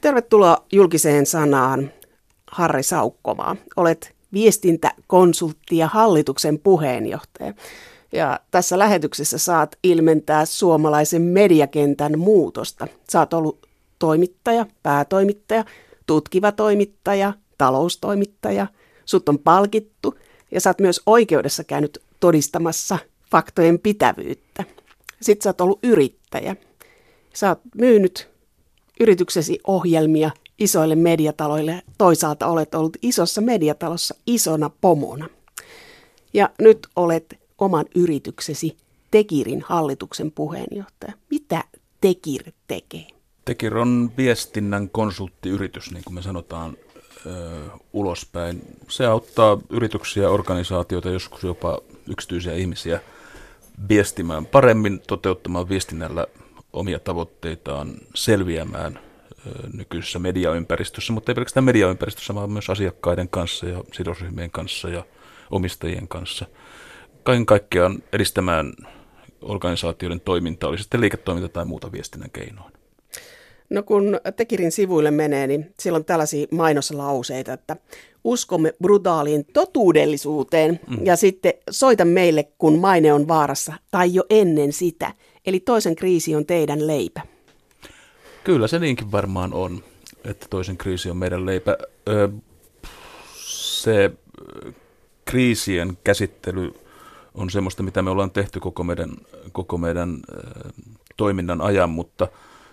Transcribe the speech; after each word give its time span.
Tervetuloa 0.00 0.64
julkiseen 0.72 1.26
sanaan, 1.26 1.92
Harri 2.50 2.82
Saukkomaa. 2.82 3.56
Olet 3.76 4.14
viestintäkonsultti 4.32 5.76
ja 5.76 5.86
hallituksen 5.86 6.58
puheenjohtaja. 6.58 7.54
Ja 8.12 8.40
tässä 8.50 8.78
lähetyksessä 8.78 9.38
saat 9.38 9.76
ilmentää 9.82 10.44
suomalaisen 10.44 11.22
mediakentän 11.22 12.18
muutosta. 12.18 12.86
Saat 13.08 13.34
ollut 13.34 13.66
toimittaja, 13.98 14.66
päätoimittaja, 14.82 15.64
tutkiva 16.06 16.52
toimittaja, 16.52 17.32
taloustoimittaja. 17.58 18.66
Sut 19.04 19.28
on 19.28 19.38
palkittu 19.38 20.18
ja 20.50 20.60
oot 20.66 20.80
myös 20.80 21.00
oikeudessa 21.06 21.64
käynyt 21.64 22.02
todistamassa 22.20 22.98
faktojen 23.30 23.78
pitävyyttä. 23.78 24.64
Sitten 25.20 25.42
sä 25.42 25.48
oot 25.48 25.60
ollut 25.60 25.78
yrittäjä. 25.82 26.56
Sä 27.34 27.48
oot 27.48 27.60
myynyt 27.74 28.29
yrityksesi 29.00 29.58
ohjelmia 29.66 30.30
isoille 30.58 30.96
mediataloille. 30.96 31.82
Toisaalta 31.98 32.46
olet 32.46 32.74
ollut 32.74 32.96
isossa 33.02 33.40
mediatalossa 33.40 34.14
isona 34.26 34.70
pomona. 34.80 35.28
Ja 36.34 36.50
nyt 36.58 36.86
olet 36.96 37.38
oman 37.58 37.84
yrityksesi 37.94 38.76
Tekirin 39.10 39.64
hallituksen 39.66 40.32
puheenjohtaja. 40.32 41.12
Mitä 41.30 41.64
Tekir 42.00 42.42
tekee? 42.66 43.06
Tekir 43.44 43.78
on 43.78 44.10
viestinnän 44.16 44.88
konsulttiyritys, 44.88 45.92
niin 45.92 46.04
kuin 46.04 46.14
me 46.14 46.22
sanotaan 46.22 46.76
ö, 47.26 47.60
ulospäin. 47.92 48.62
Se 48.88 49.06
auttaa 49.06 49.58
yrityksiä, 49.70 50.30
organisaatioita, 50.30 51.10
joskus 51.10 51.42
jopa 51.42 51.78
yksityisiä 52.06 52.54
ihmisiä 52.54 53.00
viestimään 53.88 54.46
paremmin, 54.46 55.00
toteuttamaan 55.06 55.68
viestinnällä 55.68 56.26
omia 56.72 56.98
tavoitteitaan, 56.98 57.94
selviämään 58.14 59.00
nykyisessä 59.72 60.18
mediaympäristössä, 60.18 61.12
mutta 61.12 61.32
ei 61.32 61.34
pelkästään 61.34 61.64
mediaympäristössä, 61.64 62.34
vaan 62.34 62.50
myös 62.50 62.70
asiakkaiden 62.70 63.28
kanssa 63.28 63.66
ja 63.66 63.84
sidosryhmien 63.92 64.50
kanssa 64.50 64.88
ja 64.88 65.04
omistajien 65.50 66.08
kanssa. 66.08 66.46
Kaiken 67.22 67.46
kaikkiaan 67.46 68.02
edistämään 68.12 68.72
organisaatioiden 69.42 70.20
toimintaa, 70.20 70.70
oli 70.70 70.78
sitten 70.78 71.00
liiketoiminta 71.00 71.48
tai 71.48 71.64
muuta 71.64 71.92
viestinnän 71.92 72.30
keinoin. 72.30 72.72
No 73.70 73.82
kun 73.82 74.20
Tekirin 74.36 74.72
sivuille 74.72 75.10
menee, 75.10 75.46
niin 75.46 75.74
siellä 75.80 75.96
on 75.96 76.04
tällaisia 76.04 76.46
mainoslauseita, 76.50 77.52
että 77.52 77.76
uskomme 78.24 78.74
brutaaliin 78.82 79.44
totuudellisuuteen 79.52 80.80
mm. 80.88 81.06
ja 81.06 81.16
sitten 81.16 81.52
soita 81.70 82.04
meille, 82.04 82.48
kun 82.58 82.78
maine 82.78 83.12
on 83.12 83.28
vaarassa 83.28 83.72
tai 83.90 84.14
jo 84.14 84.24
ennen 84.30 84.72
sitä. 84.72 85.14
Eli 85.46 85.60
toisen 85.60 85.96
kriisi 85.96 86.34
on 86.34 86.46
teidän 86.46 86.86
leipä. 86.86 87.22
Kyllä 88.44 88.66
se 88.66 88.78
niinkin 88.78 89.12
varmaan 89.12 89.54
on, 89.54 89.84
että 90.24 90.46
toisen 90.50 90.76
kriisi 90.76 91.10
on 91.10 91.16
meidän 91.16 91.46
leipä. 91.46 91.76
Ö, 92.08 92.28
se 93.46 94.10
kriisien 95.24 95.98
käsittely 96.04 96.74
on 97.34 97.50
semmoista, 97.50 97.82
mitä 97.82 98.02
me 98.02 98.10
ollaan 98.10 98.30
tehty 98.30 98.60
koko 98.60 98.84
meidän, 98.84 99.10
koko 99.52 99.78
meidän 99.78 100.18
toiminnan 101.16 101.60
ajan, 101.60 101.90
mutta 101.90 102.28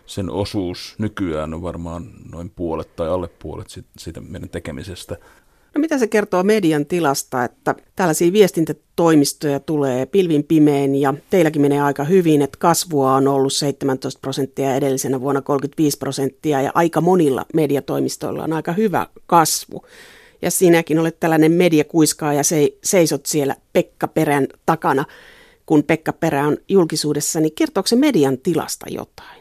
sen 0.07 0.29
osuus 0.29 0.95
nykyään 0.97 1.53
on 1.53 1.61
varmaan 1.61 2.09
noin 2.31 2.49
puolet 2.49 2.95
tai 2.95 3.07
alle 3.07 3.29
puolet 3.39 3.67
siitä 3.97 4.21
meidän 4.21 4.49
tekemisestä. 4.49 5.17
No 5.75 5.81
mitä 5.81 5.97
se 5.97 6.07
kertoo 6.07 6.43
median 6.43 6.85
tilasta, 6.85 7.43
että 7.43 7.75
tällaisia 7.95 8.33
viestintätoimistoja 8.33 9.59
tulee 9.59 10.05
pilvin 10.05 10.43
pimeen 10.43 10.95
ja 10.95 11.13
teilläkin 11.29 11.61
menee 11.61 11.81
aika 11.81 12.03
hyvin, 12.03 12.41
että 12.41 12.57
kasvua 12.57 13.15
on 13.15 13.27
ollut 13.27 13.53
17 13.53 14.19
prosenttia 14.21 14.75
edellisenä 14.75 15.21
vuonna 15.21 15.41
35 15.41 15.97
prosenttia 15.97 16.61
ja 16.61 16.71
aika 16.73 17.01
monilla 17.01 17.45
mediatoimistoilla 17.53 18.43
on 18.43 18.53
aika 18.53 18.73
hyvä 18.73 19.07
kasvu. 19.25 19.85
Ja 20.41 20.51
sinäkin 20.51 20.99
olet 20.99 21.19
tällainen 21.19 21.51
mediakuiskaa 21.51 22.33
ja 22.33 22.43
se, 22.43 22.69
seisot 22.83 23.25
siellä 23.25 23.55
Pekka 23.73 24.07
Perän 24.07 24.47
takana, 24.65 25.05
kun 25.65 25.83
Pekka 25.83 26.13
Perä 26.13 26.47
on 26.47 26.57
julkisuudessa, 26.69 27.39
niin 27.39 27.53
kertooko 27.55 27.87
se 27.87 27.95
median 27.95 28.37
tilasta 28.37 28.85
jotain? 28.89 29.36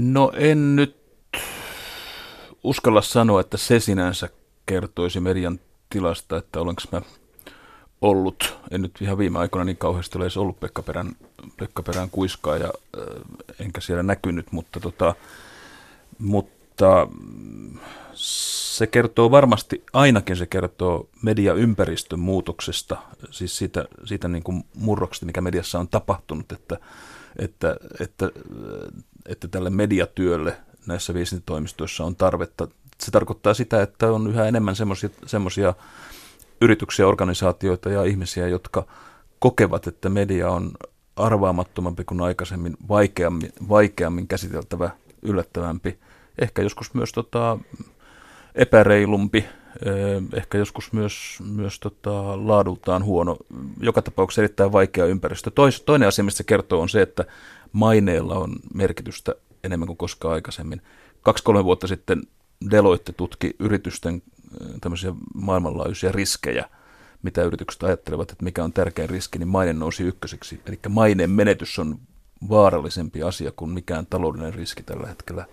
No 0.00 0.32
en 0.34 0.76
nyt 0.76 0.96
uskalla 2.64 3.02
sanoa, 3.02 3.40
että 3.40 3.56
se 3.56 3.80
sinänsä 3.80 4.28
kertoisi 4.66 5.20
median 5.20 5.60
tilasta, 5.90 6.36
että 6.36 6.60
olenko 6.60 6.82
mä 6.92 7.02
ollut, 8.00 8.58
en 8.70 8.82
nyt 8.82 9.00
ihan 9.00 9.18
viime 9.18 9.38
aikoina 9.38 9.64
niin 9.64 9.76
kauheasti 9.76 10.18
ole 10.18 10.24
edes 10.24 10.36
ollut 10.36 10.60
Pekka 10.60 10.82
Perän, 10.82 11.16
Pekka 11.56 11.82
Perän 11.82 12.10
kuiskaa 12.10 12.56
ja 12.56 12.72
äh, 12.98 13.04
enkä 13.60 13.80
siellä 13.80 14.02
näkynyt, 14.02 14.52
mutta, 14.52 14.80
tota, 14.80 15.14
mutta 16.18 17.08
se 18.14 18.86
kertoo 18.86 19.30
varmasti, 19.30 19.84
ainakin 19.92 20.36
se 20.36 20.46
kertoo 20.46 21.08
mediaympäristön 21.22 22.20
muutoksesta, 22.20 22.96
siis 23.30 23.58
siitä, 23.58 23.84
siitä 24.04 24.28
niin 24.28 24.42
kuin 24.42 24.64
murroksesta, 24.74 25.26
mikä 25.26 25.40
mediassa 25.40 25.78
on 25.78 25.88
tapahtunut, 25.88 26.52
että, 26.52 26.78
että, 27.38 27.76
että, 28.00 28.30
että 29.28 29.48
tälle 29.48 29.70
mediatyölle 29.70 30.56
näissä 30.86 31.14
viestintätoimistoissa 31.14 32.04
on 32.04 32.16
tarvetta. 32.16 32.68
Se 33.00 33.10
tarkoittaa 33.10 33.54
sitä, 33.54 33.82
että 33.82 34.12
on 34.12 34.30
yhä 34.30 34.44
enemmän 34.44 34.74
semmoisia 35.26 35.74
yrityksiä, 36.60 37.06
organisaatioita 37.06 37.90
ja 37.90 38.04
ihmisiä, 38.04 38.48
jotka 38.48 38.86
kokevat, 39.38 39.86
että 39.86 40.08
media 40.08 40.50
on 40.50 40.70
arvaamattomampi 41.16 42.04
kuin 42.04 42.20
aikaisemmin, 42.20 42.76
vaikeammin, 42.88 43.52
vaikeammin 43.68 44.28
käsiteltävä, 44.28 44.90
yllättävämpi, 45.22 45.98
ehkä 46.38 46.62
joskus 46.62 46.94
myös 46.94 47.12
tota, 47.12 47.58
epäreilumpi, 48.54 49.38
eh, 49.38 50.22
ehkä 50.34 50.58
joskus 50.58 50.92
myös, 50.92 51.38
myös 51.54 51.80
tota, 51.80 52.46
laadultaan 52.48 53.04
huono, 53.04 53.36
joka 53.80 54.02
tapauksessa 54.02 54.42
erittäin 54.42 54.72
vaikea 54.72 55.06
ympäristö. 55.06 55.50
Tois, 55.50 55.80
toinen 55.80 56.08
asia, 56.08 56.24
mistä 56.24 56.38
se 56.38 56.44
kertoo, 56.44 56.80
on 56.80 56.88
se, 56.88 57.02
että 57.02 57.24
maineella 57.72 58.34
on 58.34 58.52
merkitystä 58.74 59.34
enemmän 59.64 59.86
kuin 59.86 59.96
koskaan 59.96 60.34
aikaisemmin. 60.34 60.82
Kaksi-kolme 61.22 61.64
vuotta 61.64 61.86
sitten 61.86 62.22
Deloitte 62.70 63.12
tutki 63.12 63.56
yritysten 63.58 64.14
äh, 64.14 64.68
tämmöisiä 64.80 65.12
maailmanlaajuisia 65.34 66.12
riskejä, 66.12 66.64
mitä 67.22 67.42
yritykset 67.42 67.82
ajattelevat, 67.82 68.30
että 68.30 68.44
mikä 68.44 68.64
on 68.64 68.72
tärkein 68.72 69.10
riski, 69.10 69.38
niin 69.38 69.48
maine 69.48 69.72
nousi 69.72 70.02
ykköseksi. 70.02 70.60
Eli 70.66 70.78
maineen 70.88 71.30
menetys 71.30 71.78
on 71.78 71.98
vaarallisempi 72.48 73.22
asia 73.22 73.52
kuin 73.56 73.70
mikään 73.70 74.06
taloudellinen 74.06 74.54
riski 74.54 74.82
tällä 74.82 75.06
hetkellä 75.06 75.44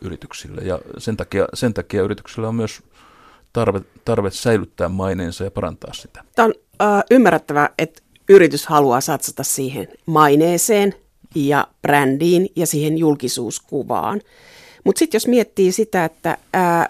yrityksille. 0.00 0.60
Ja 0.60 0.78
sen 0.98 1.16
takia, 1.16 1.46
sen 1.54 1.74
takia 1.74 2.02
yrityksillä 2.02 2.48
on 2.48 2.54
myös 2.54 2.82
tarve, 3.52 3.80
tarve 4.04 4.30
säilyttää 4.30 4.88
maineensa 4.88 5.44
ja 5.44 5.50
parantaa 5.50 5.92
sitä. 5.92 6.24
Tämä 6.34 6.46
on 6.46 6.54
äh, 6.82 7.02
ymmärrettävää, 7.10 7.68
että 7.78 8.02
yritys 8.28 8.66
haluaa 8.66 9.00
satsata 9.00 9.42
siihen 9.42 9.88
maineeseen, 10.06 10.94
ja 11.34 11.66
brändiin 11.82 12.48
ja 12.56 12.66
siihen 12.66 12.98
julkisuuskuvaan. 12.98 14.20
Mutta 14.84 14.98
sitten 14.98 15.16
jos 15.16 15.26
miettii 15.26 15.72
sitä, 15.72 16.04
että 16.04 16.36
ää, 16.52 16.88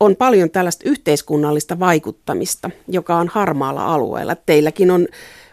on 0.00 0.16
paljon 0.16 0.50
tällaista 0.50 0.88
yhteiskunnallista 0.88 1.78
vaikuttamista, 1.78 2.70
joka 2.88 3.16
on 3.16 3.28
harmaalla 3.28 3.94
alueella. 3.94 4.34
Teilläkin 4.34 4.90
on 4.90 5.08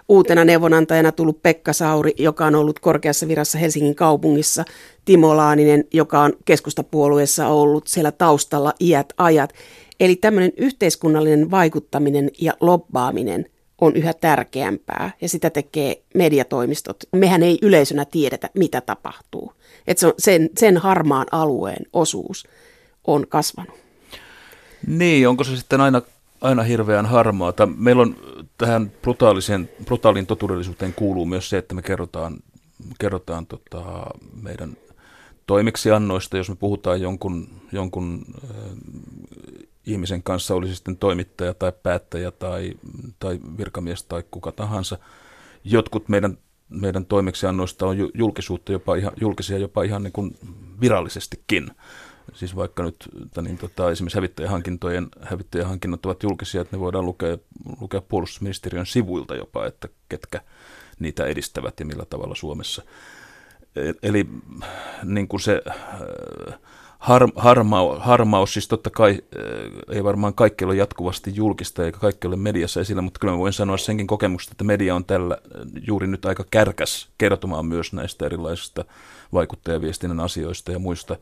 uutena 0.10 0.46
neuvonantajana 0.46 1.12
tullut 1.12 1.44
Pekka 1.44 1.74
Sauri, 1.74 2.14
joka 2.18 2.46
on 2.46 2.56
ollut 2.56 2.80
korkeassa 2.80 3.28
virassa 3.28 3.58
Helsingin 3.58 3.96
kaupungissa, 3.96 4.66
Timo 5.06 5.38
Laaninen, 5.38 5.84
joka 5.94 6.22
on 6.22 6.34
keskustapuolueessa 6.46 7.48
ollut 7.48 7.88
siellä 7.88 8.12
taustalla 8.12 8.74
iät 8.82 9.14
ajat. 9.18 9.54
Eli 10.00 10.16
tämmöinen 10.16 10.52
yhteiskunnallinen 10.58 11.52
vaikuttaminen 11.52 12.30
ja 12.40 12.54
lobbaaminen 12.60 13.46
on 13.82 13.96
yhä 13.96 14.14
tärkeämpää 14.14 15.12
ja 15.22 15.30
sitä 15.30 15.50
tekee 15.50 16.02
mediatoimistot. 16.16 17.04
Mehän 17.16 17.44
ei 17.44 17.60
yleisönä 17.62 18.06
tiedetä, 18.06 18.50
mitä 18.54 18.82
tapahtuu. 18.82 19.54
Et 19.88 19.98
se 19.98 20.08
on 20.08 20.14
sen, 20.20 20.50
sen 20.58 20.78
harmaan 20.78 21.28
alueen 21.32 21.86
osuus 21.94 22.48
on 23.08 23.28
kasvanut. 23.28 23.76
Niin, 24.88 25.28
onko 25.28 25.44
se 25.44 25.58
sitten 25.58 25.82
aina, 25.82 26.02
aina 26.42 26.64
hirveän 26.64 27.06
harmaata? 27.06 27.66
Meillä 27.78 28.02
on 28.02 28.16
tähän 28.58 28.92
brutaalisen, 29.02 29.70
brutaalin 29.86 30.26
totuudellisuuteen 30.26 30.94
kuuluu 30.94 31.26
myös 31.26 31.50
se, 31.50 31.58
että 31.58 31.76
me 31.76 31.82
kerrotaan, 31.82 32.38
kerrotaan 33.00 33.46
tota 33.46 33.84
meidän 34.42 34.78
toimeksiannoista, 35.48 36.38
jos 36.38 36.50
me 36.50 36.56
puhutaan 36.56 37.02
jonkun, 37.02 37.48
jonkun 37.72 38.26
ihmisen 39.86 40.24
kanssa, 40.24 40.56
olisi 40.56 40.76
sitten 40.76 40.98
toimittaja 40.98 41.54
tai 41.54 41.72
päättäjä 41.84 42.32
tai, 42.32 42.74
tai 43.20 43.40
virkamies 43.58 44.04
tai 44.04 44.24
kuka 44.32 44.52
tahansa. 44.52 44.98
Jotkut 45.64 46.10
meidän, 46.10 46.38
meidän 46.70 47.06
toimeksiannoista 47.06 47.86
on 47.86 47.98
julkisuutta 48.14 48.72
jopa 48.72 48.96
ihan, 48.96 49.14
julkisia 49.22 49.58
jopa 49.58 49.84
ihan 49.84 50.04
niin 50.04 50.14
kuin 50.14 50.38
virallisestikin. 50.82 51.72
Siis 52.34 52.56
vaikka 52.56 52.84
nyt 52.84 53.10
niin 53.42 53.58
tota, 53.58 53.92
esimerkiksi 53.92 54.18
hävittäjähankintojen, 54.18 55.08
hävittäjähankinnot 55.22 56.06
ovat 56.06 56.24
julkisia, 56.24 56.62
että 56.62 56.76
ne 56.76 56.80
voidaan 56.80 57.06
lukea, 57.06 57.38
lukea 57.82 58.02
puolustusministeriön 58.02 58.86
sivuilta 58.86 59.36
jopa, 59.36 59.66
että 59.66 59.88
ketkä 60.10 60.42
niitä 61.00 61.26
edistävät 61.26 61.80
ja 61.80 61.86
millä 61.86 62.06
tavalla 62.06 62.36
Suomessa. 62.36 62.84
eli 64.04 64.28
niin 65.04 65.28
kuin 65.28 65.42
se 65.42 65.62
har, 67.02 67.28
harma, 67.36 68.00
harmaus, 68.00 68.54
siis 68.54 68.68
totta 68.68 68.90
kai 68.90 69.22
ei 69.92 70.04
varmaan 70.04 70.34
kaikki 70.34 70.66
ole 70.66 70.76
jatkuvasti 70.76 71.36
julkista 71.36 71.86
eikä 71.86 72.00
kaikki 72.00 72.28
ole 72.28 72.36
mediassa 72.36 72.82
esillä, 72.82 73.02
mutta 73.02 73.20
kyllä 73.20 73.34
mä 73.34 73.40
voin 73.40 73.54
sanoa 73.54 73.78
senkin 73.78 74.08
kokemuksesta, 74.08 74.54
että 74.54 74.64
media 74.64 74.96
on 74.96 75.06
tällä 75.06 75.38
juuri 75.88 76.08
nyt 76.08 76.26
aika 76.26 76.46
kärkäs 76.52 77.10
kertomaan 77.18 77.66
myös 77.66 77.94
näistä 77.94 78.26
erilaisista 78.26 78.86
vaikuttajaviestinnän 79.34 80.20
asioista 80.20 80.72
ja 80.72 80.80
muista 80.80 81.18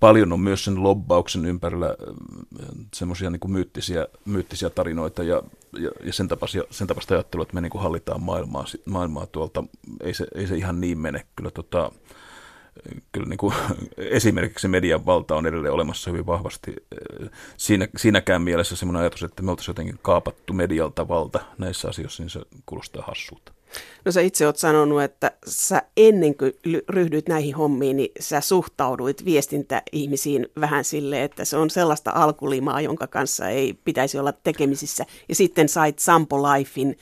paljon 0.00 0.32
on 0.32 0.40
myös 0.40 0.64
sen 0.64 0.82
lobbauksen 0.82 1.46
ympärillä 1.46 1.96
semmoisia 2.94 3.30
niin 3.30 3.40
myyttisiä, 3.52 4.06
myyttisiä 4.24 4.70
tarinoita 4.70 5.22
ja, 5.22 5.42
ja, 5.78 5.90
ja 6.04 6.12
sen, 6.12 6.28
tapaisia, 6.28 6.62
sen 6.70 6.86
tapasta 6.86 7.14
ajattelua, 7.14 7.42
että 7.42 7.54
me 7.54 7.60
niin 7.60 7.70
kuin 7.70 7.82
hallitaan 7.82 8.22
maailmaa, 8.22 8.64
maailmaa 8.84 9.26
tuolta. 9.26 9.64
Ei 10.00 10.14
se, 10.14 10.26
ei 10.34 10.46
se 10.46 10.56
ihan 10.56 10.80
niin 10.80 10.98
mene. 10.98 11.26
Kyllä, 11.36 11.50
tota, 11.50 11.92
kyllä 13.12 13.26
niin 13.26 13.38
kuin, 13.38 13.54
esimerkiksi 13.96 14.68
median 14.68 15.06
valta 15.06 15.36
on 15.36 15.46
edelleen 15.46 15.74
olemassa 15.74 16.10
hyvin 16.10 16.26
vahvasti. 16.26 16.74
Siinä, 17.56 17.88
siinäkään 17.96 18.42
mielessä 18.42 18.76
semmoinen 18.76 19.00
ajatus, 19.00 19.22
että 19.22 19.42
me 19.42 19.50
oltaisiin 19.50 19.72
jotenkin 19.72 19.98
kaapattu 20.02 20.52
medialta 20.52 21.08
valta 21.08 21.40
näissä 21.58 21.88
asioissa, 21.88 22.22
niin 22.22 22.30
se 22.30 22.40
kuulostaa 22.66 23.04
hassulta. 23.06 23.52
No 24.04 24.12
sä 24.12 24.20
itse 24.20 24.46
oot 24.46 24.56
sanonut, 24.56 25.02
että 25.02 25.32
sä 25.46 25.82
ennen 25.96 26.34
kuin 26.34 26.52
ryhdyit 26.88 27.28
näihin 27.28 27.54
hommiin, 27.54 27.96
niin 27.96 28.12
sä 28.20 28.40
suhtauduit 28.40 29.24
viestintäihmisiin 29.24 30.48
vähän 30.60 30.84
sille, 30.84 31.24
että 31.24 31.44
se 31.44 31.56
on 31.56 31.70
sellaista 31.70 32.10
alkulimaa, 32.14 32.80
jonka 32.80 33.06
kanssa 33.06 33.48
ei 33.48 33.74
pitäisi 33.84 34.18
olla 34.18 34.32
tekemisissä. 34.32 35.06
Ja 35.28 35.34
sitten 35.34 35.68
sait 35.68 35.98
Sampo 35.98 36.42
Lifein 36.42 36.96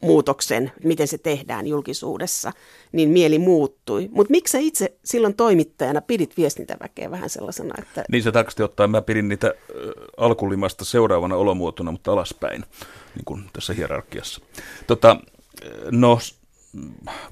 muutoksen, 0.00 0.72
miten 0.84 1.08
se 1.08 1.18
tehdään 1.18 1.66
julkisuudessa, 1.66 2.52
niin 2.92 3.08
mieli 3.08 3.38
muuttui. 3.38 4.08
Mutta 4.12 4.30
miksi 4.30 4.52
sä 4.52 4.58
itse 4.58 4.96
silloin 5.04 5.34
toimittajana 5.34 6.00
pidit 6.00 6.36
viestintäväkeä 6.36 7.10
vähän 7.10 7.30
sellaisena, 7.30 7.74
että... 7.78 8.04
Niin 8.08 8.22
se 8.22 8.32
tarkasti 8.32 8.62
ottaen 8.62 8.90
mä 8.90 9.02
pidin 9.02 9.28
niitä 9.28 9.54
alkulimasta 10.16 10.84
seuraavana 10.84 11.36
olomuotona, 11.36 11.92
mutta 11.92 12.12
alaspäin, 12.12 12.64
niin 13.14 13.24
kuin 13.24 13.44
tässä 13.52 13.72
hierarkiassa. 13.72 14.40
Tota, 14.86 15.16
No 15.90 16.18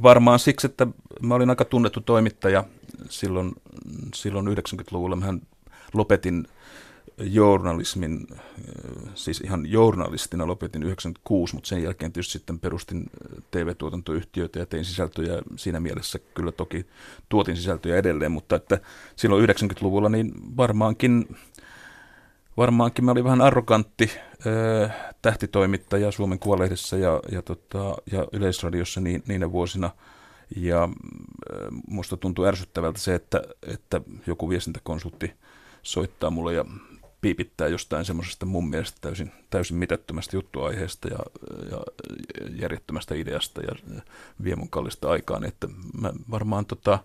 varmaan 0.02 0.38
siksi, 0.38 0.66
että 0.66 0.86
mä 1.22 1.34
olin 1.34 1.50
aika 1.50 1.64
tunnettu 1.64 2.00
toimittaja 2.00 2.64
silloin, 3.10 3.52
silloin 4.14 4.46
90-luvulla. 4.46 5.16
Mähän 5.16 5.42
lopetin 5.94 6.48
journalismin, 7.18 8.26
siis 9.14 9.40
ihan 9.40 9.66
journalistina 9.66 10.46
lopetin 10.46 10.82
96, 10.82 11.54
mutta 11.54 11.68
sen 11.68 11.82
jälkeen 11.82 12.12
tietysti 12.12 12.32
sitten 12.32 12.58
perustin 12.58 13.10
TV-tuotantoyhtiöitä 13.50 14.58
ja 14.58 14.66
tein 14.66 14.84
sisältöjä 14.84 15.42
siinä 15.56 15.80
mielessä 15.80 16.18
kyllä 16.34 16.52
toki 16.52 16.86
tuotin 17.28 17.56
sisältöjä 17.56 17.96
edelleen, 17.96 18.32
mutta 18.32 18.56
että 18.56 18.80
silloin 19.16 19.48
90-luvulla 19.48 20.08
niin 20.08 20.32
varmaankin 20.56 21.36
varmaankin 22.56 23.04
mä 23.04 23.10
olin 23.10 23.24
vähän 23.24 23.40
arrogantti 23.40 24.10
äh, 24.46 24.96
tähtitoimittaja 25.22 26.10
Suomen 26.10 26.38
Kuvalehdessä 26.38 26.96
ja, 26.96 27.20
ja, 27.32 27.42
tota, 27.42 27.96
ja 28.12 28.26
Yleisradiossa 28.32 29.00
niin, 29.00 29.22
niinä 29.28 29.52
vuosina. 29.52 29.90
Ja 30.56 30.82
äh, 30.82 30.90
musta 31.88 32.16
tuntuu 32.16 32.44
ärsyttävältä 32.44 32.98
se, 32.98 33.14
että, 33.14 33.42
että 33.62 34.00
joku 34.26 34.48
viestintäkonsultti 34.48 35.32
soittaa 35.82 36.30
mulle 36.30 36.54
ja 36.54 36.64
piipittää 37.26 37.68
jostain 37.68 38.04
semmoisesta 38.04 38.46
mun 38.46 38.70
mielestä 38.70 38.98
täysin, 39.00 39.32
täysin 39.50 39.76
mitättömästä 39.76 40.36
juttuaiheesta 40.36 41.08
ja, 41.08 41.18
ja 41.70 41.80
järjettömästä 42.60 43.14
ideasta 43.14 43.60
ja 43.60 44.02
vie 44.44 44.56
mun 44.56 44.70
kallista 44.70 45.10
aikaan. 45.10 45.44
Että 45.44 45.68
mä 46.00 46.12
varmaan 46.30 46.66
tota, 46.66 46.98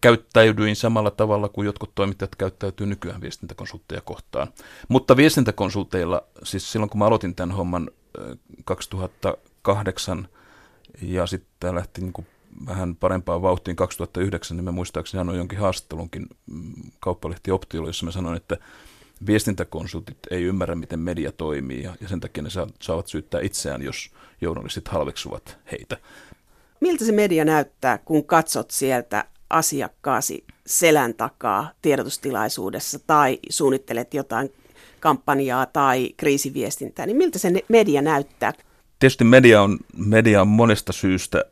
käyttäydyin 0.00 0.76
samalla 0.76 1.10
tavalla 1.10 1.48
kuin 1.48 1.66
jotkut 1.66 1.94
toimittajat 1.94 2.36
käyttäytyy 2.36 2.86
nykyään 2.86 3.20
viestintäkonsultteja 3.20 4.00
kohtaan. 4.00 4.48
Mutta 4.88 5.16
viestintäkonsulteilla, 5.16 6.22
siis 6.42 6.72
silloin 6.72 6.90
kun 6.90 6.98
mä 6.98 7.06
aloitin 7.06 7.34
tämän 7.34 7.56
homman 7.56 7.90
2008 8.64 10.28
ja 11.02 11.26
sitten 11.26 11.74
lähti 11.74 12.00
niin 12.00 12.12
kuin 12.12 12.26
vähän 12.66 12.96
parempaan 12.96 13.42
vauhtiin 13.42 13.76
2009, 13.76 14.56
niin 14.56 14.64
mä 14.64 14.72
muistaakseni 14.72 15.20
annoin 15.20 15.38
jonkin 15.38 15.58
haastattelunkin 15.58 16.26
mm, 16.46 16.72
kauppalehti 17.00 17.50
Optiolle, 17.50 17.88
jossa 17.88 18.06
mä 18.06 18.12
sanoin, 18.12 18.36
että 18.36 18.56
viestintäkonsultit 19.26 20.18
ei 20.30 20.42
ymmärrä, 20.42 20.74
miten 20.74 20.98
media 20.98 21.32
toimii 21.32 21.82
ja, 21.82 22.08
sen 22.08 22.20
takia 22.20 22.42
ne 22.42 22.50
saavat 22.82 23.06
syyttää 23.06 23.40
itseään, 23.40 23.82
jos 23.82 24.10
journalistit 24.40 24.88
halveksuvat 24.88 25.58
heitä. 25.72 25.96
Miltä 26.80 27.04
se 27.04 27.12
media 27.12 27.44
näyttää, 27.44 27.98
kun 27.98 28.24
katsot 28.24 28.70
sieltä 28.70 29.24
asiakkaasi 29.50 30.44
selän 30.66 31.14
takaa 31.14 31.70
tiedotustilaisuudessa 31.82 32.98
tai 33.06 33.38
suunnittelet 33.50 34.14
jotain 34.14 34.52
kampanjaa 35.00 35.66
tai 35.66 36.10
kriisiviestintää, 36.16 37.06
niin 37.06 37.16
miltä 37.16 37.38
se 37.38 37.52
media 37.68 38.02
näyttää? 38.02 38.52
Tietysti 38.98 39.24
media 39.24 39.62
on, 39.62 39.78
media 39.96 40.40
on 40.40 40.48
monesta 40.48 40.92
syystä, 40.92 41.44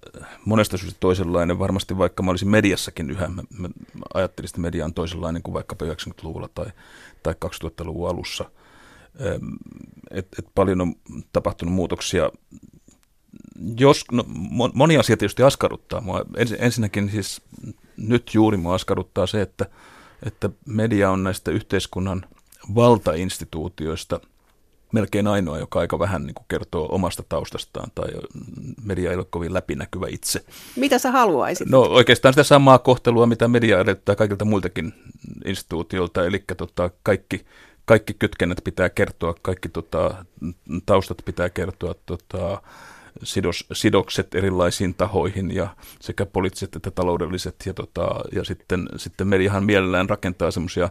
monesta 0.45 0.77
syystä 0.77 0.97
toisenlainen. 1.01 1.59
Varmasti 1.59 1.99
vaikka 1.99 2.23
mä 2.23 2.31
olisin 2.31 2.49
mediassakin 2.49 3.11
yhä, 3.11 3.29
mä, 3.29 3.43
mä 3.59 3.69
ajattelin, 4.15 4.49
että 4.49 4.61
media 4.61 4.85
on 4.85 4.95
toisenlainen 4.95 5.43
kuin 5.43 5.55
vaikka 5.55 5.77
90-luvulla 5.85 6.49
tai, 6.49 6.67
tai 7.23 7.35
2000-luvun 7.45 8.11
alussa. 8.11 8.51
Et, 10.11 10.29
et 10.39 10.47
paljon 10.55 10.81
on 10.81 10.95
tapahtunut 11.33 11.75
muutoksia 11.75 12.31
jos, 13.79 14.05
no, 14.13 14.25
moni 14.75 14.99
asia 14.99 15.17
tietysti 15.17 15.43
askarruttaa 15.43 16.01
mua. 16.01 16.25
ensinnäkin 16.59 17.11
siis 17.11 17.43
nyt 17.97 18.31
juuri 18.35 18.57
mua 18.57 18.75
askarruttaa 18.75 19.27
se, 19.27 19.43
että, 19.43 19.67
että 20.23 20.51
media 20.67 21.11
on 21.11 21.25
näistä 21.25 21.51
yhteiskunnan 21.51 22.27
valtainstituutioista 22.75 24.21
melkein 24.95 25.27
ainoa, 25.27 25.59
joka 25.59 25.81
aika 25.81 25.99
vähän 25.99 26.23
niin 26.27 26.35
kuin 26.35 26.47
kertoo 26.49 26.89
omasta 26.91 27.23
taustastaan 27.29 27.91
tai 27.95 28.09
media 28.85 29.11
ei 29.11 29.17
ole 29.17 29.27
kovin 29.31 29.55
läpinäkyvä 29.55 30.07
itse. 30.11 30.45
Mitä 30.77 30.99
sä 30.99 31.11
haluaisit? 31.11 31.69
No 31.69 31.81
oikeastaan 31.81 32.35
sitä 32.35 32.43
samaa 32.43 32.79
kohtelua, 32.79 33.27
mitä 33.27 33.49
media 33.49 33.81
edellyttää 33.81 34.17
kaikilta 34.17 34.45
muiltakin 34.45 34.95
instituutioilta, 35.45 36.27
eli 36.27 36.45
tota, 36.57 36.91
kaikki, 37.03 37.47
kaikki 37.85 38.15
kytkennät 38.15 38.61
pitää 38.65 38.89
kertoa, 38.89 39.35
kaikki 39.43 39.69
tota, 39.69 40.25
taustat 40.87 41.19
pitää 41.25 41.51
kertoa, 41.51 41.95
tota, 42.07 42.63
sidos, 43.23 43.67
sidokset 43.73 44.35
erilaisiin 44.35 44.95
tahoihin 44.95 45.55
ja 45.55 45.77
sekä 46.01 46.27
poliittiset 46.27 46.77
että 46.77 46.91
taloudelliset. 46.91 47.57
Ja, 47.67 47.75
tota, 47.75 48.09
ja 48.33 48.45
sitten, 48.45 48.89
sitten 48.97 49.29
mediahan 49.29 49.65
mielellään 49.65 50.09
rakentaa 50.09 50.51
semmoisia 50.51 50.89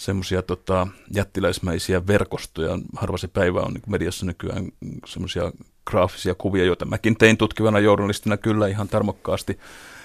semmoisia 0.00 0.42
tota, 0.42 0.86
jättiläismäisiä 1.14 2.06
verkostoja. 2.06 2.78
Harva 2.96 3.18
se 3.18 3.28
päivä 3.28 3.60
on 3.60 3.72
niin 3.72 3.82
mediassa 3.86 4.26
nykyään 4.26 4.68
semmoisia 5.06 5.52
graafisia 5.86 6.34
kuvia, 6.34 6.64
joita 6.64 6.84
mäkin 6.84 7.16
tein 7.16 7.36
tutkivana 7.36 7.78
journalistina 7.78 8.36
kyllä 8.36 8.68
ihan 8.68 8.88
tarmokkaasti 8.88 9.58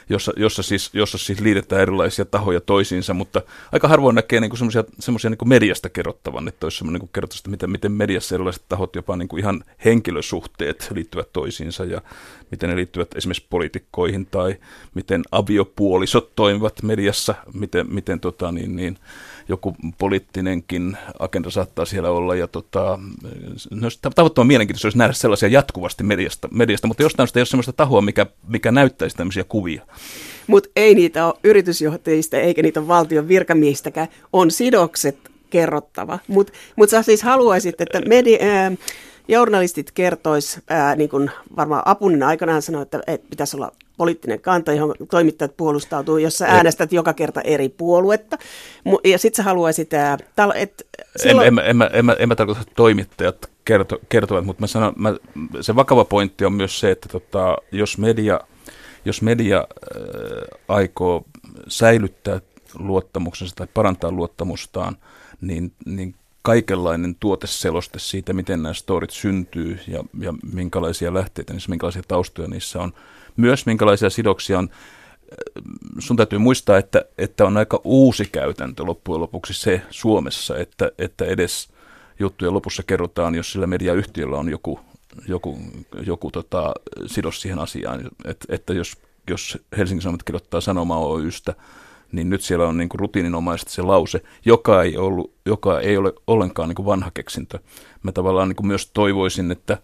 jossa, 0.09 0.33
jossa, 0.37 0.63
siis, 0.63 0.89
jossa 0.93 1.17
siis 1.17 1.39
liitetään 1.39 1.81
erilaisia 1.81 2.25
tahoja 2.25 2.61
toisiinsa, 2.61 3.13
mutta 3.13 3.41
aika 3.71 3.87
harvoin 3.87 4.15
näkee 4.15 4.39
niin 4.39 4.57
semmoisia 4.99 5.29
niin 5.29 5.49
mediasta 5.49 5.89
kerrottavan, 5.89 6.47
että 6.47 6.65
olisi 6.65 6.77
semmoinen 6.77 6.99
niin 6.99 7.09
kertoista, 7.13 7.49
miten, 7.49 7.69
miten 7.69 7.91
mediassa 7.91 8.35
erilaiset 8.35 8.63
tahot, 8.69 8.95
jopa 8.95 9.15
niin 9.15 9.27
kuin 9.27 9.39
ihan 9.39 9.63
henkilösuhteet 9.85 10.91
liittyvät 10.93 11.33
toisiinsa 11.33 11.85
ja 11.85 12.01
miten 12.51 12.69
ne 12.69 12.75
liittyvät 12.75 13.15
esimerkiksi 13.15 13.47
poliitikkoihin 13.49 14.25
tai 14.25 14.55
miten 14.93 15.21
aviopuolisot 15.31 16.35
toimivat 16.35 16.83
mediassa, 16.83 17.35
miten, 17.53 17.93
miten 17.93 18.19
tota, 18.19 18.51
niin, 18.51 18.75
niin, 18.75 18.97
joku 19.47 19.75
poliittinenkin 19.97 20.97
agenda 21.19 21.49
saattaa 21.49 21.85
siellä 21.85 22.09
olla. 22.09 22.35
Ja 22.35 22.47
tota, 22.47 22.99
tavattoman 24.15 24.47
mielenkiintoista 24.47 24.85
olisi 24.85 24.97
nähdä 24.97 25.13
sellaisia 25.13 25.49
jatkuvasti 25.49 26.03
mediasta, 26.03 26.47
mediasta 26.51 26.87
mutta 26.87 27.03
jostain 27.03 27.27
sitä 27.27 27.39
ei 27.39 27.41
ole 27.41 27.45
sellaista 27.45 27.73
tahoa, 27.73 28.01
mikä, 28.01 28.25
mikä 28.47 28.71
näyttäisi 28.71 29.15
tämmöisiä 29.15 29.43
kuvia. 29.43 29.81
Mutta 30.47 30.69
ei 30.75 30.95
niitä 30.95 31.25
ole 31.25 31.35
yritysjohtajista 31.43 32.37
eikä 32.37 32.61
niitä 32.61 32.79
ole 32.79 32.87
valtion 32.87 33.27
virkamiehistäkään. 33.27 34.07
On 34.33 34.51
sidokset 34.51 35.17
kerrottava. 35.49 36.19
Mutta 36.27 36.53
mut 36.75 36.89
sä 36.89 37.01
siis 37.01 37.23
haluaisit, 37.23 37.81
että 37.81 38.01
media, 38.01 38.37
ää, 38.41 38.71
journalistit 39.27 39.91
kertois, 39.91 40.59
ää, 40.69 40.95
niin 40.95 41.09
kuin 41.09 41.31
varmaan 41.55 41.83
Apunen 41.85 42.23
aikanaan 42.23 42.61
sanoi, 42.61 42.81
että, 42.81 43.01
että 43.07 43.27
pitäisi 43.29 43.57
olla 43.57 43.71
poliittinen 43.97 44.41
kanta, 44.41 44.73
johon 44.73 44.95
toimittajat 45.11 45.57
puolustautuu, 45.57 46.17
jos 46.17 46.37
sä 46.37 46.45
äänestät 46.47 46.91
joka 46.91 47.13
kerta 47.13 47.41
eri 47.41 47.69
puoluetta. 47.69 48.37
Ja 49.03 49.17
sit 49.17 49.35
sä 49.35 49.43
haluaisit... 49.43 49.89
että 50.55 50.83
silloin... 51.15 51.47
en, 51.47 51.59
en, 51.59 51.65
en, 51.65 51.81
en, 51.81 51.89
en, 51.93 52.09
en, 52.09 52.15
en 52.19 52.27
mä 52.29 52.35
tarkoita, 52.35 52.61
että 52.61 52.73
toimittajat 52.75 53.49
kerto, 53.65 53.99
kertovat, 54.09 54.45
mutta 54.45 54.63
mä 54.63 54.67
sanon, 54.67 54.93
mä, 54.95 55.15
se 55.61 55.75
vakava 55.75 56.05
pointti 56.05 56.45
on 56.45 56.53
myös 56.53 56.79
se, 56.79 56.91
että 56.91 57.09
tota, 57.09 57.57
jos 57.71 57.97
media, 57.97 58.39
jos 59.05 59.21
media 59.21 59.57
äh, 59.57 60.59
aikoo 60.67 61.25
säilyttää 61.67 62.41
luottamuksensa 62.79 63.55
tai 63.55 63.67
parantaa 63.73 64.11
luottamustaan, 64.11 64.97
niin, 65.41 65.71
niin 65.85 66.15
kaikenlainen 66.41 67.15
tuoteseloste 67.19 67.99
siitä, 67.99 68.33
miten 68.33 68.63
nämä 68.63 68.73
storit 68.73 69.09
syntyy 69.09 69.79
ja, 69.87 70.03
ja 70.19 70.33
minkälaisia 70.53 71.13
lähteitä 71.13 71.53
niissä, 71.53 71.69
minkälaisia 71.69 72.03
taustoja 72.07 72.47
niissä 72.47 72.81
on. 72.81 72.93
Myös 73.37 73.65
minkälaisia 73.65 74.09
sidoksia 74.09 74.59
on. 74.59 74.69
Sun 75.99 76.17
täytyy 76.17 76.39
muistaa, 76.39 76.77
että, 76.77 77.05
että 77.17 77.45
on 77.45 77.57
aika 77.57 77.81
uusi 77.83 78.25
käytäntö 78.31 78.83
loppujen 78.83 79.21
lopuksi 79.21 79.53
se 79.53 79.81
Suomessa, 79.89 80.57
että, 80.57 80.91
että 80.97 81.25
edes 81.25 81.69
juttujen 82.19 82.53
lopussa 82.53 82.83
kerrotaan, 82.83 83.35
jos 83.35 83.51
sillä 83.51 83.67
mediayhtiöllä 83.67 84.37
on 84.37 84.49
joku, 84.49 84.79
joku, 85.27 85.59
joku 86.05 86.31
tota, 86.31 86.73
sidos 87.05 87.41
siihen 87.41 87.59
asiaan. 87.59 88.09
Et, 88.25 88.45
että 88.49 88.73
jos, 88.73 88.97
jos 89.29 89.57
Helsingin 89.77 90.01
Sanomat 90.01 90.23
kirjoittaa 90.23 90.61
Sanoma 90.61 90.99
Oystä, 90.99 91.53
niin 92.11 92.29
nyt 92.29 92.41
siellä 92.41 92.67
on 92.67 92.77
niin 92.77 92.89
kuin 92.89 92.99
rutiininomaisesti 92.99 93.71
se 93.71 93.81
lause, 93.81 94.21
joka 94.45 94.83
ei, 94.83 94.97
ollut, 94.97 95.33
joka 95.45 95.79
ei 95.79 95.97
ole 95.97 96.13
ollenkaan 96.27 96.69
niin 96.69 96.75
kuin 96.75 96.85
vanha 96.85 97.11
keksintö. 97.13 97.59
Mä 98.03 98.11
tavallaan 98.11 98.47
niin 98.47 98.55
kuin 98.55 98.67
myös 98.67 98.89
toivoisin, 98.93 99.51
että, 99.51 99.77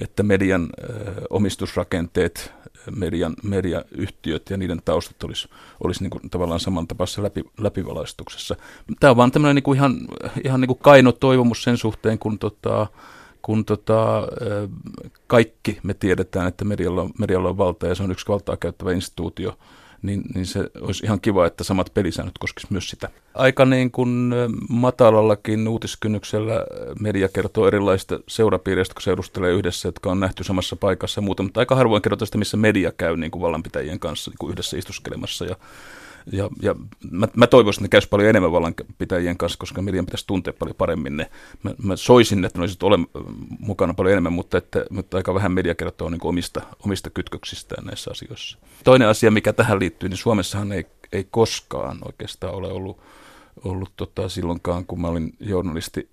että 0.00 0.22
median 0.22 0.62
äh, 0.62 1.14
omistusrakenteet, 1.30 2.52
median, 2.96 3.34
mediayhtiöt 3.42 4.50
ja 4.50 4.56
niiden 4.56 4.80
taustat 4.84 5.24
olisi, 5.24 5.48
olisi 5.84 6.02
niin 6.02 6.10
kuin 6.10 6.30
tavallaan 6.30 6.60
samantapaisessa 6.60 7.22
läpi, 7.22 7.44
läpivalaistuksessa. 7.58 8.56
Tämä 9.00 9.10
on 9.10 9.16
vaan 9.16 9.30
tämmöinen 9.30 9.54
niin 9.54 9.62
kuin 9.62 9.76
ihan, 9.76 9.96
ihan 10.44 10.60
niin 10.60 10.66
kuin 10.68 10.78
kaino 10.78 11.12
toivomus 11.12 11.62
sen 11.62 11.76
suhteen, 11.76 12.18
kun 12.18 12.38
tota, 12.38 12.86
kun 13.42 13.64
tota, 13.64 14.28
kaikki 15.26 15.78
me 15.82 15.94
tiedetään, 15.94 16.48
että 16.48 16.64
medialla, 16.64 17.10
medialla 17.18 17.48
on 17.48 17.58
valta 17.58 17.86
ja 17.86 17.94
se 17.94 18.02
on 18.02 18.10
yksi 18.10 18.28
valtaa 18.28 18.56
käyttävä 18.56 18.92
instituutio, 18.92 19.58
niin, 20.04 20.22
niin 20.34 20.46
se 20.46 20.70
olisi 20.80 21.06
ihan 21.06 21.20
kiva, 21.20 21.46
että 21.46 21.64
samat 21.64 21.90
pelisäännöt 21.94 22.38
koskisivat 22.38 22.70
myös 22.70 22.88
sitä. 22.90 23.08
Aika 23.34 23.64
niin 23.64 23.90
kuin 23.90 24.34
matalallakin 24.68 25.68
uutiskynnyksellä 25.68 26.66
media 27.00 27.28
kertoo 27.28 27.66
erilaista 27.66 28.20
seurapiireistä, 28.28 28.94
kun 28.94 29.02
seurustelee 29.02 29.52
yhdessä, 29.52 29.88
jotka 29.88 30.10
on 30.10 30.20
nähty 30.20 30.44
samassa 30.44 30.76
paikassa 30.76 31.18
ja 31.18 31.22
muuta, 31.22 31.42
mutta 31.42 31.60
aika 31.60 31.74
harvoin 31.74 32.02
kerrotaan 32.02 32.26
sitä, 32.26 32.38
missä 32.38 32.56
media 32.56 32.92
käy 32.92 33.16
niin 33.16 33.30
kuin 33.30 33.42
vallanpitäjien 33.42 34.00
kanssa 34.00 34.30
niin 34.30 34.38
kuin 34.38 34.52
yhdessä 34.52 34.76
istuskelemassa 34.76 35.44
ja 35.44 35.56
ja, 36.32 36.50
ja 36.62 36.74
mä, 37.10 37.28
mä 37.36 37.46
toivoisin, 37.46 37.80
että 37.80 37.84
ne 37.84 37.88
käisi 37.88 38.08
paljon 38.08 38.28
enemmän 38.28 38.52
vallanpitäjien 38.52 39.36
kanssa, 39.36 39.58
koska 39.58 39.82
median 39.82 40.06
pitäisi 40.06 40.26
tuntea 40.26 40.52
paljon 40.58 40.76
paremmin 40.76 41.16
ne. 41.16 41.30
Mä, 41.62 41.70
mä 41.82 41.96
soisin, 41.96 42.44
että 42.44 42.58
ne 42.58 42.62
olisivat 42.62 42.82
ole 42.82 42.98
mukana 43.58 43.94
paljon 43.94 44.12
enemmän, 44.12 44.32
mutta, 44.32 44.58
että, 44.58 44.84
mutta 44.90 45.16
aika 45.16 45.34
vähän 45.34 45.52
media 45.52 45.74
kertoo 45.74 46.10
niin 46.10 46.20
omista, 46.24 46.60
omista 46.84 47.10
kytköksistään 47.10 47.84
näissä 47.84 48.10
asioissa. 48.10 48.58
Toinen 48.84 49.08
asia, 49.08 49.30
mikä 49.30 49.52
tähän 49.52 49.78
liittyy, 49.78 50.08
niin 50.08 50.16
Suomessahan 50.16 50.72
ei, 50.72 50.86
ei 51.12 51.26
koskaan 51.30 51.98
oikeastaan 52.04 52.54
ole 52.54 52.72
ollut, 52.72 53.00
ollut 53.64 53.92
tota, 53.96 54.28
silloinkaan, 54.28 54.86
kun 54.86 55.00
mä 55.00 55.08
olin 55.08 55.34
journalisti, 55.40 56.10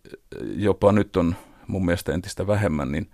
jopa 0.55 0.91
nyt 0.91 1.17
on 1.17 1.35
mun 1.67 1.85
mielestä 1.85 2.13
entistä 2.13 2.47
vähemmän, 2.47 2.91
niin 2.91 3.09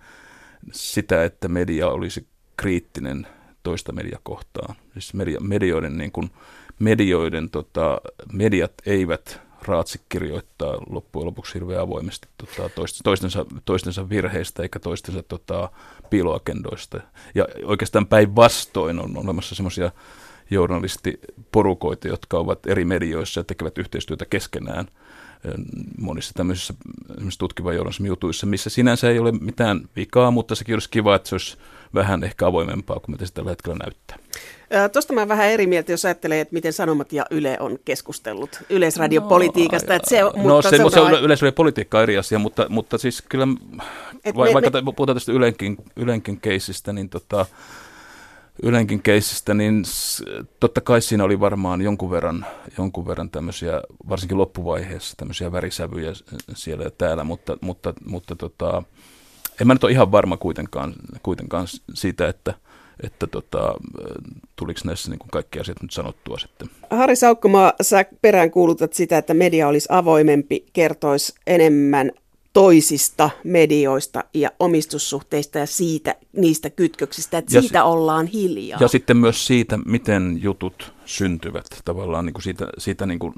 sitä, 0.72 1.24
että 1.24 1.48
media 1.48 1.88
olisi 1.88 2.26
kriittinen 2.56 3.26
toista 3.62 3.92
mediakohtaa. 3.92 4.74
Siis 4.92 5.14
media, 5.14 5.40
medioiden 5.40 5.98
niin 5.98 6.12
kuin, 6.12 6.30
medioiden, 6.78 7.50
tota, 7.50 8.00
mediat 8.32 8.72
eivät 8.86 9.40
raatsi 9.62 10.00
kirjoittaa 10.08 10.76
loppujen 10.90 11.26
lopuksi 11.26 11.54
hirveän 11.54 11.80
avoimesti 11.80 12.28
tota, 12.38 12.70
toistensa, 13.04 13.46
toistensa 13.64 14.08
virheistä 14.08 14.62
eikä 14.62 14.78
toistensa 14.78 15.22
tota, 15.22 15.70
piiloagendoista. 16.10 17.00
Ja 17.34 17.46
oikeastaan 17.64 18.06
päinvastoin 18.06 19.00
on 19.00 19.16
olemassa 19.16 19.54
semmoisia 19.54 19.90
journalistiporukoita, 20.50 22.08
jotka 22.08 22.38
ovat 22.38 22.66
eri 22.66 22.84
medioissa 22.84 23.40
ja 23.40 23.44
tekevät 23.44 23.78
yhteistyötä 23.78 24.24
keskenään 24.24 24.88
monissa 25.98 26.34
tämmöisissä 26.34 26.74
tutkivan 27.38 27.74
journalismin 27.74 28.08
jutuissa, 28.08 28.46
missä 28.46 28.70
sinänsä 28.70 29.10
ei 29.10 29.18
ole 29.18 29.32
mitään 29.32 29.88
vikaa, 29.96 30.30
mutta 30.30 30.54
sekin 30.54 30.74
olisi 30.74 30.90
kiva, 30.90 31.14
että 31.14 31.28
se 31.28 31.34
olisi 31.34 31.56
vähän 31.94 32.24
ehkä 32.24 32.46
avoimempaa 32.46 33.00
kuin 33.00 33.10
mitä 33.10 33.26
se 33.26 33.32
tällä 33.32 33.50
hetkellä 33.50 33.78
näyttää. 33.84 34.18
Tuosta 34.92 35.12
mä 35.12 35.28
vähän 35.28 35.48
eri 35.48 35.66
mieltä, 35.66 35.92
jos 35.92 36.04
ajattelee, 36.04 36.40
että 36.40 36.54
miten 36.54 36.72
Sanomat 36.72 37.12
ja 37.12 37.26
Yle 37.30 37.56
on 37.60 37.78
keskustellut 37.84 38.62
yleisradiopolitiikasta. 38.70 39.88
No, 39.88 39.96
että 39.96 40.10
se, 40.10 40.20
no 40.20 40.32
mutta 40.34 40.70
se, 40.70 40.76
se, 40.76 40.90
se 40.90 41.00
on 41.00 41.22
yleisradiopolitiikka 41.22 42.02
eri 42.02 42.18
asia, 42.18 42.38
mutta, 42.38 42.66
mutta 42.68 42.98
siis 42.98 43.22
kyllä, 43.28 43.46
Et 44.24 44.36
va, 44.36 44.44
me, 44.44 44.52
vaikka 44.54 44.70
me, 44.70 44.92
puhutaan 44.96 45.16
tästä 45.16 45.32
Ylenkin, 45.32 45.76
Ylenkin 45.96 46.40
keisistä, 46.40 46.92
niin 46.92 47.08
tota, 47.08 47.46
Ylenkin 48.62 49.02
keisistä, 49.02 49.54
niin 49.54 49.84
totta 50.60 50.80
kai 50.80 51.02
siinä 51.02 51.24
oli 51.24 51.40
varmaan 51.40 51.82
jonkun 51.82 52.10
verran, 52.10 52.46
jonkun 52.78 53.06
verran 53.06 53.30
tämmöisiä, 53.30 53.82
varsinkin 54.08 54.38
loppuvaiheessa, 54.38 55.16
tämmöisiä 55.16 55.52
värisävyjä 55.52 56.12
siellä 56.54 56.84
ja 56.84 56.90
täällä, 56.90 57.24
mutta, 57.24 57.58
mutta, 57.60 57.94
mutta 58.04 58.36
tota, 58.36 58.82
en 59.60 59.66
mä 59.66 59.74
nyt 59.74 59.84
ole 59.84 59.92
ihan 59.92 60.12
varma 60.12 60.36
kuitenkaan, 60.36 60.94
kuitenkaan 61.22 61.66
siitä, 61.94 62.28
että, 62.28 62.54
että 63.02 63.26
tota, 63.26 63.74
tuliko 64.56 64.80
näissä 64.84 65.10
niin 65.10 65.18
kuin 65.18 65.30
kaikki 65.30 65.60
asiat 65.60 65.82
nyt 65.82 65.90
sanottua 65.90 66.38
sitten. 66.38 66.70
Harri 66.90 67.16
Saukkomaa, 67.16 67.72
sä 67.82 68.04
peräänkuulutat 68.22 68.92
sitä, 68.92 69.18
että 69.18 69.34
media 69.34 69.68
olisi 69.68 69.88
avoimempi, 69.90 70.66
kertoisi 70.72 71.34
enemmän 71.46 72.12
toisista 72.52 73.30
medioista 73.44 74.24
ja 74.34 74.50
omistussuhteista 74.60 75.58
ja 75.58 75.66
siitä, 75.66 76.14
niistä 76.32 76.70
kytköksistä, 76.70 77.38
että 77.38 77.56
ja 77.56 77.60
siitä 77.60 77.78
si- 77.78 77.82
ollaan 77.82 78.26
hiljaa. 78.26 78.80
Ja 78.80 78.88
sitten 78.88 79.16
myös 79.16 79.46
siitä, 79.46 79.78
miten 79.86 80.38
jutut 80.42 80.92
syntyvät 81.04 81.66
tavallaan 81.84 82.26
niin 82.26 82.34
kuin 82.34 82.42
siitä, 82.42 82.66
siitä 82.78 83.06
niin 83.06 83.18
kuin, 83.18 83.34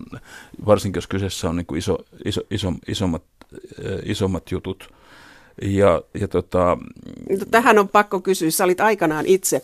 varsinkin 0.66 0.98
jos 0.98 1.06
kyseessä 1.06 1.48
on 1.48 1.56
niin 1.56 1.66
kuin 1.66 1.78
iso, 1.78 1.98
iso, 2.24 2.40
iso, 2.50 2.72
isommat, 2.88 3.22
isommat 4.04 4.50
jutut, 4.50 4.92
ja, 5.62 6.02
ja 6.20 6.28
tota... 6.28 6.78
Tähän 7.50 7.78
on 7.78 7.88
pakko 7.88 8.20
kysyä. 8.20 8.50
Sä 8.50 8.64
olit 8.64 8.80
aikanaan 8.80 9.26
itse, 9.26 9.62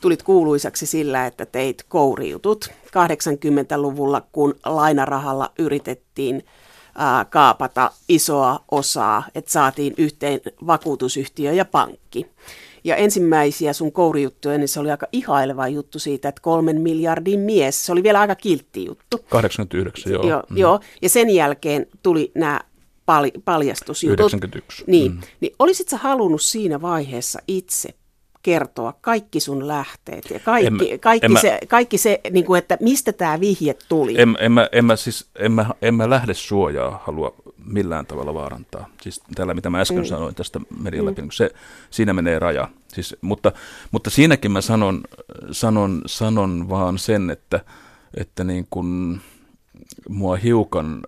tulit 0.00 0.22
kuuluisaksi 0.22 0.86
sillä, 0.86 1.26
että 1.26 1.46
teit 1.46 1.84
kouriutut 1.88 2.70
80-luvulla, 2.86 4.22
kun 4.32 4.54
lainarahalla 4.64 5.52
yritettiin 5.58 6.44
ää, 6.94 7.24
kaapata 7.24 7.90
isoa 8.08 8.64
osaa, 8.70 9.22
että 9.34 9.50
saatiin 9.50 9.94
yhteen 9.98 10.40
vakuutusyhtiö 10.66 11.52
ja 11.52 11.64
pankki. 11.64 12.26
Ja 12.84 12.96
ensimmäisiä 12.96 13.72
sun 13.72 13.92
kourijuttuja, 13.92 14.58
niin 14.58 14.68
se 14.68 14.80
oli 14.80 14.90
aika 14.90 15.06
ihaileva 15.12 15.68
juttu 15.68 15.98
siitä, 15.98 16.28
että 16.28 16.40
kolmen 16.42 16.80
miljardin 16.80 17.40
mies. 17.40 17.86
Se 17.86 17.92
oli 17.92 18.02
vielä 18.02 18.20
aika 18.20 18.34
kiltti 18.34 18.84
juttu. 18.84 19.18
89, 19.28 20.12
joo. 20.12 20.28
Joo, 20.28 20.42
mm. 20.50 20.56
joo. 20.56 20.80
ja 21.02 21.08
sen 21.08 21.30
jälkeen 21.30 21.86
tuli 22.02 22.32
nämä 22.34 22.60
pal- 23.08 23.40
paljastusjutut. 23.44 24.32
91. 24.32 24.84
Niin, 24.86 25.12
mm. 25.12 25.20
niin 25.40 25.54
olisit 25.58 25.88
sä 25.88 25.96
halunnut 25.96 26.42
siinä 26.42 26.80
vaiheessa 26.80 27.38
itse 27.48 27.94
kertoa 28.42 28.92
kaikki 29.00 29.40
sun 29.40 29.68
lähteet 29.68 30.30
ja 30.30 30.40
kaikki, 30.40 30.92
en, 30.92 31.00
kaikki, 31.00 31.26
en 31.26 31.40
se, 31.40 31.50
mä, 31.50 31.58
kaikki 31.68 31.98
se, 31.98 32.20
niin 32.30 32.44
kuin, 32.44 32.58
että 32.58 32.76
mistä 32.80 33.12
tämä 33.12 33.40
vihje 33.40 33.76
tuli? 33.88 34.20
En, 34.20 34.36
en, 34.40 34.52
mä, 34.52 34.68
en, 34.72 34.84
mä, 34.84 34.96
siis, 34.96 35.28
en, 35.36 35.52
mä, 35.52 35.66
en 35.82 35.94
mä 35.94 36.10
lähde 36.10 36.34
suojaa 36.34 37.02
halua 37.06 37.34
millään 37.64 38.06
tavalla 38.06 38.34
vaarantaa. 38.34 38.88
Siis 39.02 39.22
tällä, 39.34 39.54
mitä 39.54 39.70
mä 39.70 39.80
äsken 39.80 39.98
mm. 39.98 40.04
sanoin 40.04 40.34
tästä 40.34 40.60
median 40.80 41.06
läpi, 41.06 41.22
mm. 41.22 41.28
se, 41.30 41.50
siinä 41.90 42.12
menee 42.12 42.38
raja. 42.38 42.68
Siis, 42.88 43.16
mutta, 43.20 43.52
mutta 43.90 44.10
siinäkin 44.10 44.52
mä 44.52 44.60
sanon, 44.60 45.00
sanon, 45.50 46.02
sanon 46.06 46.68
vaan 46.68 46.98
sen, 46.98 47.30
että, 47.30 47.60
että 48.14 48.44
niin 48.44 48.66
kun 48.70 49.20
mua 50.08 50.36
hiukan 50.36 51.00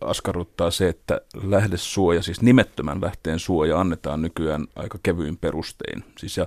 askarruttaa 0.00 0.70
se, 0.70 0.88
että 0.88 1.20
lähdesuoja, 1.42 2.22
siis 2.22 2.42
nimettömän 2.42 3.00
lähteen 3.00 3.38
suoja 3.38 3.80
annetaan 3.80 4.22
nykyään 4.22 4.66
aika 4.76 4.98
kevyin 5.02 5.36
perustein. 5.36 6.04
Siis 6.18 6.36
ja, 6.36 6.46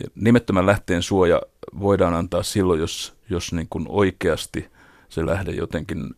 ja 0.00 0.08
nimettömän 0.14 0.66
lähteen 0.66 1.02
suoja 1.02 1.42
voidaan 1.80 2.14
antaa 2.14 2.42
silloin, 2.42 2.80
jos, 2.80 3.14
jos 3.30 3.52
niin 3.52 3.66
kuin 3.70 3.86
oikeasti 3.88 4.68
se 5.08 5.26
lähde 5.26 5.52
jotenkin, 5.52 6.10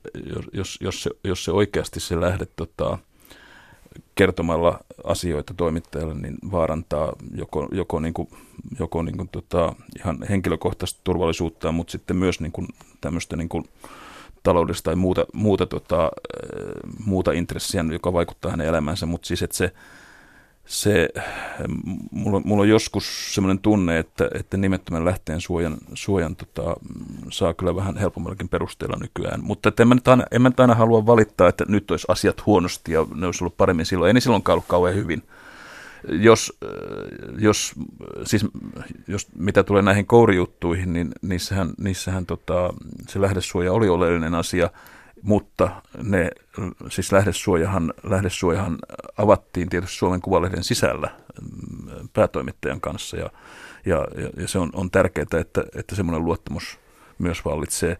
jos, 0.52 0.78
jos, 0.80 1.02
se, 1.02 1.10
jos 1.24 1.44
se 1.44 1.52
oikeasti 1.52 2.00
se 2.00 2.20
lähde 2.20 2.46
tota, 2.56 2.98
kertomalla 4.14 4.80
asioita 5.04 5.54
toimittajalle, 5.54 6.14
niin 6.14 6.36
vaarantaa 6.52 7.12
joko, 7.34 7.68
joko, 7.72 8.00
niin 8.00 8.14
kuin, 8.14 8.28
joko 8.78 9.02
niin 9.02 9.16
kuin, 9.16 9.28
tota, 9.28 9.74
ihan 9.98 10.18
henkilökohtaista 10.30 11.00
turvallisuutta, 11.04 11.72
mutta 11.72 11.90
sitten 11.90 12.16
myös 12.16 12.40
niin 12.40 12.52
kuin, 12.52 12.68
tämmöistä 13.00 13.36
niin 13.36 13.48
kuin, 13.48 13.64
taloudesta 14.42 14.84
tai 14.84 14.96
muuta, 14.96 15.26
muuta, 15.32 15.66
tota, 15.66 16.10
muuta 17.04 17.32
intressiä, 17.32 17.84
joka 17.92 18.12
vaikuttaa 18.12 18.50
hänen 18.50 18.66
elämänsä, 18.66 19.06
mutta 19.06 19.26
siis 19.26 19.42
että 19.42 19.56
se, 19.56 19.72
se 20.66 21.08
mulla, 22.10 22.40
mulla 22.44 22.62
on 22.62 22.68
joskus 22.68 23.34
sellainen 23.34 23.58
tunne, 23.58 23.98
että, 23.98 24.28
että 24.34 24.56
nimettömän 24.56 25.04
lähteen 25.04 25.40
suojan, 25.40 25.76
suojan 25.94 26.36
tota, 26.36 26.76
saa 27.30 27.54
kyllä 27.54 27.76
vähän 27.76 27.96
helpommallakin 27.96 28.48
perusteella 28.48 28.96
nykyään. 29.00 29.44
Mutta 29.44 29.68
että 29.68 29.82
en, 29.82 29.88
mä 29.88 29.96
aina, 30.06 30.24
en 30.30 30.42
mä 30.42 30.48
nyt 30.48 30.60
aina 30.60 30.74
halua 30.74 31.06
valittaa, 31.06 31.48
että 31.48 31.64
nyt 31.68 31.90
olisi 31.90 32.06
asiat 32.08 32.46
huonosti 32.46 32.92
ja 32.92 33.06
ne 33.14 33.26
olisi 33.26 33.44
ollut 33.44 33.56
paremmin 33.56 33.86
silloin. 33.86 34.08
Ei 34.08 34.14
ne 34.14 34.20
silloinkaan 34.20 34.54
ollut 34.54 34.68
kauhean 34.68 34.96
hyvin 34.96 35.22
jos, 36.08 36.58
jos, 37.38 37.72
siis, 38.24 38.46
jos 39.08 39.28
mitä 39.36 39.62
tulee 39.62 39.82
näihin 39.82 40.06
kourijuttuihin, 40.06 40.92
niin 40.92 41.12
niissähän, 41.22 41.72
niissähän 41.78 42.26
tota, 42.26 42.74
se 43.08 43.20
lähdesuoja 43.20 43.72
oli 43.72 43.88
oleellinen 43.88 44.34
asia. 44.34 44.70
mutta 45.22 45.82
ne, 46.02 46.30
siis 46.88 47.12
lähdesuojahan, 47.12 47.94
lähdesuojahan 48.02 48.78
avattiin 49.16 49.68
tietysti 49.68 49.96
Suomen 49.96 50.20
Kuvalehden 50.20 50.64
sisällä 50.64 51.10
mm, 51.42 52.08
päätoimittajan 52.12 52.80
kanssa 52.80 53.16
ja, 53.16 53.30
ja, 53.86 54.06
ja 54.36 54.48
se 54.48 54.58
on, 54.58 54.70
on 54.72 54.90
tärkeää, 54.90 55.26
että, 55.40 55.64
että 55.74 55.94
semmoinen 55.94 56.24
luottamus 56.24 56.78
myös 57.18 57.44
vallitsee. 57.44 57.98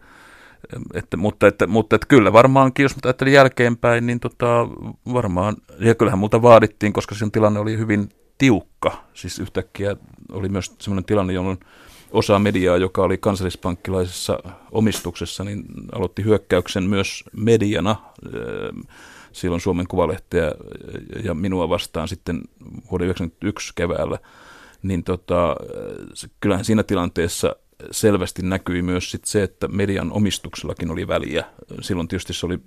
Että, 0.95 1.17
mutta, 1.17 1.47
että, 1.47 1.67
mutta 1.67 1.97
että 1.97 2.07
kyllä 2.07 2.33
varmaankin, 2.33 2.83
jos 2.83 2.97
ajattelin 3.05 3.33
jälkeenpäin, 3.33 4.07
niin 4.07 4.21
tota, 4.21 4.69
varmaan, 5.13 5.57
ja 5.79 5.95
kyllähän 5.95 6.19
multa 6.19 6.43
vaadittiin, 6.43 6.93
koska 6.93 7.15
sen 7.15 7.31
tilanne 7.31 7.61
oli 7.61 7.79
hyvin 7.79 8.09
tiukka. 8.39 9.05
Siis 9.15 9.39
yhtäkkiä 9.39 9.97
oli 10.33 10.49
myös 10.49 10.75
sellainen 10.79 11.05
tilanne, 11.05 11.33
jolloin 11.33 11.61
osa 12.11 12.39
mediaa, 12.39 12.77
joka 12.77 13.03
oli 13.03 13.19
kansallispankkilaisessa 13.19 14.39
omistuksessa, 14.73 15.45
niin 15.45 15.65
aloitti 15.93 16.25
hyökkäyksen 16.25 16.85
myös 16.85 17.25
mediana 17.37 17.97
silloin 19.33 19.61
Suomen 19.61 19.87
Kuvalehteä 19.87 20.53
ja 21.25 21.35
minua 21.35 21.69
vastaan 21.69 22.09
sitten 22.09 22.37
vuoden 22.91 23.07
1991 23.07 23.73
keväällä, 23.75 24.19
niin 24.83 25.05
tota, 25.05 25.57
kyllähän 26.41 26.65
siinä 26.65 26.83
tilanteessa 26.83 27.57
selvästi 27.91 28.43
näkyi 28.43 28.83
myös 28.83 29.11
sit 29.11 29.25
se, 29.25 29.43
että 29.43 29.69
median 29.69 30.13
omistuksellakin 30.13 30.91
oli 30.91 31.09
väliä. 31.09 31.45
Silloin 31.81 32.09
tietysti 32.09 32.33
se 32.33 32.47
oli 32.47 32.59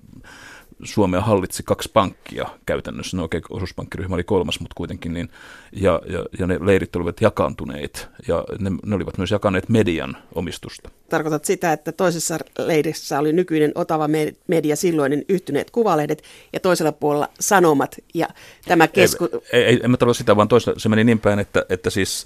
Suomea 0.83 1.21
hallitsi 1.21 1.63
kaksi 1.63 1.89
pankkia 1.93 2.45
käytännössä. 2.65 3.17
No 3.17 3.23
okei, 3.23 3.37
okay, 3.37 3.57
osuuspankkiryhmä 3.57 4.15
oli 4.15 4.23
kolmas, 4.23 4.59
mutta 4.59 4.73
kuitenkin. 4.75 5.13
Niin, 5.13 5.29
ja, 5.71 6.01
ja, 6.09 6.25
ja 6.39 6.47
ne 6.47 6.59
leirit 6.61 6.95
olivat 6.95 7.21
jakaantuneet 7.21 8.09
ja 8.27 8.43
ne, 8.59 8.71
ne 8.85 8.95
olivat 8.95 9.17
myös 9.17 9.31
jakaneet 9.31 9.69
median 9.69 10.17
omistusta. 10.35 10.89
Tarkoitat 11.09 11.45
sitä, 11.45 11.73
että 11.73 11.91
toisessa 11.91 12.37
leirissä 12.57 13.19
oli 13.19 13.33
nykyinen 13.33 13.71
Otava 13.75 14.07
Media, 14.47 14.75
silloinen 14.75 15.25
yhtyneet 15.29 15.71
kuvalehdet 15.71 16.23
ja 16.53 16.59
toisella 16.59 16.91
puolella 16.91 17.29
sanomat. 17.39 17.95
Ja 18.13 18.27
tämä 18.67 18.87
kesku... 18.87 19.29
Ei, 19.33 19.41
ei, 19.51 19.63
ei, 19.63 19.79
en 19.83 19.91
mä 19.91 19.97
tarkoita 19.97 20.17
sitä, 20.17 20.35
vaan 20.35 20.47
toisella 20.47 20.79
se 20.79 20.89
meni 20.89 21.03
niin 21.03 21.19
päin, 21.19 21.39
että, 21.39 21.65
että 21.69 21.89
siis 21.89 22.25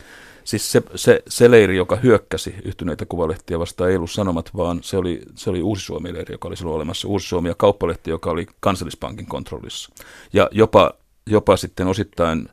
Siis 0.50 0.72
se, 0.72 0.82
se, 0.96 1.24
se 1.28 1.52
leiri, 1.52 1.78
joka 1.78 1.96
hyökkäsi 1.96 2.56
yhtyneitä 2.66 3.06
kuvalehtiä 3.06 3.60
vastaan, 3.60 3.90
ei 3.90 3.96
ollut 3.96 4.12
sanomat, 4.12 4.50
vaan 4.58 4.80
se 4.84 4.98
oli, 4.98 5.22
se 5.36 5.50
oli 5.50 5.62
Uusi 5.62 5.86
Suomi-leiri, 5.86 6.34
joka 6.34 6.48
oli 6.48 6.58
silloin 6.58 6.76
olemassa. 6.76 7.08
Uusi 7.08 7.28
Suomi 7.28 7.50
ja 7.50 7.56
kauppalehti, 7.56 8.10
joka 8.10 8.32
oli 8.32 8.48
kansallispankin 8.60 9.26
kontrollissa. 9.26 9.90
Ja 10.34 10.50
jopa, 10.52 10.94
jopa 11.26 11.58
sitten 11.58 11.88
osittain 11.88 12.50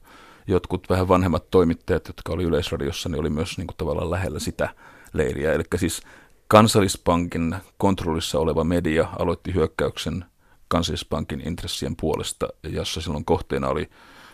jotkut 0.46 0.90
vähän 0.90 1.08
vanhemmat 1.08 1.50
toimittajat, 1.50 2.06
jotka 2.06 2.32
oli 2.32 2.44
Yleisradiossa, 2.44 3.08
niin 3.08 3.20
oli 3.20 3.30
myös 3.30 3.58
niin 3.58 3.66
kuin 3.66 3.76
tavallaan 3.76 4.10
lähellä 4.10 4.38
sitä 4.38 4.68
leiriä. 5.12 5.52
Eli 5.52 5.64
siis 5.76 6.02
kansallispankin 6.48 7.56
kontrollissa 7.78 8.38
oleva 8.38 8.64
media 8.64 9.08
aloitti 9.18 9.54
hyökkäyksen 9.54 10.24
kansallispankin 10.68 11.48
intressien 11.48 11.96
puolesta, 11.96 12.48
jossa 12.62 13.00
silloin 13.00 13.24
kohteena 13.24 13.68
oli 13.68 13.88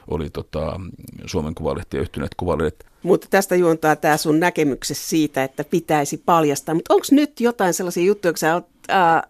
oli 0.08 0.30
tota, 0.30 0.80
Suomen 1.26 1.54
Kuvalehti 1.54 1.96
ja 1.96 2.00
yhtyneet 2.00 2.34
kuvalehdet. 2.36 2.86
Mutta 3.02 3.26
tästä 3.30 3.56
juontaa 3.56 3.96
tämä 3.96 4.16
sun 4.16 4.40
näkemyksessä 4.40 5.08
siitä, 5.08 5.44
että 5.44 5.64
pitäisi 5.64 6.16
paljastaa. 6.16 6.74
Mutta 6.74 6.94
onko 6.94 7.06
nyt 7.10 7.40
jotain 7.40 7.74
sellaisia 7.74 8.04
juttuja, 8.04 8.32
kun 8.32 8.38
sä 8.38 8.54
oot 8.54 8.66
ää, 8.88 9.22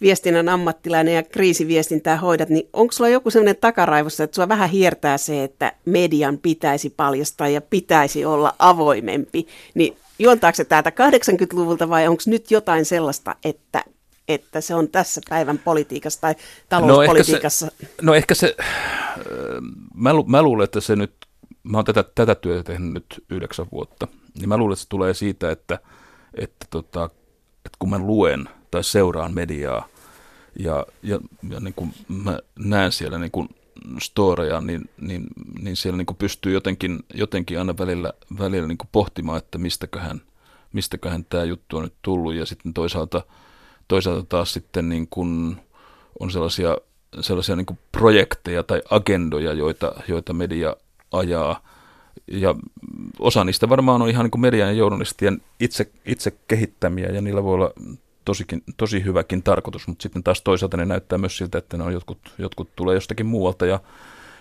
viestinnän 0.00 0.48
ammattilainen 0.48 1.14
ja 1.14 1.22
kriisiviestintää 1.22 2.16
hoidat, 2.16 2.48
niin 2.48 2.68
onko 2.72 2.92
sulla 2.92 3.10
joku 3.10 3.30
sellainen 3.30 3.56
takaraivossa, 3.60 4.24
että 4.24 4.34
sua 4.34 4.48
vähän 4.48 4.70
hiertää 4.70 5.18
se, 5.18 5.44
että 5.44 5.72
median 5.84 6.38
pitäisi 6.38 6.90
paljastaa 6.90 7.48
ja 7.48 7.60
pitäisi 7.60 8.24
olla 8.24 8.54
avoimempi, 8.58 9.46
niin 9.74 9.96
juontaako 10.18 10.56
se 10.56 10.64
täältä 10.64 10.90
80-luvulta 10.90 11.88
vai 11.88 12.08
onko 12.08 12.22
nyt 12.26 12.50
jotain 12.50 12.84
sellaista, 12.84 13.36
että 13.44 13.84
että 14.28 14.60
se 14.60 14.74
on 14.74 14.88
tässä 14.88 15.20
päivän 15.28 15.58
politiikassa 15.58 16.20
tai 16.20 16.34
talouspolitiikassa? 16.68 17.66
No 17.66 17.70
ehkä 17.74 17.84
se, 17.84 18.02
no 18.02 18.14
ehkä 18.14 18.34
se 18.34 18.56
mä, 19.94 20.12
lu, 20.12 20.24
mä 20.24 20.42
luulen, 20.42 20.64
että 20.64 20.80
se 20.80 20.96
nyt, 20.96 21.12
mä 21.62 21.78
oon 21.78 21.84
tätä, 21.84 22.04
tätä 22.14 22.34
työtä 22.34 22.62
tehnyt 22.62 22.92
nyt 22.92 23.24
yhdeksän 23.30 23.66
vuotta, 23.72 24.08
niin 24.38 24.48
mä 24.48 24.56
luulen, 24.56 24.72
että 24.72 24.82
se 24.82 24.88
tulee 24.88 25.14
siitä, 25.14 25.50
että, 25.50 25.78
että, 26.34 26.66
tota, 26.70 27.10
että 27.66 27.76
kun 27.78 27.90
mä 27.90 27.98
luen 27.98 28.48
tai 28.70 28.84
seuraan 28.84 29.34
mediaa 29.34 29.88
ja, 30.58 30.86
ja, 31.02 31.20
ja 31.50 31.60
niin 31.60 31.74
kuin 31.74 31.94
mä 32.08 32.38
näen 32.58 32.92
siellä 32.92 33.18
niin 33.18 33.30
kuin 33.30 33.48
storeja, 34.00 34.60
niin, 34.60 34.90
niin, 35.00 35.26
niin 35.62 35.76
siellä 35.76 35.96
niin 35.96 36.06
kuin 36.06 36.16
pystyy 36.16 36.52
jotenkin, 36.52 36.98
jotenkin 37.14 37.58
aina 37.58 37.78
välillä, 37.78 38.12
välillä 38.38 38.68
niin 38.68 38.78
kuin 38.78 38.88
pohtimaan, 38.92 39.38
että 39.38 39.58
mistäköhän, 39.58 40.22
mistäköhän 40.72 41.24
tämä 41.24 41.44
juttu 41.44 41.76
on 41.76 41.82
nyt 41.82 41.94
tullut 42.02 42.34
ja 42.34 42.46
sitten 42.46 42.74
toisaalta, 42.74 43.22
toisaalta 43.90 44.26
taas 44.28 44.52
sitten 44.52 44.88
niin 44.88 45.06
kuin 45.10 45.56
on 46.20 46.30
sellaisia 46.30 46.76
sellaisia 47.20 47.56
niin 47.56 47.78
projekteja 47.92 48.62
tai 48.62 48.82
agendoja, 48.90 49.52
joita, 49.52 49.92
joita 50.08 50.32
media 50.32 50.76
ajaa. 51.12 51.60
Ja 52.26 52.54
osa 53.18 53.44
niistä 53.44 53.68
varmaan 53.68 54.02
on 54.02 54.08
ihan 54.08 54.24
niin 54.24 54.30
kuin 54.30 54.40
median 54.40 54.68
ja 54.68 54.74
journalistien 54.74 55.42
itse, 55.60 55.90
itse 56.06 56.32
kehittämiä 56.48 57.08
ja 57.08 57.20
niillä 57.20 57.42
voi 57.42 57.54
olla 57.54 57.72
tosikin, 58.24 58.62
tosi 58.76 59.04
hyväkin 59.04 59.42
tarkoitus, 59.42 59.88
mutta 59.88 60.02
sitten 60.02 60.22
taas 60.22 60.42
toisaalta 60.42 60.76
ne 60.76 60.84
näyttää 60.84 61.18
myös 61.18 61.36
siltä, 61.36 61.58
että 61.58 61.76
ne 61.76 61.84
on 61.84 61.92
jotkut, 61.92 62.18
jotkut 62.38 62.68
tulee 62.76 62.94
jostakin 62.94 63.26
muualta. 63.26 63.66
Ja, 63.66 63.80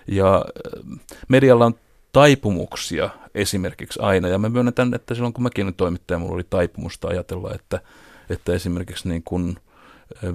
ja 0.08 0.36
äh, 0.36 1.00
medialla 1.28 1.66
on 1.66 1.76
taipumuksia 2.12 3.10
esimerkiksi 3.36 4.00
aina, 4.02 4.28
ja 4.28 4.38
mä 4.38 4.50
myönnän 4.50 4.94
että 4.96 5.16
silloin 5.16 5.34
kun 5.34 5.44
mäkin 5.44 5.66
olin 5.66 5.76
toimittaja, 5.76 6.20
mulla 6.20 6.34
oli 6.34 6.46
taipumusta 6.50 7.08
ajatella, 7.08 7.54
että, 7.56 7.82
että 8.30 8.54
esimerkiksi 8.54 9.10
niin 9.10 9.24
kuin 9.24 9.58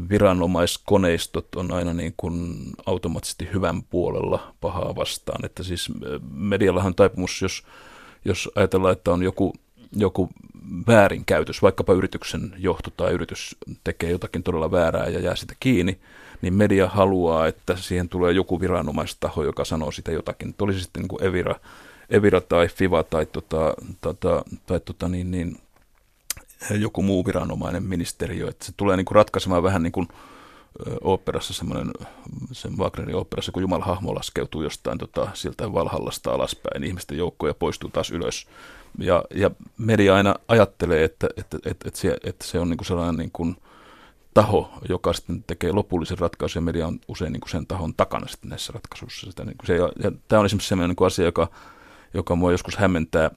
viranomaiskoneistot 0.09 1.55
on 1.55 1.73
aina 1.73 1.95
niin 1.95 2.15
kuin 2.17 2.57
automaattisesti 2.87 3.49
hyvän 3.53 3.83
puolella 3.83 4.55
pahaa 4.61 4.97
vastaan. 4.97 5.45
Että 5.45 5.63
siis 5.63 5.93
mediallahan 6.31 6.91
on 6.91 6.95
taipumus, 6.95 7.43
jos, 7.43 7.63
jos 8.25 8.51
ajatellaan, 8.55 8.93
että 8.93 9.13
on 9.13 9.23
joku, 9.23 9.53
joku 9.97 10.31
väärinkäytös, 10.87 11.63
vaikkapa 11.63 11.93
yrityksen 11.93 12.53
johto 12.59 12.91
tai 12.97 13.13
yritys 13.13 13.57
tekee 13.85 14.11
jotakin 14.11 14.43
todella 14.43 14.71
väärää 14.71 15.09
ja 15.09 15.21
jää 15.21 15.37
sitä 15.37 15.55
kiinni, 15.61 15.99
niin 16.43 16.55
media 16.55 16.89
haluaa, 16.89 17.47
että 17.47 17.77
siihen 17.77 18.09
tulee 18.09 18.33
joku 18.33 18.61
viranomaistaho, 18.61 19.43
joka 19.43 19.65
sanoo 19.65 19.91
sitä 19.91 20.13
jotakin. 20.13 20.55
Olisi 20.61 20.81
sitten 20.81 21.03
niin 21.03 21.09
kuin 21.09 21.25
Evira, 21.25 21.55
Evira 22.11 22.41
tai 22.41 22.69
FIVA 22.69 23.03
tai, 23.03 23.27
tota, 23.27 23.75
tota, 24.01 24.45
tai 24.67 24.81
tota 24.81 25.09
niin, 25.09 25.31
niin, 25.31 25.57
joku 26.81 27.03
muu 27.03 27.27
viranomainen 27.27 27.83
ministeriö, 27.83 28.49
että 28.49 28.65
se 28.65 28.73
tulee 28.77 28.97
niin 28.97 29.05
kuin 29.05 29.17
ratkaisemaan 29.17 29.63
vähän 29.63 29.83
niin 29.83 29.93
kuin 29.93 30.09
oopperassa 31.01 31.55
semmoinen, 31.55 31.91
sen 32.53 32.79
Wagnerin 32.79 33.15
oopperassa, 33.15 33.53
kun 33.53 33.63
Jumalan 33.63 33.87
hahmo 33.87 34.15
laskeutuu 34.15 34.63
jostain 34.63 34.99
tota, 34.99 35.29
sieltä 35.35 35.73
Valhallasta 35.73 36.31
alaspäin, 36.31 36.85
ihmisten 36.85 37.19
joukkoja 37.19 37.55
poistuu 37.55 37.91
taas 37.91 38.11
ylös. 38.11 38.47
Ja, 38.99 39.25
ja 39.35 39.51
media 39.79 40.15
aina 40.15 40.35
ajattelee, 40.49 41.05
että, 41.05 41.27
että, 41.37 41.57
että, 41.65 41.89
että, 41.89 42.01
se, 42.01 42.17
että 42.25 42.47
se 42.47 42.59
on 42.59 42.71
niin 42.71 42.77
kuin 42.77 42.87
sellainen 42.87 43.17
niin 43.17 43.31
kuin 43.33 43.57
taho, 44.35 44.71
joka 44.89 45.13
sitten 45.13 45.45
tekee 45.47 45.73
lopullisen 45.73 46.19
ratkaisun, 46.19 46.61
ja 46.61 46.65
media 46.65 46.87
on 46.87 47.01
usein 47.09 47.33
niin 47.33 47.41
kuin 47.41 47.51
sen 47.51 47.67
tahon 47.67 47.95
takana 47.95 48.29
sitten 48.29 48.51
näissä 48.51 48.73
ratkaisuissa. 48.73 49.31
Sitä, 49.31 49.45
niin 49.45 49.57
kuin 49.57 49.67
se, 49.67 49.77
ja, 49.77 49.93
ja 50.03 50.13
tämä 50.29 50.41
on 50.41 50.47
esimerkiksi 50.47 50.69
sellainen 50.69 50.89
niin 50.89 50.97
kuin 50.97 51.07
asia, 51.07 51.25
joka, 51.25 51.49
joka 52.15 52.37
mua 52.37 52.53
joskus 52.53 52.77
hämmentää. 52.77 53.31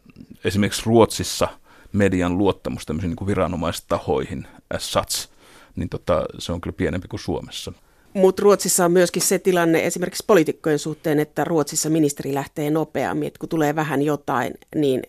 Esimerkiksi 0.43 0.83
Ruotsissa– 0.85 1.47
median 1.97 2.37
luottamus 2.37 2.85
tämmöisiin 2.85 3.15
niin 3.19 3.27
viranomaistahoihin 3.27 4.47
as 4.75 4.91
such, 4.91 5.29
niin 5.75 5.89
tota, 5.89 6.25
se 6.39 6.51
on 6.51 6.61
kyllä 6.61 6.75
pienempi 6.77 7.07
kuin 7.07 7.19
Suomessa. 7.19 7.73
Mutta 8.13 8.41
Ruotsissa 8.43 8.85
on 8.85 8.91
myöskin 8.91 9.21
se 9.21 9.39
tilanne 9.39 9.85
esimerkiksi 9.85 10.23
poliitikkojen 10.27 10.79
suhteen, 10.79 11.19
että 11.19 11.43
Ruotsissa 11.43 11.89
ministeri 11.89 12.33
lähtee 12.33 12.69
nopeammin, 12.69 13.27
että 13.27 13.39
kun 13.39 13.49
tulee 13.49 13.75
vähän 13.75 14.01
jotain, 14.01 14.53
niin 14.75 15.03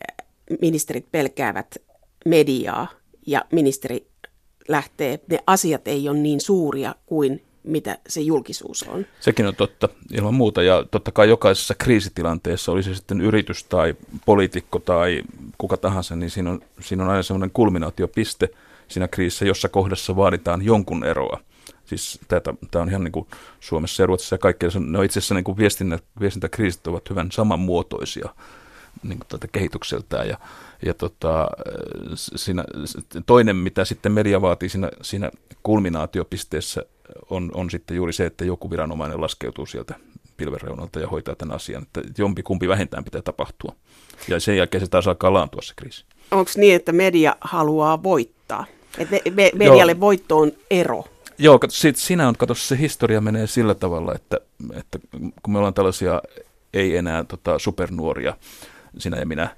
ministerit 0.61 1.07
pelkäävät 1.13 1.77
mediaa 2.27 2.89
ja 3.27 3.45
ministeri 3.53 4.07
lähtee, 4.69 5.21
ne 5.31 5.39
asiat 5.47 5.89
ei 5.89 6.09
ole 6.09 6.19
niin 6.19 6.41
suuria 6.41 6.95
kuin 7.07 7.43
mitä 7.69 7.99
se 8.09 8.21
julkisuus 8.21 8.83
on. 8.83 9.07
Sekin 9.21 9.47
on 9.47 9.57
totta, 9.57 9.89
ilman 10.13 10.35
muuta. 10.35 10.63
Ja 10.63 10.85
totta 10.91 11.13
kai 11.13 11.29
jokaisessa 11.29 11.75
kriisitilanteessa, 11.75 12.73
oli 12.73 12.83
se 12.83 12.95
sitten 12.95 13.21
yritys 13.21 13.65
tai 13.65 13.95
poliitikko 14.27 14.79
tai 14.79 15.23
kuka 15.59 15.77
tahansa, 15.77 16.17
niin 16.17 16.31
siinä 16.31 16.51
on, 16.51 16.61
siinä 16.81 17.05
on 17.05 17.11
aina 17.11 17.23
semmoinen 17.23 17.51
kulminaatiopiste 17.51 18.49
siinä 18.89 19.09
kriisissä, 19.09 19.45
jossa 19.45 19.69
kohdassa 19.69 20.17
vaaditaan 20.17 20.63
jonkun 20.63 21.05
eroa. 21.05 21.41
Siis 21.85 22.21
tämä 22.71 22.83
on 22.83 22.89
ihan 22.89 23.05
niin 23.05 23.13
kuin 23.13 23.27
Suomessa 23.61 24.03
ja 24.03 24.07
Ruotsissa 24.07 24.35
ja 24.35 24.39
kaikkea. 24.39 24.71
Ne 24.81 24.99
on 24.99 25.05
itse 25.05 25.19
asiassa 25.19 25.35
niin 25.35 25.45
kuin 25.45 25.59
viestintä, 25.59 25.99
viestintäkriisit 26.21 26.87
ovat 26.87 27.11
hyvän 27.11 27.33
samanmuotoisia 27.33 28.29
niin 29.03 29.19
kuin 29.19 29.29
tätä 29.29 29.49
kehitykseltään. 29.53 30.29
Ja, 30.29 30.39
ja 30.87 30.95
tota, 30.95 31.49
siinä, 32.15 32.65
toinen, 33.27 33.57
mitä 33.57 33.85
sitten 33.85 34.13
media 34.13 34.41
vaatii 34.41 34.69
siinä, 34.69 34.91
siinä 35.03 35.31
kulminaatiopisteessä, 35.63 36.83
on, 37.31 37.51
on 37.55 37.71
sitten 37.71 37.97
juuri 37.97 38.13
se, 38.13 38.27
että 38.27 38.45
joku 38.45 38.71
viranomainen 38.71 39.21
laskeutuu 39.21 39.67
sieltä 39.67 39.95
pilvereunalta 40.37 41.01
ja 41.01 41.09
hoitaa 41.09 41.35
tämän 41.35 41.57
asian. 41.57 41.83
Että 41.83 42.03
jompi 42.19 42.43
kumpi 42.43 42.69
vähintään 42.69 43.05
pitää 43.05 43.23
tapahtua. 43.23 43.75
Ja 44.29 44.41
sen 44.41 44.57
jälkeen 44.57 44.85
se 44.85 44.91
taas 44.91 45.09
alkaa 45.09 45.33
laantua 45.33 45.63
se 45.63 45.75
kriisi. 45.77 46.05
Onko 46.31 46.51
niin, 46.57 46.75
että 46.75 46.93
media 46.93 47.37
haluaa 47.41 48.03
voittaa? 48.03 48.65
Että 48.99 49.15
me, 49.15 49.31
me, 49.35 49.51
medialle 49.55 49.93
Joo. 49.93 50.01
voitto 50.01 50.39
on 50.39 50.53
ero? 50.71 51.05
Joo, 51.39 51.59
sit 51.69 51.97
sinä 51.97 52.29
on, 52.29 52.37
kato, 52.37 52.55
se 52.55 52.79
historia 52.79 53.21
menee 53.21 53.47
sillä 53.47 53.75
tavalla, 53.75 54.15
että, 54.15 54.41
että 54.75 54.99
kun 55.43 55.53
me 55.53 55.59
ollaan 55.59 55.75
tällaisia 55.75 56.23
ei 56.75 56.97
enää 56.97 57.25
tota, 57.25 57.59
supernuoria, 57.59 58.37
sinä 58.99 59.19
ja 59.19 59.27
minä, 59.27 59.57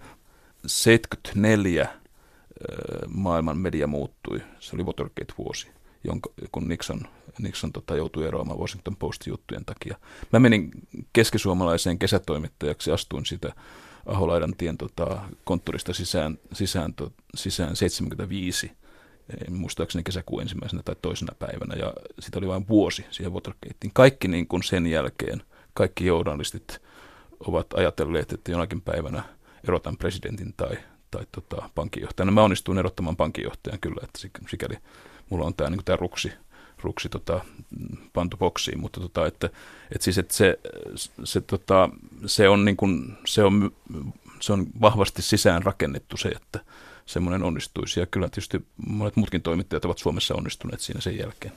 74 0.66 1.88
maailman 3.08 3.58
media 3.58 3.86
muuttui. 3.86 4.42
Se 4.60 4.76
oli 4.76 4.82
Watergate-vuosi, 4.82 5.68
jonka, 6.04 6.30
kun 6.52 6.68
Nixon, 6.68 7.00
Nixon 7.38 7.72
tota, 7.72 7.96
joutui 7.96 8.26
eroamaan 8.26 8.58
Washington 8.58 8.96
Post-juttujen 8.96 9.64
takia. 9.64 9.96
Mä 10.32 10.38
menin 10.38 10.70
keskisuomalaiseen 11.12 11.98
kesätoimittajaksi, 11.98 12.90
astuin 12.90 13.26
sitä 13.26 13.52
Aholaidan 14.06 14.54
tien 14.58 14.78
tota, 14.78 15.18
konttorista 15.44 15.92
sisään, 15.94 16.38
sisään, 16.52 16.94
to, 16.94 17.12
sisään 17.34 17.76
75 17.76 18.72
muistaakseni 19.50 20.02
kesäkuun 20.02 20.42
ensimmäisenä 20.42 20.82
tai 20.82 20.96
toisena 21.02 21.34
päivänä, 21.38 21.74
ja 21.74 21.92
sitä 22.18 22.38
oli 22.38 22.48
vain 22.48 22.68
vuosi 22.68 23.04
siihen 23.10 23.32
Watergateen. 23.32 23.90
Kaikki 23.92 24.28
niin 24.28 24.46
kuin 24.46 24.62
sen 24.62 24.86
jälkeen, 24.86 25.42
kaikki 25.74 26.06
journalistit 26.06 26.80
ovat 27.46 27.66
ajatelleet, 27.74 28.32
että 28.32 28.50
jonakin 28.52 28.80
päivänä 28.80 29.22
erotan 29.68 29.96
presidentin 29.96 30.54
tai, 30.56 30.78
tai 31.10 31.26
tota, 31.32 31.70
pankinjohtajan. 31.74 32.34
Mä 32.34 32.42
onnistuin 32.42 32.78
erottamaan 32.78 33.16
pankinjohtajan 33.16 33.80
kyllä, 33.80 34.00
että 34.04 34.18
sikäli 34.50 34.76
mulla 35.30 35.46
on 35.46 35.54
tämä 35.54 35.70
niin 35.70 35.98
ruksi, 35.98 36.32
ruksi 36.82 37.08
tota, 37.08 37.44
pantu 38.12 38.36
boksiin, 38.36 38.80
mutta 38.80 39.00
tota, 39.00 39.26
että, 39.26 39.46
että 39.92 40.04
siis, 40.04 40.18
että 40.18 40.34
se, 40.34 40.58
se, 41.24 41.40
tota, 41.40 41.88
se, 42.26 42.48
on 42.48 42.64
niin 42.64 42.76
kuin, 42.76 43.16
se, 43.26 43.42
on, 43.44 43.72
se 44.40 44.52
on 44.52 44.66
vahvasti 44.80 45.22
sisään 45.22 45.62
rakennettu 45.62 46.16
se, 46.16 46.28
että 46.28 46.60
semmoinen 47.06 47.42
onnistuisi. 47.42 48.00
Ja 48.00 48.06
kyllä 48.06 48.28
tietysti 48.28 48.66
monet 48.86 49.16
muutkin 49.16 49.42
toimittajat 49.42 49.84
ovat 49.84 49.98
Suomessa 49.98 50.34
onnistuneet 50.34 50.80
siinä 50.80 51.00
sen 51.00 51.18
jälkeen 51.18 51.52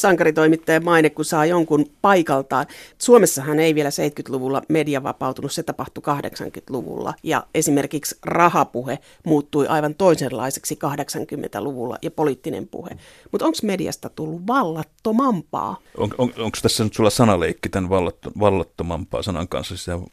sankaritoimittajan 0.00 0.84
maine, 0.84 1.10
kun 1.10 1.24
saa 1.24 1.46
jonkun 1.46 1.86
paikaltaan. 2.02 2.66
Suomessahan 2.98 3.58
ei 3.58 3.74
vielä 3.74 3.90
70-luvulla 3.90 4.62
media 4.68 5.02
vapautunut, 5.02 5.52
se 5.52 5.62
tapahtui 5.62 6.02
80-luvulla. 6.06 7.14
Ja 7.22 7.46
esimerkiksi 7.54 8.18
rahapuhe 8.22 8.98
muuttui 9.24 9.66
aivan 9.66 9.94
toisenlaiseksi 9.94 10.78
80-luvulla 10.84 11.98
ja 12.02 12.10
poliittinen 12.10 12.68
puhe. 12.68 12.90
Mutta 13.32 13.46
onko 13.46 13.58
mediasta 13.62 14.08
tullut 14.08 14.46
vallattomampaa? 14.46 15.76
On, 15.96 16.10
on, 16.18 16.32
onko 16.38 16.58
tässä 16.62 16.84
nyt 16.84 16.94
sulla 16.94 17.10
sanaleikki 17.10 17.68
tämän 17.68 17.90
vallatto, 17.90 18.30
vallattomampaa 18.40 19.22
sanan 19.22 19.48
kanssa? 19.48 19.76
Se 19.76 19.94
on, 19.94 20.06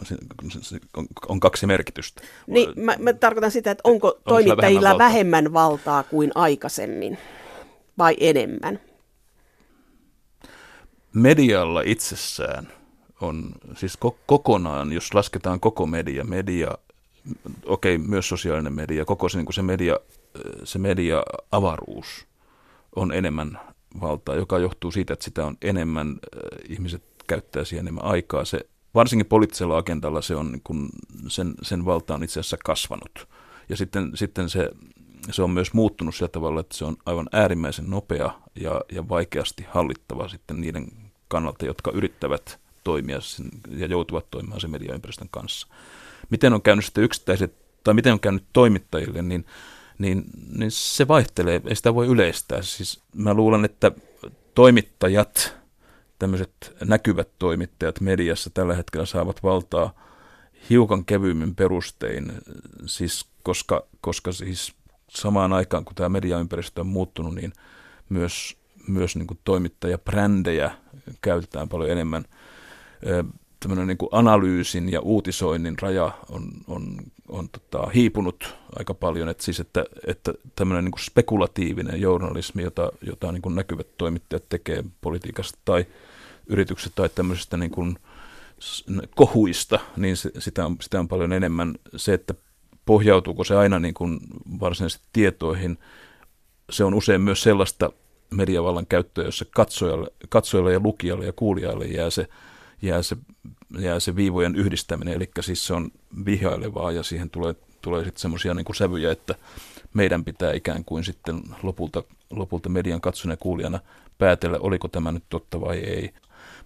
on 1.27 1.39
kaksi 1.39 1.65
merkitystä. 1.65 2.21
Niin, 2.47 2.69
mä, 2.75 2.95
mä 2.99 3.13
tarkoitan 3.13 3.51
sitä, 3.51 3.71
että 3.71 3.81
onko, 3.83 4.19
toimittajilla 4.27 4.97
vähemmän 4.97 5.15
vähemmän 5.25 5.53
valtaa 5.53 6.03
kuin 6.03 6.31
aikaisemmin 6.35 7.17
vai 7.97 8.15
enemmän? 8.19 8.79
Medialla 11.15 11.81
itsessään 11.81 12.67
on 13.21 13.51
siis 13.75 13.97
ko- 14.05 14.17
kokonaan, 14.25 14.93
jos 14.93 15.13
lasketaan 15.13 15.59
koko 15.59 15.85
media, 15.85 16.23
media, 16.23 16.71
okei, 17.65 17.95
okay, 17.95 18.07
myös 18.07 18.29
sosiaalinen 18.29 18.73
media, 18.73 19.05
koko 19.05 19.29
se, 19.29 19.37
niin 19.37 19.53
se, 19.53 19.61
media, 19.61 19.99
se 20.63 20.79
media-avaruus 20.79 22.27
on 22.95 23.13
enemmän 23.13 23.59
valtaa, 24.01 24.35
joka 24.35 24.59
johtuu 24.59 24.91
siitä, 24.91 25.13
että 25.13 25.25
sitä 25.25 25.45
on 25.45 25.57
enemmän, 25.61 26.07
äh, 26.09 26.59
ihmiset 26.69 27.03
käyttää 27.27 27.65
siihen 27.65 27.83
enemmän 27.83 28.05
aikaa. 28.05 28.45
Se, 28.45 28.59
varsinkin 28.95 29.25
poliittisella 29.25 29.77
agendalla 29.77 30.21
se 30.21 30.35
on, 30.35 30.51
niin 30.51 30.61
kuin, 30.63 30.89
sen, 31.27 31.53
sen 31.61 31.85
valta 31.85 32.13
on 32.13 32.23
itse 32.23 32.39
asiassa 32.39 32.57
kasvanut. 32.65 33.27
Ja 33.69 33.77
sitten, 33.77 34.11
sitten 34.15 34.49
se, 34.49 34.69
se 35.31 35.43
on 35.43 35.51
myös 35.51 35.73
muuttunut 35.73 36.15
sillä 36.15 36.27
tavalla, 36.27 36.59
että 36.59 36.77
se 36.77 36.85
on 36.85 36.97
aivan 37.05 37.29
äärimmäisen 37.31 37.89
nopea 37.89 38.31
ja, 38.55 38.81
ja 38.91 39.09
vaikeasti 39.09 39.65
hallittava 39.69 40.27
sitten 40.27 40.61
niiden 40.61 41.04
kannalta, 41.35 41.65
jotka 41.65 41.91
yrittävät 41.91 42.59
toimia 42.83 43.21
sen, 43.21 43.49
ja 43.69 43.87
joutuvat 43.87 44.31
toimimaan 44.31 44.61
sen 44.61 44.71
mediaympäristön 44.71 45.27
kanssa. 45.31 45.67
Miten 46.29 46.53
on 46.53 46.61
käynyt 46.61 46.85
sitten 46.85 47.03
yksittäiset, 47.03 47.53
tai 47.83 47.93
miten 47.93 48.13
on 48.13 48.19
käynyt 48.19 48.43
toimittajille, 48.53 49.21
niin, 49.21 49.45
niin, 49.97 50.23
niin 50.57 50.71
se 50.71 51.07
vaihtelee, 51.07 51.61
ei 51.67 51.75
sitä 51.75 51.95
voi 51.95 52.07
yleistää. 52.07 52.61
Siis 52.61 53.03
mä 53.15 53.33
luulen, 53.33 53.65
että 53.65 53.91
toimittajat, 54.53 55.57
tämmöiset 56.19 56.75
näkyvät 56.85 57.29
toimittajat 57.39 58.01
mediassa 58.01 58.49
tällä 58.49 58.75
hetkellä 58.75 59.05
saavat 59.05 59.43
valtaa 59.43 59.93
hiukan 60.69 61.05
kevyimmin 61.05 61.55
perustein, 61.55 62.31
siis 62.85 63.25
koska, 63.43 63.85
koska 64.01 64.31
siis 64.31 64.73
samaan 65.09 65.53
aikaan 65.53 65.85
kun 65.85 65.95
tämä 65.95 66.09
mediaympäristö 66.09 66.81
on 66.81 66.87
muuttunut, 66.87 67.35
niin 67.35 67.53
myös 68.09 68.57
myös 68.87 69.15
niin 69.15 69.27
kuin 69.27 69.39
toimittajabrändejä 69.43 70.71
käytetään 71.21 71.69
paljon 71.69 71.89
enemmän. 71.89 72.25
Tämmöinen 73.59 73.87
niin 73.87 73.97
kuin 73.97 74.09
analyysin 74.11 74.91
ja 74.91 75.01
uutisoinnin 75.01 75.75
raja 75.81 76.11
on, 76.29 76.51
on, 76.67 76.97
on 77.27 77.49
tota, 77.49 77.89
hiipunut 77.89 78.55
aika 78.79 78.93
paljon, 78.93 79.29
että, 79.29 79.43
siis 79.43 79.59
että, 79.59 79.85
että 80.07 80.33
tämmöinen 80.55 80.85
niin 80.85 80.91
kuin 80.91 81.03
spekulatiivinen 81.03 82.01
journalismi, 82.01 82.63
jota, 82.63 82.91
jota 83.01 83.31
niin 83.31 83.41
kuin 83.41 83.55
näkyvät 83.55 83.87
toimittajat 83.97 84.49
tekee 84.49 84.83
politiikasta 85.01 85.59
tai 85.65 85.85
yritykset 86.47 86.91
tai 86.95 87.09
tämmöisestä 87.09 87.57
niin 87.57 87.71
kuin 87.71 87.97
kohuista, 89.15 89.79
niin 89.97 90.17
se, 90.17 90.31
sitä, 90.39 90.65
on, 90.65 90.75
sitä 90.81 90.99
on 90.99 91.07
paljon 91.07 91.33
enemmän. 91.33 91.75
Se, 91.95 92.13
että 92.13 92.33
pohjautuuko 92.85 93.43
se 93.43 93.55
aina 93.55 93.79
niin 93.79 93.93
kuin 93.93 94.19
varsinaisesti 94.59 95.05
tietoihin, 95.13 95.77
se 96.69 96.83
on 96.83 96.93
usein 96.93 97.21
myös 97.21 97.43
sellaista 97.43 97.91
mediavallan 98.29 98.85
käyttöä, 98.85 99.25
jossa 99.25 99.45
katsojalle, 99.55 100.07
katsojalle 100.29 100.73
ja 100.73 100.79
lukijalle 100.79 101.25
ja 101.25 101.33
kuulijalle 101.33 101.85
jää 101.85 102.09
se, 102.09 102.27
jää 102.81 103.01
se, 103.01 103.17
jää 103.79 103.99
se 103.99 104.15
viivojen 104.15 104.55
yhdistäminen, 104.55 105.13
eli 105.13 105.29
siis 105.39 105.67
se 105.67 105.73
on 105.73 105.91
vihailevaa 106.25 106.91
ja 106.91 107.03
siihen 107.03 107.29
tulee, 107.29 107.55
tulee 107.81 108.03
sitten 108.03 108.21
semmoisia 108.21 108.53
niin 108.53 108.75
sävyjä, 108.75 109.11
että 109.11 109.35
meidän 109.93 110.25
pitää 110.25 110.53
ikään 110.53 110.85
kuin 110.85 111.03
sitten 111.03 111.41
lopulta, 111.63 112.03
lopulta 112.29 112.69
median 112.69 113.01
katsojana 113.01 113.33
ja 113.33 113.37
kuulijana 113.37 113.79
päätellä, 114.17 114.57
oliko 114.61 114.87
tämä 114.87 115.11
nyt 115.11 115.23
totta 115.29 115.61
vai 115.61 115.77
ei. 115.77 116.13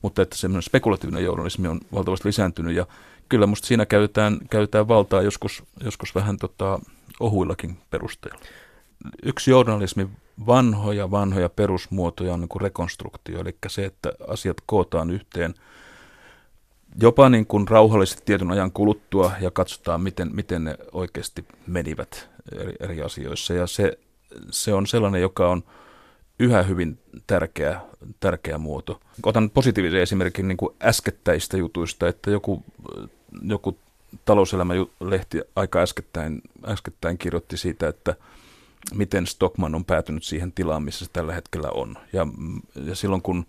Mutta 0.02 0.22
että 0.22 0.38
semmoinen 0.38 0.64
spekulatiivinen 0.64 1.24
journalismi 1.24 1.68
on 1.68 1.80
valtavasti 1.94 2.28
lisääntynyt 2.28 2.76
ja 2.76 2.88
kyllä 3.30 3.46
musta 3.46 3.68
siinä 3.68 3.86
käytetään, 3.86 4.38
käytetään 4.50 4.88
valtaa 4.88 5.22
joskus, 5.22 5.64
joskus 5.84 6.16
vähän 6.16 6.38
tota, 6.38 6.80
ohuillakin 7.20 7.78
perusteilla. 7.90 8.40
Yksi 9.24 9.52
journalismin 9.52 10.10
vanhoja, 10.48 11.12
vanhoja 11.12 11.50
perusmuotoja 11.50 12.34
on 12.34 12.40
niin 12.40 12.50
kuin 12.50 12.62
rekonstruktio, 12.62 13.42
eli 13.42 13.56
se, 13.68 13.86
että 13.86 14.12
asiat 14.28 14.58
kootaan 14.66 15.10
yhteen 15.10 15.54
jopa 17.02 17.30
niin 17.30 17.46
kuin 17.46 17.68
rauhallisesti 17.68 18.22
tietyn 18.26 18.52
ajan 18.52 18.72
kuluttua 18.72 19.32
ja 19.42 19.52
katsotaan, 19.52 20.02
miten, 20.02 20.36
miten 20.36 20.64
ne 20.64 20.78
oikeasti 20.92 21.46
menivät 21.68 22.30
eri, 22.62 22.74
eri 22.80 23.02
asioissa. 23.02 23.54
Ja 23.54 23.68
se, 23.68 24.00
se 24.52 24.74
on 24.74 24.88
sellainen, 24.88 25.22
joka 25.22 25.50
on 25.50 25.64
yhä 26.40 26.64
hyvin 26.64 27.00
tärkeä, 27.28 27.82
tärkeä 28.20 28.58
muoto. 28.58 29.00
Otan 29.24 29.50
positiivisen 29.50 30.02
esimerkin 30.02 30.48
niin 30.48 30.58
kuin 30.58 30.76
äskettäistä 30.84 31.58
jutuista, 31.58 32.08
että 32.08 32.32
joku, 32.32 32.64
joku 33.42 33.78
talouselämä-lehti 34.26 35.42
aika 35.56 35.80
äskettäin, 35.80 36.42
äskettäin 36.66 37.18
kirjoitti 37.18 37.58
siitä, 37.58 37.88
että– 37.88 38.16
miten 38.94 39.28
Stockman 39.28 39.76
on 39.76 39.86
päätynyt 39.86 40.24
siihen 40.24 40.52
tilaan, 40.52 40.84
missä 40.84 41.06
se 41.06 41.12
tällä 41.14 41.34
hetkellä 41.34 41.70
on. 41.70 41.98
Ja, 42.14 42.28
ja 42.86 42.96
silloin 42.96 43.22
kun 43.22 43.46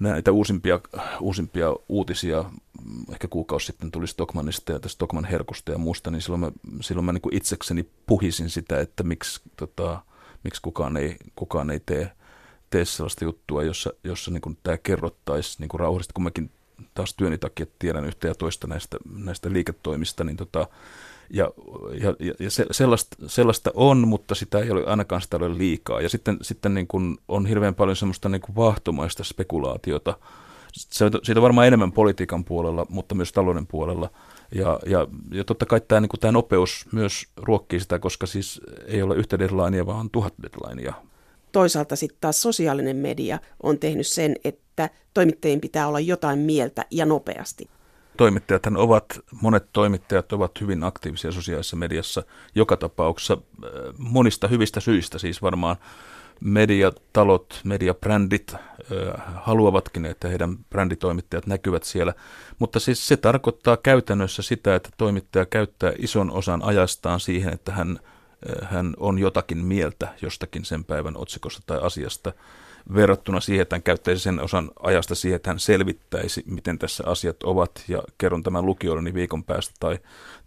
näitä 0.00 0.32
uusimpia, 0.32 0.80
uusimpia 1.20 1.74
uutisia, 1.88 2.44
ehkä 3.12 3.28
kuukausi 3.28 3.66
sitten 3.66 3.90
tuli 3.90 4.06
Stockmanista 4.06 4.72
ja 4.72 4.78
Stockman 4.86 5.24
herkusta 5.24 5.72
ja 5.72 5.78
muusta, 5.78 6.10
niin 6.10 6.22
silloin 6.22 6.40
mä, 6.40 6.50
silloin 6.80 7.04
mä 7.04 7.12
niin 7.12 7.22
kuin 7.22 7.36
itsekseni 7.36 7.88
puhisin 8.06 8.50
sitä, 8.50 8.80
että 8.80 9.02
miksi, 9.02 9.40
tota, 9.56 10.02
miksi 10.44 10.62
kukaan 10.62 10.96
ei, 10.96 11.16
kukaan 11.36 11.70
ei 11.70 11.80
tee, 11.80 12.12
tee 12.70 12.84
sellaista 12.84 13.24
juttua, 13.24 13.62
jossa, 13.62 13.92
jossa 14.04 14.30
niin 14.30 14.40
kuin 14.40 14.58
tämä 14.62 14.78
kerrottaisi 14.78 15.56
niin 15.60 15.68
kuin 15.68 15.80
rauhallisesti, 15.80 16.12
kun 16.14 16.24
mäkin 16.24 16.50
taas 16.94 17.14
työni 17.14 17.38
takia 17.38 17.66
tiedän 17.78 18.04
yhtä 18.04 18.28
ja 18.28 18.34
toista 18.34 18.66
näistä, 18.66 18.96
näistä 19.14 19.52
liiketoimista, 19.52 20.24
niin 20.24 20.36
tota, 20.36 20.66
ja, 21.30 21.50
ja, 22.00 22.34
ja 22.40 22.50
se, 22.50 22.66
sellaista, 22.70 23.16
sellaista 23.26 23.70
on, 23.74 24.08
mutta 24.08 24.34
sitä 24.34 24.58
ei 24.58 24.70
ole 24.70 24.84
ainakaan 24.86 25.22
sitä 25.22 25.36
ole 25.36 25.58
liikaa. 25.58 26.00
Ja 26.00 26.08
sitten, 26.08 26.38
sitten 26.42 26.74
niin 26.74 26.86
kuin 26.86 27.18
on 27.28 27.46
hirveän 27.46 27.74
paljon 27.74 27.96
semmoista 27.96 28.28
niin 28.28 28.40
kuin 28.40 28.56
vahtomaista 28.56 29.24
spekulaatiota. 29.24 30.14
Se, 30.72 31.04
siitä 31.22 31.40
on 31.40 31.42
varmaan 31.42 31.66
enemmän 31.66 31.92
politiikan 31.92 32.44
puolella, 32.44 32.86
mutta 32.88 33.14
myös 33.14 33.32
talouden 33.32 33.66
puolella. 33.66 34.10
Ja, 34.54 34.78
ja, 34.86 35.06
ja 35.32 35.44
totta 35.44 35.66
kai 35.66 35.80
tämä, 35.80 36.00
niin 36.00 36.08
kuin 36.08 36.20
tämä 36.20 36.32
nopeus 36.32 36.86
myös 36.92 37.26
ruokkii 37.36 37.80
sitä, 37.80 37.98
koska 37.98 38.26
siis 38.26 38.60
ei 38.86 39.02
ole 39.02 39.16
yhtä 39.16 39.38
deadlinea, 39.38 39.86
vaan 39.86 40.10
tuhat 40.10 40.34
deadlinea. 40.42 40.94
Toisaalta 41.52 41.96
sitten 41.96 42.18
taas 42.20 42.42
sosiaalinen 42.42 42.96
media 42.96 43.38
on 43.62 43.78
tehnyt 43.78 44.06
sen, 44.06 44.36
että 44.44 44.90
toimittajien 45.14 45.60
pitää 45.60 45.88
olla 45.88 46.00
jotain 46.00 46.38
mieltä 46.38 46.84
ja 46.90 47.06
nopeasti 47.06 47.68
toimittajathan 48.20 48.76
ovat, 48.76 49.04
monet 49.42 49.66
toimittajat 49.72 50.32
ovat 50.32 50.60
hyvin 50.60 50.84
aktiivisia 50.84 51.32
sosiaalisessa 51.32 51.76
mediassa. 51.76 52.22
Joka 52.54 52.76
tapauksessa 52.76 53.34
äh, 53.34 53.70
monista 53.98 54.48
hyvistä 54.48 54.80
syistä, 54.80 55.18
siis 55.18 55.42
varmaan. 55.42 55.76
Mediatalot, 56.40 57.60
mediabrändit 57.64 58.54
haluavatkin, 59.34 60.06
että 60.06 60.28
heidän 60.28 60.58
bränditoimittajat 60.70 61.46
näkyvät 61.46 61.84
siellä. 61.84 62.14
Mutta 62.58 62.80
siis 62.80 63.08
se 63.08 63.16
tarkoittaa 63.16 63.76
käytännössä 63.76 64.42
sitä, 64.42 64.74
että 64.74 64.90
toimittaja 64.96 65.46
käyttää 65.46 65.92
ison 65.98 66.30
osan 66.30 66.62
ajastaan 66.62 67.20
siihen, 67.20 67.52
että 67.52 67.72
hän, 67.72 68.00
hän 68.62 68.94
on 68.96 69.18
jotakin 69.18 69.58
mieltä 69.58 70.08
jostakin 70.22 70.64
sen 70.64 70.84
päivän 70.84 71.16
otsikosta 71.16 71.62
tai 71.66 71.78
asiasta 71.82 72.32
verrattuna 72.94 73.40
siihen, 73.40 73.62
että 73.62 73.76
hän 73.76 73.82
käyttäisi 73.82 74.22
sen 74.22 74.40
osan 74.40 74.70
ajasta 74.82 75.14
siihen, 75.14 75.36
että 75.36 75.50
hän 75.50 75.58
selvittäisi, 75.58 76.44
miten 76.46 76.78
tässä 76.78 77.04
asiat 77.06 77.42
ovat. 77.42 77.84
Ja 77.88 78.02
kerron 78.18 78.42
tämän 78.42 78.66
lukijoilleni 78.66 79.14
viikon 79.14 79.44
päästä 79.44 79.74
tai, 79.80 79.98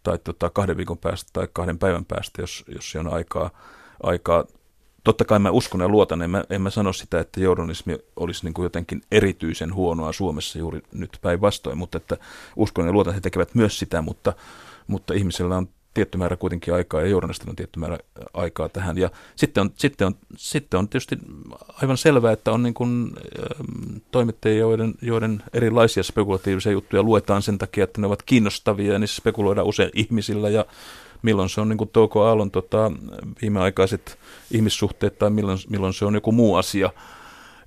tai 0.03 0.17
tota, 0.23 0.49
kahden 0.49 0.77
viikon 0.77 0.97
päästä 0.97 1.29
tai 1.33 1.47
kahden 1.53 1.79
päivän 1.79 2.05
päästä, 2.05 2.41
jos, 2.41 2.65
jos 2.67 2.95
on 2.99 3.13
aikaa, 3.13 3.49
aikaa. 4.03 4.45
Totta 5.03 5.25
kai 5.25 5.39
mä 5.39 5.51
uskon 5.51 5.81
ja 5.81 5.87
luotan, 5.87 6.21
en 6.21 6.29
mä, 6.29 6.43
en 6.49 6.61
mä 6.61 6.69
sano 6.69 6.93
sitä, 6.93 7.19
että 7.19 7.39
journalismi 7.39 7.97
olisi 8.15 8.45
niin 8.45 8.53
kuin 8.53 8.63
jotenkin 8.63 9.01
erityisen 9.11 9.73
huonoa 9.73 10.13
Suomessa 10.13 10.59
juuri 10.59 10.81
nyt 10.93 11.17
päinvastoin, 11.21 11.77
mutta 11.77 11.97
että 11.97 12.17
uskon 12.55 12.85
ja 12.85 12.91
luotan, 12.91 13.11
että 13.11 13.17
he 13.17 13.21
tekevät 13.21 13.55
myös 13.55 13.79
sitä, 13.79 14.01
mutta, 14.01 14.33
mutta 14.87 15.13
ihmisellä 15.13 15.57
on 15.57 15.67
tietty 15.93 16.17
määrä 16.17 16.36
kuitenkin 16.36 16.73
aikaa 16.73 17.01
ja 17.01 17.08
journalistilla 17.08 17.49
on 17.49 17.56
tietty 17.56 17.79
määrä 17.79 17.97
aikaa 18.34 18.69
tähän. 18.69 18.97
Ja 18.97 19.10
sitten 19.36 19.62
on, 19.62 19.71
sitten 19.75 20.08
on, 20.08 20.15
sitten 20.38 20.77
on 20.77 20.89
tietysti 20.89 21.17
aivan 21.82 21.97
selvää, 21.97 22.32
että 22.32 22.51
on 22.51 22.63
niin 22.63 22.73
kuin, 22.73 23.12
ähm, 23.39 23.97
toimittajia, 24.12 24.60
joiden, 24.60 24.93
joiden 25.01 25.43
erilaisia 25.53 26.03
spekulatiivisia 26.03 26.71
juttuja 26.71 27.03
luetaan 27.03 27.41
sen 27.41 27.58
takia, 27.58 27.84
että 27.84 28.01
ne 28.01 28.08
ovat 28.08 28.23
kiinnostavia 28.23 28.93
ja 28.93 28.99
niissä 28.99 29.17
spekuloidaan 29.17 29.67
usein 29.67 29.89
ihmisillä 29.93 30.49
ja 30.49 30.65
milloin 31.21 31.49
se 31.49 31.62
on 31.62 31.69
niin 31.69 31.77
kuin 31.77 31.89
Touko 31.93 32.23
Aallon 32.23 32.51
tota, 32.51 32.91
viimeaikaiset 33.41 34.19
ihmissuhteet 34.51 35.19
tai 35.19 35.29
milloin, 35.29 35.58
milloin 35.69 35.93
se 35.93 36.06
on 36.06 36.15
joku 36.15 36.32
muu 36.32 36.56
asia, 36.56 36.89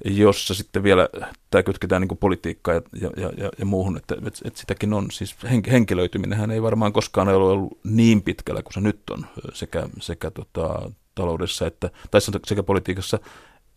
jossa 0.04 0.54
sitten 0.54 0.82
vielä 0.82 1.08
tämä 1.50 1.62
kytketään 1.62 2.02
niin 2.02 2.18
politiikkaan 2.18 2.82
ja, 3.00 3.10
ja, 3.16 3.30
ja, 3.36 3.50
ja 3.58 3.64
muuhun, 3.64 3.96
että, 3.96 4.14
että, 4.14 4.40
että 4.44 4.60
sitäkin 4.60 4.92
on. 4.92 5.10
Siis 5.10 5.36
henkilöityminenhän 5.70 6.50
ei 6.50 6.62
varmaan 6.62 6.92
koskaan 6.92 7.28
ole 7.28 7.36
ollut 7.36 7.78
niin 7.84 8.22
pitkällä 8.22 8.62
kuin 8.62 8.72
se 8.72 8.80
nyt 8.80 9.10
on 9.10 9.26
sekä, 9.52 9.88
sekä 10.00 10.30
tota, 10.30 10.90
taloudessa 11.14 11.66
että, 11.66 11.90
tai 12.10 12.20
sekä 12.46 12.62
politiikassa. 12.62 13.18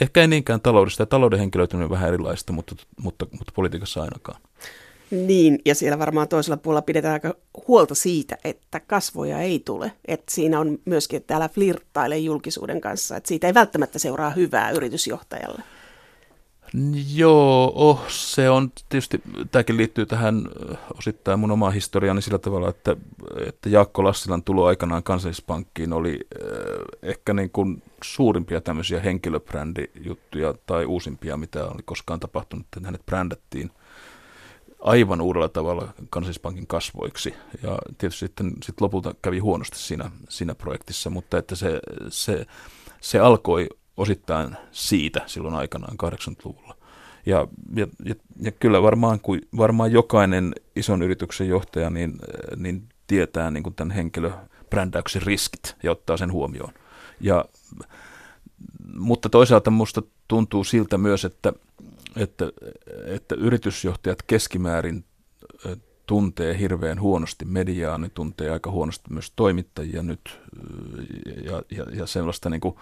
Ehkä 0.02 0.22
ei 0.22 0.28
niinkään 0.28 0.62
taloudessa, 0.62 1.02
ja 1.02 1.06
talouden 1.06 1.40
henkilöityminen 1.40 1.86
on 1.86 1.92
vähän 1.92 2.08
erilaista, 2.08 2.54
mutta, 2.54 2.76
mutta, 3.02 3.26
mutta 3.32 3.52
politiikassa 3.56 4.02
ainakaan. 4.02 4.42
Niin, 5.12 5.60
ja 5.66 5.76
siellä 5.76 6.00
varmaan 6.00 6.28
toisella 6.28 6.58
puolella 6.58 6.82
pidetään 6.82 7.14
aika 7.14 7.36
huolta 7.68 7.96
siitä, 7.96 8.38
että 8.44 8.80
kasvoja 8.80 9.40
ei 9.40 9.60
tule. 9.60 9.92
Että 10.06 10.36
siinä 10.36 10.60
on 10.60 10.80
myöskin, 10.86 11.18
että 11.18 11.28
täällä 11.28 11.50
flirttaile 11.50 12.18
julkisuuden 12.18 12.82
kanssa, 12.82 13.18
että 13.18 13.28
siitä 13.28 13.48
ei 13.48 13.54
välttämättä 13.54 14.00
seuraa 14.00 14.30
hyvää 14.30 14.72
yritysjohtajalle. 14.72 15.64
Joo, 17.14 17.72
oh, 17.76 18.08
se 18.08 18.50
on 18.50 18.72
tietysti, 18.90 19.22
tämäkin 19.52 19.78
liittyy 19.78 20.06
tähän 20.06 20.50
osittain 20.98 21.40
mun 21.40 21.52
omaan 21.52 21.74
historiaani 21.74 22.22
sillä 22.22 22.38
tavalla, 22.38 22.70
että, 22.70 22.96
että 23.48 23.70
Jaakko 23.70 24.04
Lassilan 24.04 24.44
tulo 24.44 24.66
aikanaan 24.66 25.04
kansallispankkiin 25.04 25.94
oli 25.94 26.20
äh, 26.20 26.50
ehkä 27.02 27.34
niin 27.34 27.50
kuin 27.50 27.84
suurimpia 28.04 28.62
tämmöisiä 28.62 29.00
henkilöbrändijuttuja 29.00 30.54
tai 30.66 30.86
uusimpia, 30.86 31.38
mitä 31.38 31.66
oli 31.66 31.82
koskaan 31.86 32.20
tapahtunut, 32.20 32.66
että 32.66 32.88
hänet 32.88 33.06
brändättiin 33.06 33.72
aivan 34.80 35.22
uudella 35.22 35.50
tavalla 35.50 35.94
kansallispankin 36.10 36.68
kasvoiksi. 36.68 37.34
Ja 37.64 37.80
tietysti 37.98 38.20
sitten 38.20 38.52
sit 38.64 38.82
lopulta 38.82 39.16
kävi 39.22 39.40
huonosti 39.40 39.78
siinä, 39.78 40.12
siinä 40.30 40.56
projektissa, 40.56 41.10
mutta 41.10 41.38
että 41.38 41.56
se, 41.56 41.80
se, 42.10 42.46
se 43.02 43.20
alkoi 43.20 43.70
osittain 44.00 44.58
siitä 44.72 45.22
silloin 45.26 45.56
aikanaan 45.56 45.98
80-luvulla. 46.04 46.76
Ja, 47.26 47.48
ja, 47.76 47.88
ja, 48.06 48.16
ja 48.42 48.52
kyllä 48.52 48.82
varmaan, 48.82 49.20
kun, 49.20 49.42
varmaan 49.58 49.92
jokainen 49.92 50.56
ison 50.76 51.02
yrityksen 51.02 51.48
johtaja 51.48 51.90
niin, 51.90 52.16
niin 52.56 52.90
tietää 53.08 53.52
niin 53.52 53.64
kuin 53.64 53.76
tämän 53.76 53.96
henkilöbrändäyksen 53.96 55.22
riskit 55.22 55.76
ja 55.84 55.92
ottaa 55.92 56.18
sen 56.18 56.32
huomioon. 56.32 56.74
Ja, 57.22 57.46
mutta 58.94 59.30
toisaalta 59.30 59.72
minusta 59.72 60.02
tuntuu 60.28 60.64
siltä 60.64 60.98
myös, 60.98 61.26
että– 61.26 61.54
että, 62.16 62.52
että 63.06 63.36
yritysjohtajat 63.36 64.22
keskimäärin 64.22 65.06
tuntee 66.06 66.60
hirveän 66.60 67.02
huonosti 67.02 67.46
mediaa, 67.46 67.98
ne 67.98 68.10
tuntee 68.14 68.50
aika 68.50 68.72
huonosti 68.72 69.14
myös 69.14 69.34
toimittajia 69.36 70.04
nyt 70.04 70.40
ja, 71.46 71.64
ja, 71.78 71.86
ja 71.94 72.06
sellaista 72.06 72.50
niin 72.50 72.62
kuin, 72.62 72.76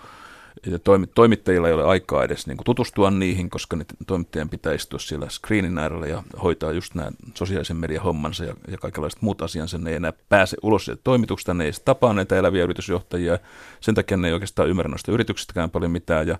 toimittajilla 1.15 1.67
ei 1.67 1.73
ole 1.73 1.83
aikaa 1.83 2.23
edes 2.23 2.47
niin 2.47 2.57
kuin 2.57 2.65
tutustua 2.65 3.11
niihin, 3.11 3.49
koska 3.49 3.75
ne 3.75 3.85
toimittajien 4.07 4.49
pitää 4.49 4.73
istua 4.73 4.99
siellä 4.99 5.29
screenin 5.29 5.77
äärellä 5.77 6.07
ja 6.07 6.23
hoitaa 6.43 6.71
just 6.71 6.95
nämä 6.95 7.11
sosiaalisen 7.33 7.77
median 7.77 8.03
hommansa 8.03 8.45
ja, 8.45 8.53
ja 8.67 8.77
kaikenlaiset 8.77 9.21
muut 9.21 9.41
asiansa. 9.41 9.77
Ne 9.77 9.89
ei 9.89 9.95
enää 9.95 10.13
pääse 10.29 10.57
ulos 10.63 10.85
sieltä 10.85 11.01
toimituksesta, 11.03 11.53
ne 11.53 11.63
ei 11.63 11.67
edes 11.67 11.79
tapaa 11.79 12.13
näitä 12.13 12.35
eläviä 12.35 12.63
yritysjohtajia. 12.63 13.39
Sen 13.79 13.95
takia 13.95 14.17
ne 14.17 14.27
ei 14.27 14.33
oikeastaan 14.33 14.69
ymmärrä 14.69 14.89
noista 14.89 15.11
yrityksistäkään 15.11 15.69
paljon 15.69 15.91
mitään 15.91 16.27
ja, 16.27 16.37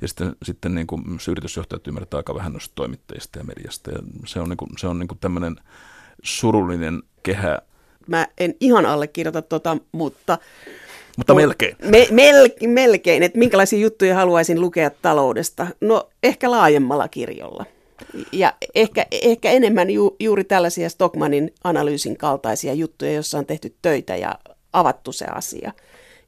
ja 0.00 0.08
sitten, 0.08 0.36
sitten 0.42 0.74
niin 0.74 0.86
kuin 0.86 1.02
yritysjohtajat 1.30 1.86
ymmärtää 1.86 2.18
aika 2.18 2.34
vähän 2.34 2.52
noista 2.52 2.72
toimittajista 2.74 3.38
ja 3.38 3.44
mediasta. 3.44 3.90
Ja 3.90 3.98
se 4.26 4.40
on, 4.40 4.48
niin 4.48 4.56
kuin, 4.56 4.70
se 4.78 4.86
on 4.86 4.98
niin 4.98 5.08
kuin 5.08 5.18
tämmöinen 5.18 5.56
surullinen 6.22 7.02
kehä. 7.22 7.58
Mä 8.06 8.26
en 8.38 8.54
ihan 8.60 8.86
allekirjoita 8.86 9.42
tota, 9.42 9.76
mutta 9.92 10.38
mutta 11.18 11.34
melkein. 11.34 11.76
Me, 11.82 12.08
mel, 12.10 12.48
melkein, 12.66 13.22
että 13.22 13.38
minkälaisia 13.38 13.78
juttuja 13.78 14.14
haluaisin 14.14 14.60
lukea 14.60 14.90
taloudesta? 15.02 15.66
No 15.80 16.08
ehkä 16.22 16.50
laajemmalla 16.50 17.08
kirjolla. 17.08 17.64
Ja 18.32 18.52
ehkä, 18.74 19.06
ehkä 19.10 19.50
enemmän 19.50 19.90
ju, 19.90 20.16
juuri 20.20 20.44
tällaisia 20.44 20.88
Stockmanin 20.88 21.54
analyysin 21.64 22.16
kaltaisia 22.16 22.74
juttuja, 22.74 23.12
joissa 23.12 23.38
on 23.38 23.46
tehty 23.46 23.74
töitä 23.82 24.16
ja 24.16 24.38
avattu 24.72 25.12
se 25.12 25.24
asia. 25.24 25.72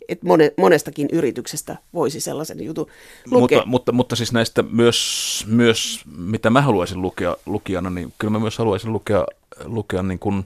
Et 0.08 0.22
mone, 0.22 0.52
monestakin 0.56 1.08
yrityksestä 1.12 1.76
voisi 1.94 2.20
sellaisen 2.20 2.64
jutun 2.64 2.86
lukea. 3.30 3.58
Mutta, 3.58 3.70
mutta, 3.70 3.92
mutta 3.92 4.16
siis 4.16 4.32
näistä 4.32 4.62
myös, 4.62 5.44
myös, 5.48 6.00
mitä 6.16 6.50
mä 6.50 6.62
haluaisin 6.62 7.02
lukea 7.02 7.36
lukijana, 7.46 7.90
niin 7.90 8.12
kyllä 8.18 8.30
mä 8.30 8.38
myös 8.38 8.58
haluaisin 8.58 8.92
lukea, 8.92 9.26
lukea 9.64 10.02
niin 10.02 10.18
kuin 10.18 10.44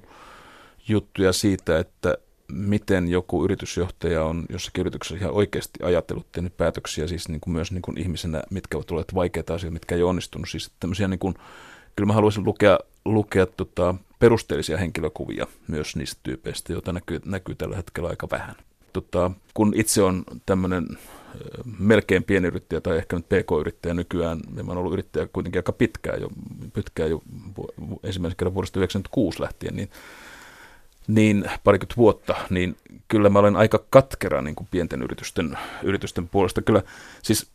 juttuja 0.88 1.32
siitä, 1.32 1.78
että 1.78 2.18
miten 2.54 3.08
joku 3.08 3.44
yritysjohtaja 3.44 4.24
on 4.24 4.46
jossakin 4.48 4.80
yrityksessä 4.80 5.16
ihan 5.16 5.34
oikeasti 5.34 5.78
ajatellut, 5.82 6.32
tehnyt 6.32 6.56
päätöksiä 6.56 7.06
siis 7.06 7.28
niin 7.28 7.40
kuin 7.40 7.52
myös 7.52 7.72
niin 7.72 7.82
kuin 7.82 8.00
ihmisenä, 8.00 8.42
mitkä 8.50 8.76
ovat 8.76 8.90
olleet 8.90 9.14
vaikeita 9.14 9.54
asioita, 9.54 9.72
mitkä 9.72 9.94
ei 9.94 10.02
ole 10.02 10.10
onnistunut. 10.10 10.48
Siis 10.48 10.70
tämmöisiä 10.80 11.08
niin 11.08 11.18
kuin, 11.18 11.34
kyllä 11.96 12.06
mä 12.06 12.12
haluaisin 12.12 12.44
lukea, 12.44 12.78
lukea 13.04 13.46
tota, 13.46 13.94
perusteellisia 14.18 14.76
henkilökuvia 14.76 15.46
myös 15.68 15.96
niistä 15.96 16.20
tyypeistä, 16.22 16.72
joita 16.72 16.92
näkyy, 16.92 17.20
näkyy 17.24 17.54
tällä 17.54 17.76
hetkellä 17.76 18.08
aika 18.08 18.28
vähän. 18.30 18.54
Tota, 18.92 19.30
kun 19.54 19.72
itse 19.76 20.02
on 20.02 20.24
tämmöinen 20.46 20.86
melkein 21.78 22.24
pienyrittäjä 22.24 22.80
tai 22.80 22.96
ehkä 22.96 23.16
nyt 23.16 23.28
pk-yrittäjä 23.28 23.94
nykyään, 23.94 24.40
ja 24.56 24.64
mä 24.64 24.70
oon 24.70 24.78
ollut 24.78 24.92
yrittäjä 24.92 25.28
kuitenkin 25.32 25.58
aika 25.58 25.72
pitkään 25.72 26.20
jo, 26.20 26.28
pitkään 26.72 27.10
jo 27.10 27.22
ensimmäisen 28.02 28.36
kerran 28.36 28.54
vuodesta 28.54 28.74
1996 28.74 29.40
lähtien, 29.40 29.76
niin 29.76 29.90
niin 31.06 31.44
parikymmentä 31.64 31.96
vuotta, 31.96 32.34
niin 32.50 32.76
kyllä 33.08 33.28
mä 33.28 33.38
olen 33.38 33.56
aika 33.56 33.84
katkera 33.90 34.42
niin 34.42 34.54
kuin 34.54 34.68
pienten 34.70 35.02
yritysten, 35.02 35.58
yritysten 35.82 36.28
puolesta. 36.28 36.62
Kyllä 36.62 36.82
siis 37.22 37.46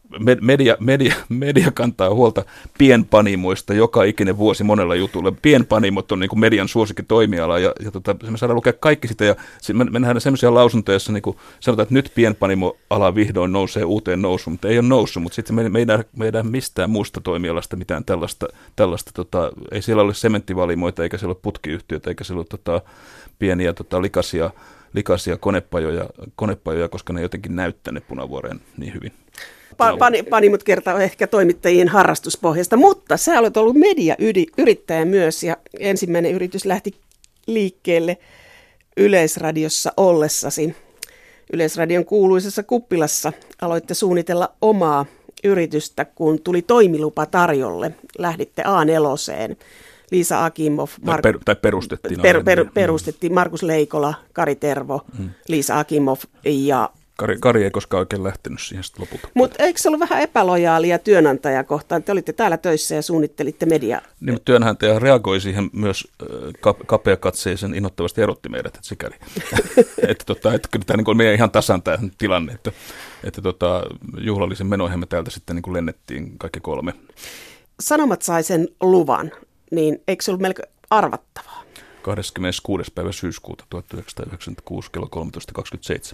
media, 0.42 0.78
media, 0.80 1.16
media 1.30 1.72
kantaa 1.72 2.14
huolta 2.14 2.46
pienpanimoista 2.78 3.74
joka 3.74 4.04
ikinen 4.04 4.38
vuosi 4.38 4.64
monella 4.64 4.96
jutulla. 4.96 5.32
Pienpanimot 5.42 6.12
on 6.12 6.20
niin 6.20 6.30
kuin 6.30 6.40
median 6.40 6.68
suosikki 6.68 7.04
toimiala 7.04 7.60
ja, 7.60 7.74
ja 7.84 7.92
tota, 7.92 8.16
me 8.30 8.38
saadaan 8.38 8.56
lukea 8.56 8.74
kaikki 8.74 9.08
sitä 9.08 9.26
ja 9.26 9.36
me, 9.74 9.84
me 9.84 10.00
nähdään 10.00 10.22
sellaisia 10.22 10.54
lausuntoja, 10.54 10.94
joissa 10.94 11.12
niin 11.12 11.22
kuin 11.22 11.38
sanotaan, 11.60 11.84
että 11.84 11.94
nyt 11.94 12.12
pienpanimo-ala 12.16 13.16
vihdoin 13.16 13.52
nousee 13.52 13.84
uuteen 13.84 14.22
nousuun, 14.22 14.54
mutta 14.54 14.68
ei 14.68 14.80
ole 14.80 14.88
noussut, 14.88 15.24
mutta 15.24 15.36
sitten 15.36 15.56
me, 15.56 15.70
me, 15.70 15.80
ei 15.80 15.86
nähdä, 15.86 16.04
me 16.18 16.26
ei 16.26 16.32
nähdä 16.32 16.50
mistään 16.50 16.90
muusta 16.90 17.22
toimialasta 17.22 17.76
mitään 17.76 18.06
tällaista, 18.06 18.48
tällaista 18.76 19.12
tota, 19.14 19.52
ei 19.72 19.82
siellä 19.82 20.04
ole 20.04 20.14
sementtivalimoita 20.14 21.04
eikä 21.04 21.18
siellä 21.18 21.32
ole 21.32 21.40
putkiyhtiöitä 21.42 22.10
eikä 22.10 22.24
siellä 22.24 22.40
ole 22.40 22.48
tota, 22.50 22.82
pieniä 23.40 23.74
tota, 23.74 24.02
likaisia, 24.02 24.52
likaisia 24.94 25.38
konepajoja, 25.38 26.10
konepajoja, 26.36 26.90
koska 26.90 27.14
ne 27.14 27.22
jotenkin 27.22 27.56
näyttäneet 27.56 28.08
punavuoreen 28.08 28.62
niin 28.78 28.94
hyvin. 28.94 29.12
Pa- 29.72 29.98
pani, 30.00 30.24
panimut 30.24 30.64
kertaa 30.64 31.02
ehkä 31.02 31.28
toimittajien 31.28 31.88
harrastuspohjasta, 31.88 32.78
mutta 32.78 33.18
sä 33.18 33.40
olet 33.40 33.58
ollut 33.58 33.76
mediayrittäjä 33.76 35.06
myös 35.06 35.44
ja 35.44 35.58
ensimmäinen 35.80 36.32
yritys 36.32 36.66
lähti 36.66 36.96
liikkeelle 37.48 38.18
Yleisradiossa 38.98 39.94
ollessasi. 39.98 40.76
Yleisradion 41.54 42.06
kuuluisessa 42.06 42.64
kuppilassa 42.64 43.34
aloitte 43.62 43.94
suunnitella 43.94 44.56
omaa 44.62 45.06
yritystä, 45.44 46.06
kun 46.06 46.42
tuli 46.42 46.62
toimilupa 46.62 47.26
tarjolle. 47.26 47.92
Lähditte 48.18 48.64
A4. 48.64 49.56
Liisa 50.12 50.46
Akimov. 50.46 50.90
Mar- 51.06 51.22
per, 51.22 51.40
tai 51.46 51.56
perustettiin. 51.56 52.22
Per, 52.22 52.44
per, 52.44 52.66
perustettiin 52.74 53.34
Markus 53.34 53.64
Leikola, 53.64 54.14
Kari 54.34 54.56
Tervo, 54.56 55.02
hmm. 55.18 55.30
Liisa 55.48 55.80
Akimov 55.80 56.18
ja 56.46 56.90
Kari, 57.20 57.38
Kari 57.40 57.64
ei 57.64 57.72
koskaan 57.72 58.00
oikein 58.00 58.24
lähtenyt 58.24 58.62
siihen 58.62 58.84
sitten 58.84 59.02
lopulta. 59.02 59.28
Mutta 59.34 59.64
eikö 59.64 59.80
se 59.80 59.90
ollut 59.90 60.00
vähän 60.00 60.22
epälojaalia 60.22 61.00
työnantajaa 61.00 61.64
kohtaan? 61.64 62.04
Te 62.04 62.12
olitte 62.12 62.34
täällä 62.34 62.58
töissä 62.58 62.96
ja 62.96 63.02
suunnittelitte 63.02 63.66
media. 63.66 64.02
Niin, 64.20 64.34
mutta 64.34 64.46
työnantaja 64.46 65.00
reagoi 65.00 65.42
siihen 65.42 65.70
myös 65.74 66.08
kapeakatseisen 66.86 67.76
innoittavasti 67.76 68.22
erotti 68.22 68.50
meidät, 68.50 68.76
että 68.76 68.88
sikäli. 68.88 69.16
että, 70.12 70.26
tota, 70.26 70.54
että 70.54 70.68
kyllä 70.72 70.86
tämä 70.86 71.04
niin 71.04 71.18
meidän 71.18 71.36
ihan 71.36 71.52
tasan 71.52 71.84
tämä 71.84 71.98
tilanne, 72.18 72.54
että, 72.54 72.72
että 73.24 73.42
tota, 73.42 73.84
juhlallisen 74.18 74.68
menoihin 74.68 75.00
me 75.00 75.06
täältä 75.06 75.32
sitten 75.32 75.56
niin 75.56 75.64
kuin 75.64 75.74
lennettiin 75.74 76.38
kaikki 76.38 76.60
kolme. 76.60 76.94
Sanomat 77.80 78.22
sai 78.22 78.44
sen 78.44 78.68
luvan, 78.82 79.32
niin 79.72 80.04
eikö 80.08 80.24
se 80.24 80.32
ollut 80.32 80.42
melko 80.42 80.62
arvattavaa? 80.90 81.64
26. 82.02 82.92
päivä 82.96 83.12
syyskuuta 83.12 83.66
1996 83.70 84.92
kello 84.92 85.10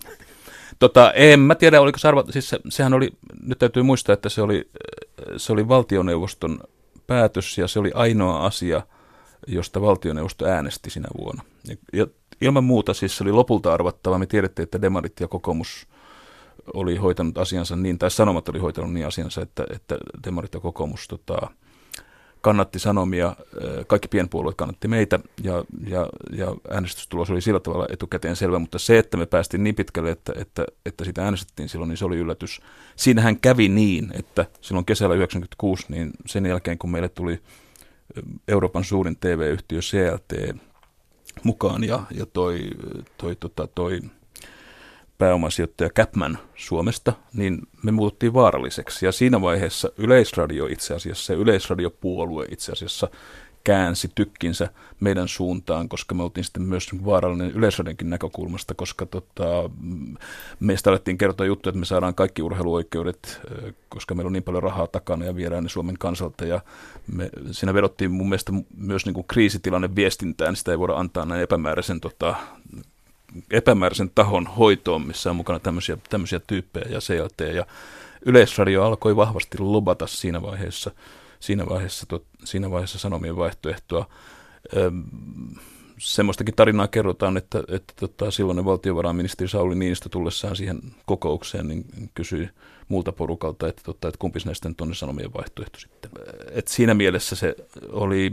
13.27. 0.08 0.18
Tota, 0.80 1.12
en 1.12 1.40
mä 1.40 1.56
tiedä, 1.56 1.82
oliko 1.82 2.00
se 2.00 2.08
arvata, 2.08 2.32
siis 2.32 2.50
se, 2.50 2.60
sehän 2.70 2.94
oli, 2.94 3.12
nyt 3.42 3.60
täytyy 3.60 3.84
muistaa, 3.84 4.14
että 4.14 4.30
se 4.30 4.42
oli, 4.42 4.70
se 5.38 5.54
oli 5.54 5.68
valtioneuvoston 5.68 6.60
päätös 7.08 7.58
ja 7.58 7.68
se 7.68 7.80
oli 7.80 7.92
ainoa 7.94 8.46
asia, 8.46 8.82
josta 9.48 9.82
valtioneuvosto 9.82 10.46
äänesti 10.46 10.90
sinä 10.90 11.08
vuonna. 11.18 11.44
Ja, 11.68 11.76
ja 11.94 12.08
ilman 12.42 12.64
muuta 12.64 12.94
siis 12.94 13.18
se 13.18 13.24
oli 13.24 13.32
lopulta 13.32 13.74
arvattava. 13.74 14.18
Me 14.18 14.26
tiedettiin, 14.26 14.64
että 14.64 14.82
demarit 14.82 15.20
ja 15.20 15.28
kokoomus 15.28 15.88
oli 16.74 16.96
hoitanut 16.96 17.38
asiansa 17.38 17.76
niin, 17.76 18.00
tai 18.00 18.12
sanomat 18.12 18.50
oli 18.50 18.60
hoitanut 18.60 18.94
niin 18.94 19.08
asiansa, 19.08 19.42
että, 19.42 19.64
että 19.70 19.98
demarit 20.24 20.54
ja 20.54 20.60
kokoomus 20.60 21.08
tota, 21.08 21.52
kannatti 22.46 22.80
Sanomia, 22.80 23.36
kaikki 23.88 24.08
pienpuolueet 24.08 24.58
kannatti 24.58 24.88
meitä 24.88 25.20
ja, 25.44 25.66
ja, 25.88 26.10
ja 26.32 26.56
äänestystulos 26.70 27.30
oli 27.30 27.42
sillä 27.42 27.60
tavalla 27.60 27.88
etukäteen 27.90 28.36
selvä, 28.36 28.60
mutta 28.60 28.80
se, 28.80 28.98
että 28.98 29.18
me 29.18 29.26
päästiin 29.26 29.64
niin 29.64 29.76
pitkälle, 29.76 30.12
että, 30.12 30.34
että, 30.38 30.66
että 30.86 31.06
sitä 31.06 31.24
äänestettiin 31.24 31.70
silloin, 31.70 31.90
niin 31.90 31.98
se 31.98 32.06
oli 32.06 32.18
yllätys. 32.18 32.62
Siinähän 32.96 33.40
kävi 33.40 33.70
niin, 33.70 34.12
että 34.14 34.46
silloin 34.62 34.86
kesällä 34.86 35.16
1996, 35.16 35.86
niin 35.90 36.12
sen 36.26 36.46
jälkeen 36.46 36.78
kun 36.78 36.92
meille 36.92 37.10
tuli 37.10 37.40
Euroopan 38.48 38.84
suurin 38.84 39.18
TV-yhtiö 39.18 39.80
CLT 39.80 40.58
mukaan 41.44 41.84
ja, 41.84 42.04
ja 42.12 42.26
toi, 42.26 42.60
toi, 43.18 43.36
tota, 43.36 43.68
toi, 43.68 44.00
toi 44.00 44.10
pääomasijoittaja 45.18 45.90
Capman 45.90 46.38
Suomesta, 46.56 47.14
niin 47.34 47.62
me 47.84 47.92
muututtiin 47.92 48.34
vaaralliseksi. 48.34 49.06
Ja 49.06 49.12
siinä 49.12 49.42
vaiheessa 49.42 49.90
Yleisradio 49.98 50.66
itse 50.66 50.94
asiassa, 50.94 51.34
Yleisradiopuolue 51.34 52.46
itse 52.50 52.72
asiassa 52.72 53.08
käänsi 53.66 54.12
tykkinsä 54.16 54.70
meidän 55.00 55.28
suuntaan, 55.28 55.90
koska 55.90 56.16
me 56.16 56.24
oltiin 56.24 56.44
sitten 56.44 56.64
myös 56.64 56.90
vaarallinen 57.06 57.52
Yleisradionkin 57.52 58.10
näkökulmasta, 58.10 58.74
koska 58.74 59.06
tota, 59.06 59.70
meistä 60.60 60.90
alettiin 60.90 61.18
kertoa 61.18 61.46
juttuja, 61.46 61.70
että 61.70 61.80
me 61.80 61.86
saadaan 61.86 62.16
kaikki 62.16 62.42
urheiluoikeudet, 62.42 63.42
koska 63.90 64.16
meillä 64.16 64.28
on 64.28 64.34
niin 64.34 64.44
paljon 64.44 64.64
rahaa 64.64 64.88
takana 64.88 65.26
ja 65.26 65.36
viedään 65.36 65.64
ne 65.64 65.70
Suomen 65.70 65.98
kansalta. 66.00 66.46
Ja 66.46 66.62
me, 67.14 67.30
siinä 67.52 67.74
vedottiin 67.74 68.12
mun 68.12 68.30
mielestä 68.30 68.52
myös 68.78 69.06
niin 69.06 69.14
kuin 69.14 69.28
kriisitilanne 69.28 69.96
viestintään, 69.96 70.56
sitä 70.56 70.72
ei 70.72 70.80
voida 70.80 70.94
antaa 70.94 71.26
näin 71.26 71.42
epämääräisen 71.42 72.02
tota, 72.02 72.36
epämääräisen 73.52 74.12
tahon 74.16 74.48
hoitoon, 74.48 75.08
missä 75.08 75.30
on 75.30 75.36
mukana 75.36 75.60
tämmöisiä, 75.60 75.98
tämmöisiä 76.10 76.40
tyyppejä 76.48 76.86
ja 76.90 77.00
CLT. 77.00 77.56
Ja 77.56 77.66
Yleisradio 78.26 78.84
alkoi 78.84 79.16
vahvasti 79.16 79.58
lobata 79.60 80.08
siinä 80.08 80.42
vaiheessa, 80.42 80.92
siinä 81.40 81.66
vaiheessa, 81.66 82.06
to, 82.06 82.24
siinä 82.44 82.72
vaiheessa 82.72 83.00
sanomien 83.00 83.38
vaihtoehtoa. 83.38 84.06
Öm, 84.78 85.04
semmoistakin 85.98 86.56
tarinaa 86.56 86.88
kerrotaan, 86.88 87.38
että, 87.38 87.64
että 87.68 87.94
tota, 88.00 88.32
silloinen 88.32 88.66
valtiovarainministeri 88.66 89.48
Sauli 89.48 89.76
Niinistö 89.76 90.10
tullessaan 90.10 90.56
siihen 90.56 90.80
kokoukseen 91.06 91.68
niin 91.68 91.86
kysyi 92.14 92.50
muulta 92.88 93.12
porukalta, 93.12 93.68
että, 93.68 93.82
tota, 93.86 94.08
että 94.08 94.18
kumpi 94.20 94.40
näistä 94.46 94.70
nyt 94.70 94.82
on 94.82 94.88
ne 94.88 94.96
sanomien 94.96 95.34
vaihtoehto 95.34 95.80
sitten. 95.80 96.12
Et 96.52 96.68
siinä 96.68 96.94
mielessä 96.94 97.36
se 97.36 97.56
oli 97.90 98.32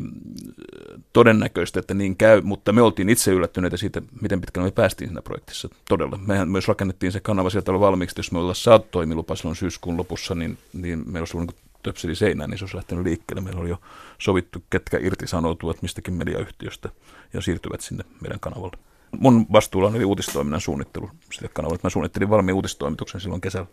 todennäköistä, 1.12 1.81
että 1.81 1.95
niin 1.95 2.17
käy, 2.17 2.41
mutta 2.41 2.73
me 2.73 2.83
oltiin 2.83 3.09
itse 3.09 3.31
yllättyneitä 3.31 3.77
siitä, 3.77 4.03
miten 4.21 4.41
pitkälle 4.41 4.69
me 4.69 4.73
päästiin 4.73 5.09
siinä 5.09 5.23
projektissa. 5.23 5.69
Todella. 5.88 6.19
Mehän 6.27 6.49
myös 6.49 6.69
rakennettiin 6.69 7.12
se 7.12 7.21
kanava 7.21 7.51
sieltä 7.51 7.73
valmiiksi, 7.73 8.19
jos 8.19 8.33
me 8.33 8.38
ollaan 8.38 8.55
saatu 8.55 8.88
toimilupa 8.91 9.37
silloin 9.37 9.57
syyskuun 9.57 9.97
lopussa, 9.97 10.35
niin, 10.35 10.59
niin 10.73 10.99
meillä 10.99 11.19
olisi 11.19 11.37
ollut 11.37 11.51
niin 11.51 11.62
töpseli 11.83 12.15
seinään, 12.15 12.51
niin 12.51 12.59
se 12.59 12.65
olisi 12.65 12.77
lähtenyt 12.77 13.05
liikkeelle. 13.05 13.41
Meillä 13.41 13.61
oli 13.61 13.69
jo 13.69 13.81
sovittu, 14.19 14.65
ketkä 14.71 14.99
irtisanoutuvat 15.01 15.83
mistäkin 15.83 16.15
mediayhtiöstä 16.15 16.88
ja 17.33 17.41
siirtyvät 17.41 17.81
sinne 17.81 18.05
meidän 18.21 18.41
kanavalle. 18.41 18.77
Mun 19.18 19.46
vastuulla 19.53 19.88
oli 19.88 20.05
uutistoiminnan 20.05 20.61
suunnittelu 20.61 21.11
sille 21.33 21.48
kanavalle. 21.48 21.81
Mä 21.83 21.90
suunnittelin 21.90 22.31
valmiin 22.31 22.55
uutistoimituksen 22.55 23.20
silloin 23.20 23.40
kesällä. 23.40 23.66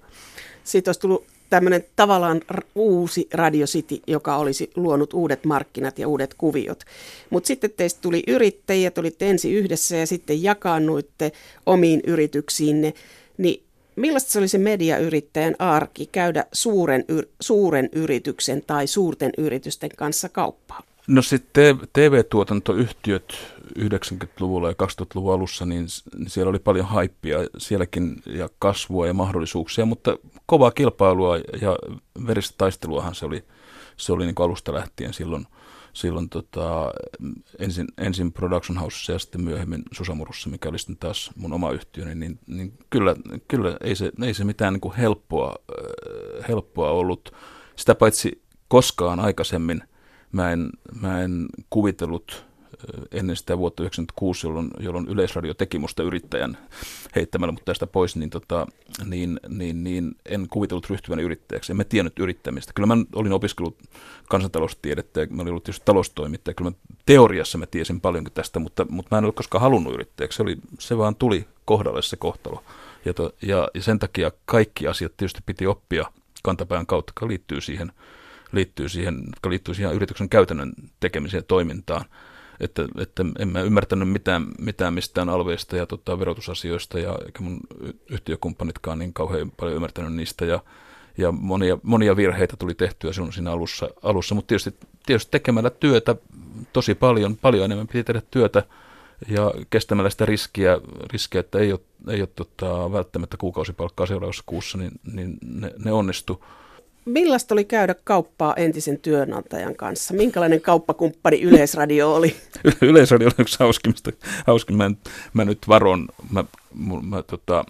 Siitä 0.63 0.89
olisi 0.89 0.99
tullut 0.99 1.25
tämmöinen 1.49 1.83
tavallaan 1.95 2.41
uusi 2.75 3.27
Radio 3.33 3.65
City, 3.65 4.01
joka 4.07 4.35
olisi 4.35 4.71
luonut 4.75 5.13
uudet 5.13 5.45
markkinat 5.45 5.99
ja 5.99 6.07
uudet 6.07 6.33
kuviot. 6.33 6.83
Mutta 7.29 7.47
sitten 7.47 7.71
teistä 7.77 8.01
tuli 8.01 8.23
yrittäjiä, 8.27 8.91
tulitte 8.91 9.29
ensin 9.29 9.53
yhdessä 9.53 9.97
ja 9.97 10.07
sitten 10.07 10.43
jakaannuitte 10.43 11.31
omiin 11.65 12.01
yrityksiinne. 12.07 12.93
Niin 13.37 13.63
millaista 13.95 14.31
se 14.31 14.39
oli 14.39 14.47
se 14.47 14.57
mediayrittäjän 14.57 15.55
arki 15.59 16.05
käydä 16.11 16.45
suuren, 16.51 17.05
suuren 17.39 17.89
yrityksen 17.91 18.63
tai 18.67 18.87
suurten 18.87 19.31
yritysten 19.37 19.89
kanssa 19.97 20.29
kauppaa? 20.29 20.88
No 21.09 21.21
sitten 21.21 21.79
TV-tuotantoyhtiöt 21.93 23.37
90-luvulla 23.79 24.67
ja 24.67 24.75
2000-luvun 24.83 25.33
alussa, 25.33 25.65
niin 25.65 25.85
siellä 26.27 26.49
oli 26.49 26.59
paljon 26.59 26.85
haippia 26.85 27.37
sielläkin 27.57 28.21
ja 28.25 28.49
kasvua 28.59 29.07
ja 29.07 29.13
mahdollisuuksia, 29.13 29.85
mutta 29.85 30.17
kovaa 30.45 30.71
kilpailua 30.71 31.37
ja 31.37 31.75
veristä 32.27 32.55
taisteluahan 32.57 33.15
se 33.15 33.25
oli, 33.25 33.43
se 33.97 34.13
oli 34.13 34.25
niin 34.25 34.35
kuin 34.35 34.45
alusta 34.45 34.73
lähtien 34.73 35.13
silloin, 35.13 35.47
silloin 35.93 36.29
tota, 36.29 36.91
ensin, 37.59 37.87
ensin 37.97 38.33
Production 38.33 38.77
House 38.77 39.13
ja 39.13 39.19
sitten 39.19 39.41
myöhemmin 39.41 39.83
Susamurussa, 39.91 40.49
mikä 40.49 40.69
oli 40.69 40.79
sitten 40.79 40.97
taas 40.97 41.31
mun 41.35 41.53
oma 41.53 41.71
yhtiöni, 41.71 42.15
niin, 42.15 42.39
niin 42.47 42.73
kyllä, 42.89 43.15
kyllä 43.47 43.77
ei, 43.83 43.95
se, 43.95 44.11
ei 44.23 44.33
se 44.33 44.43
mitään 44.43 44.73
niin 44.73 44.81
kuin 44.81 44.95
helppoa, 44.95 45.55
helppoa 46.47 46.91
ollut. 46.91 47.35
Sitä 47.75 47.95
paitsi 47.95 48.41
koskaan 48.67 49.19
aikaisemmin 49.19 49.83
mä 50.31 50.51
en, 50.51 50.69
mä 51.01 51.21
en 51.21 51.45
kuvitellut 51.69 52.49
ennen 53.11 53.35
sitä 53.35 53.57
vuotta 53.57 53.83
1996, 53.83 54.47
jolloin, 54.47 54.69
jolloin 54.79 55.07
Yleisradio 55.07 55.53
teki 55.53 55.79
musta 55.79 56.03
yrittäjän 56.03 56.57
heittämällä 57.15 57.51
mutta 57.51 57.65
tästä 57.65 57.87
pois, 57.87 58.15
niin, 58.15 58.29
tota, 58.29 58.67
niin, 59.05 59.39
niin, 59.49 59.83
niin 59.83 60.15
en 60.25 60.47
kuvitellut 60.49 60.89
ryhtyväni 60.89 61.23
yrittäjäksi. 61.23 61.71
En 61.71 61.77
mä 61.77 61.83
tiennyt 61.83 62.19
yrittämistä. 62.19 62.73
Kyllä 62.75 62.95
mä 62.95 63.03
olin 63.15 63.33
opiskellut 63.33 63.77
kansantaloustiedettä 64.29 65.21
ja 65.21 65.27
mä 65.29 65.41
olin 65.41 65.51
ollut 65.51 65.63
tietysti 65.63 65.85
taloustoimittaja. 65.85 66.55
Kyllä 66.55 66.71
mä, 66.71 66.77
teoriassa 67.05 67.57
mä 67.57 67.65
tiesin 67.65 68.01
paljonkin 68.01 68.33
tästä, 68.33 68.59
mutta, 68.59 68.85
mutta 68.89 69.15
mä 69.15 69.17
en 69.17 69.25
ole 69.25 69.33
koskaan 69.33 69.61
halunnut 69.61 69.93
yrittäjäksi. 69.93 70.35
Se, 70.35 70.43
oli, 70.43 70.57
se 70.79 70.97
vaan 70.97 71.15
tuli 71.15 71.47
kohdalle 71.65 72.01
se 72.01 72.17
kohtalo. 72.17 72.63
Ja, 73.05 73.13
to, 73.13 73.31
ja, 73.41 73.67
ja 73.73 73.81
sen 73.81 73.99
takia 73.99 74.31
kaikki 74.45 74.87
asiat 74.87 75.17
tietysti 75.17 75.41
piti 75.45 75.67
oppia 75.67 76.05
kantapään 76.43 76.85
kautta, 76.85 77.11
joka 77.15 77.27
liittyy 77.27 77.61
siihen, 77.61 77.91
liittyy 78.51 78.89
siihen, 78.89 79.23
jotka 79.25 79.49
liittyy 79.49 79.73
siihen 79.73 79.95
yrityksen 79.95 80.29
käytännön 80.29 80.73
tekemiseen 80.99 81.39
ja 81.39 81.43
toimintaan 81.43 82.05
että, 82.59 82.85
että 82.97 83.25
en 83.39 83.47
mä 83.47 83.61
ymmärtänyt 83.61 84.09
mitään, 84.09 84.47
mitään 84.59 84.93
mistään 84.93 85.29
alveista 85.29 85.77
ja 85.77 85.85
tota, 85.85 86.19
verotusasioista 86.19 86.99
ja 86.99 87.17
eikä 87.25 87.43
mun 87.43 87.59
yhtiökumppanitkaan 88.09 88.99
niin 88.99 89.13
kauhean 89.13 89.51
paljon 89.51 89.75
ymmärtänyt 89.75 90.13
niistä 90.13 90.45
ja, 90.45 90.59
ja 91.17 91.31
monia, 91.31 91.77
monia 91.83 92.15
virheitä 92.15 92.57
tuli 92.57 92.75
tehtyä 92.75 93.13
silloin 93.13 93.33
siinä 93.33 93.51
alussa, 93.51 93.89
alussa. 94.03 94.35
mutta 94.35 94.47
tietysti, 94.47 94.73
tietysti 95.05 95.31
tekemällä 95.31 95.69
työtä 95.69 96.15
tosi 96.73 96.95
paljon, 96.95 97.37
paljon 97.37 97.65
enemmän 97.65 97.87
piti 97.87 98.03
tehdä 98.03 98.21
työtä 98.31 98.63
ja 99.27 99.53
kestämällä 99.69 100.09
sitä 100.09 100.25
riskiä, 100.25 100.79
riskiä 101.13 101.39
että 101.39 101.59
ei 101.59 101.71
ole, 101.71 101.79
ei 102.07 102.21
ole 102.21 102.29
tota, 102.35 102.91
välttämättä 102.91 103.37
kuukausipalkkaa 103.37 104.05
seuraavassa 104.05 104.43
kuussa, 104.45 104.77
niin, 104.77 104.91
niin 105.13 105.37
ne, 105.45 105.71
ne 105.85 105.91
onnistu. 105.91 106.45
Millaista 107.09 107.55
oli 107.55 107.65
käydä 107.65 107.95
kauppaa 108.03 108.55
entisen 108.55 108.99
työnantajan 108.99 109.75
kanssa? 109.75 110.13
Minkälainen 110.13 110.61
kauppakumppani 110.61 111.41
Yleisradio 111.41 112.15
oli? 112.15 112.35
Yleisradio 112.81 113.27
oli 113.27 113.35
yksi 113.37 113.59
hauskimmista. 113.59 114.11
Hauskin. 114.47 114.77
Mä, 114.77 114.91
mä 115.33 115.45
nyt 115.45 115.59
varon, 115.67 116.07
mä, 116.31 116.43
mä, 116.75 117.01
mä, 117.01 117.23
tota, 117.23 117.65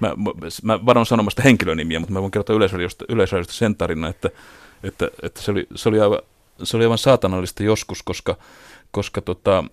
mä, 0.00 0.14
mä 0.62 0.86
varon 0.86 1.06
sanomasta 1.06 1.42
henkilönimiä, 1.42 2.00
mutta 2.00 2.12
mä 2.12 2.20
voin 2.20 2.30
kertoa 2.30 2.56
Yleisradiosta, 2.56 3.04
Yleisradiosta 3.08 3.52
sen 3.52 3.76
tarina, 3.76 4.08
että, 4.08 4.30
että, 4.82 5.10
että 5.22 5.42
se, 5.42 5.50
oli, 5.50 5.66
se, 5.74 5.88
oli 5.88 6.00
aivan, 6.00 6.18
se 6.62 6.76
oli 6.76 6.84
aivan 6.84 6.98
saatanallista 6.98 7.62
joskus, 7.62 8.02
koska, 8.02 8.36
koska 8.90 9.20
tota, 9.20 9.64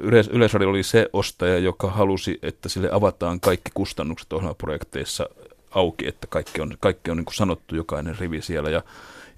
Yleis, 0.00 0.28
Yleisradio 0.28 0.70
oli 0.70 0.82
se 0.82 1.10
ostaja, 1.12 1.58
joka 1.58 1.90
halusi, 1.90 2.38
että 2.42 2.68
sille 2.68 2.88
avataan 2.92 3.40
kaikki 3.40 3.70
kustannukset 3.74 4.32
ohjelmaprojekteissa 4.32 5.28
auki, 5.76 6.08
että 6.08 6.26
kaikki 6.26 6.60
on, 6.60 6.76
kaikki 6.80 7.10
on 7.10 7.16
niin 7.16 7.24
kuin 7.24 7.34
sanottu, 7.34 7.76
jokainen 7.76 8.18
rivi 8.18 8.42
siellä. 8.42 8.70
Ja, 8.70 8.82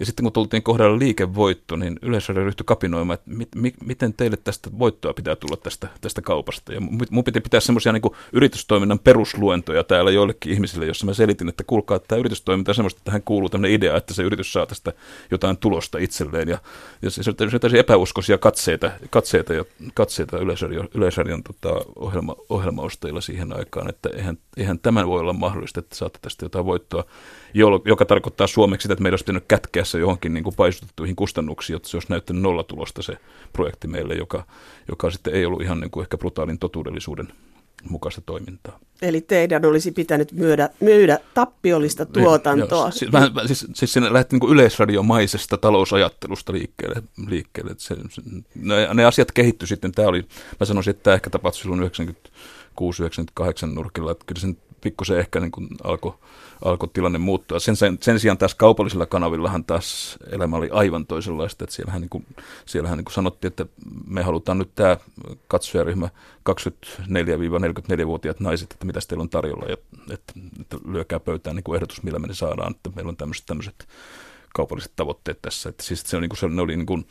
Ja 0.00 0.06
sitten 0.06 0.22
kun 0.22 0.32
tultiin 0.32 0.62
kohdalla 0.62 0.98
liikevoitto, 0.98 1.76
niin 1.76 1.98
Yleisradio 2.02 2.44
ryhtyi 2.44 2.64
kapinoimaan, 2.64 3.14
että 3.14 3.30
mit, 3.30 3.48
mi, 3.54 3.74
miten 3.84 4.14
teille 4.14 4.36
tästä 4.36 4.70
voittoa 4.78 5.12
pitää 5.14 5.36
tulla 5.36 5.56
tästä, 5.56 5.88
tästä 6.00 6.22
kaupasta. 6.22 6.72
Ja 6.72 6.80
mun 7.10 7.24
piti 7.24 7.40
pitää 7.40 7.60
semmoisia 7.60 7.92
niin 7.92 8.02
yritystoiminnan 8.32 8.98
perusluentoja 8.98 9.84
täällä 9.84 10.10
joillekin 10.10 10.52
ihmisille, 10.52 10.86
jossa 10.86 11.06
mä 11.06 11.14
selitin, 11.14 11.48
että 11.48 11.64
kuulkaa, 11.64 11.96
että 11.96 12.08
tämä 12.08 12.18
yritystoiminta 12.18 12.70
on 12.70 12.74
semmoista, 12.74 12.98
että 12.98 13.04
tähän 13.04 13.22
kuuluu 13.22 13.48
tämmöinen 13.48 13.74
idea, 13.74 13.96
että 13.96 14.14
se 14.14 14.22
yritys 14.22 14.52
saa 14.52 14.66
tästä 14.66 14.92
jotain 15.30 15.56
tulosta 15.56 15.98
itselleen. 15.98 16.48
Ja, 16.48 16.58
ja 17.02 17.10
se, 17.10 17.22
se, 17.22 17.32
se 17.70 17.78
epäuskoisia 17.78 18.38
katseita, 18.38 18.90
katseita, 19.10 19.54
ja, 19.54 19.64
katseita 19.94 20.38
Yleisradion, 20.38 20.88
Yleisradion 20.94 21.42
tota, 21.42 21.80
ohjelma, 21.96 22.36
ohjelmaostajilla 22.48 23.20
siihen 23.20 23.56
aikaan, 23.56 23.88
että 23.88 24.08
eihän, 24.16 24.38
eihän 24.56 24.78
tämän 24.78 25.06
voi 25.06 25.20
olla 25.20 25.32
mahdollista, 25.32 25.80
että 25.80 25.96
saatte 25.96 26.18
tästä 26.22 26.44
jotain 26.44 26.64
voittoa, 26.64 27.04
joka 27.84 28.04
tarkoittaa 28.04 28.46
suomeksi 28.46 28.82
sitä, 28.82 28.92
että 28.92 29.02
meidän 29.02 29.12
olisi 29.12 29.24
pitänyt 29.24 29.44
kätkeä 29.48 29.84
se 29.84 29.98
johonkin 29.98 30.34
niin 30.34 30.44
kuin 30.44 30.56
paisutettuihin 30.56 31.16
kustannuksiin, 31.16 31.74
jotta 31.74 31.88
se 31.88 31.96
olisi 31.96 32.10
näyttänyt 32.10 32.42
nollatulosta 32.42 33.02
se 33.02 33.16
projekti 33.52 33.88
meille, 33.88 34.14
joka, 34.14 34.44
joka 34.88 35.10
sitten 35.10 35.34
ei 35.34 35.46
ollut 35.46 35.62
ihan 35.62 35.80
niin 35.80 35.90
kuin 35.90 36.02
ehkä 36.02 36.18
brutaalin 36.18 36.58
totuudellisuuden 36.58 37.28
mukaista 37.90 38.20
toimintaa. 38.20 38.78
Eli 39.02 39.20
teidän 39.20 39.64
olisi 39.64 39.92
pitänyt 39.92 40.32
myydä, 40.32 40.70
myydä 40.80 41.18
tappiollista 41.34 42.04
niin, 42.04 42.12
tuotantoa. 42.12 42.86
Ja, 42.86 42.90
siis, 42.90 43.12
vähän, 43.12 43.30
siis, 43.46 43.66
siis 43.74 43.92
siinä 43.92 44.12
lähti 44.12 44.36
niin 44.38 44.50
yleisradiomaisesta 44.50 45.56
talousajattelusta 45.56 46.52
liikkeelle. 46.52 47.02
liikkeelle. 47.26 47.74
Se, 47.76 47.96
se, 48.10 48.22
ne, 48.54 48.94
ne 48.94 49.04
asiat 49.04 49.32
kehittyi 49.32 49.68
sitten. 49.68 49.92
Tämä 49.92 50.08
oli, 50.08 50.24
mä 50.60 50.66
sanoisin, 50.66 50.90
että 50.90 51.02
tämä 51.02 51.14
ehkä 51.14 51.30
tapahtui 51.30 51.62
silloin 51.62 51.90
96-98 53.62 53.66
nurkilla. 53.66 54.10
Että 54.12 54.24
kyllä 54.26 54.40
sen 54.40 54.56
pikkusen 54.80 55.18
ehkä 55.18 55.40
niin 55.40 55.52
alkoi 55.84 56.14
alko 56.64 56.86
tilanne 56.86 57.18
muuttua. 57.18 57.58
Sen, 57.58 57.76
sen, 57.76 57.98
sen 58.00 58.20
sijaan 58.20 58.38
tässä 58.38 58.56
kaupallisilla 58.56 59.06
kanavillahan 59.06 59.64
taas 59.64 60.18
elämä 60.30 60.56
oli 60.56 60.68
aivan 60.72 61.06
toisenlaista. 61.06 61.64
Että 61.64 61.76
siellähän, 61.76 62.00
niin 62.00 62.08
kuin, 62.08 62.26
siellähän 62.66 62.98
niin 62.98 63.04
kuin 63.04 63.14
sanottiin, 63.14 63.48
että 63.48 63.66
me 64.06 64.22
halutaan 64.22 64.58
nyt 64.58 64.70
tämä 64.74 64.96
katsojaryhmä 65.48 66.08
24-44-vuotiaat 66.50 68.40
naiset, 68.40 68.72
että 68.72 68.86
mitä 68.86 69.00
teillä 69.08 69.22
on 69.22 69.28
tarjolla, 69.28 69.66
ja, 69.66 69.76
että, 70.10 70.32
että 70.60 70.76
lyökää 70.88 71.20
pöytään 71.20 71.56
niin 71.56 71.64
kuin 71.64 71.76
ehdotus, 71.76 72.02
millä 72.02 72.18
me 72.18 72.26
ne 72.26 72.34
saadaan, 72.34 72.70
että 72.70 72.90
meillä 72.94 73.08
on 73.08 73.16
tämmöiset, 73.16 73.46
tämmöiset 73.46 73.88
kaupalliset 74.54 74.92
tavoitteet 74.96 75.42
tässä. 75.42 75.68
Että 75.68 75.84
siis 75.84 76.02
se, 76.06 76.16
on, 76.16 76.22
niin 76.22 76.30
kuin, 76.30 76.38
se, 76.38 76.48
ne 76.48 76.62
oli 76.62 76.76
niin 76.76 76.86
kuin, 76.86 77.06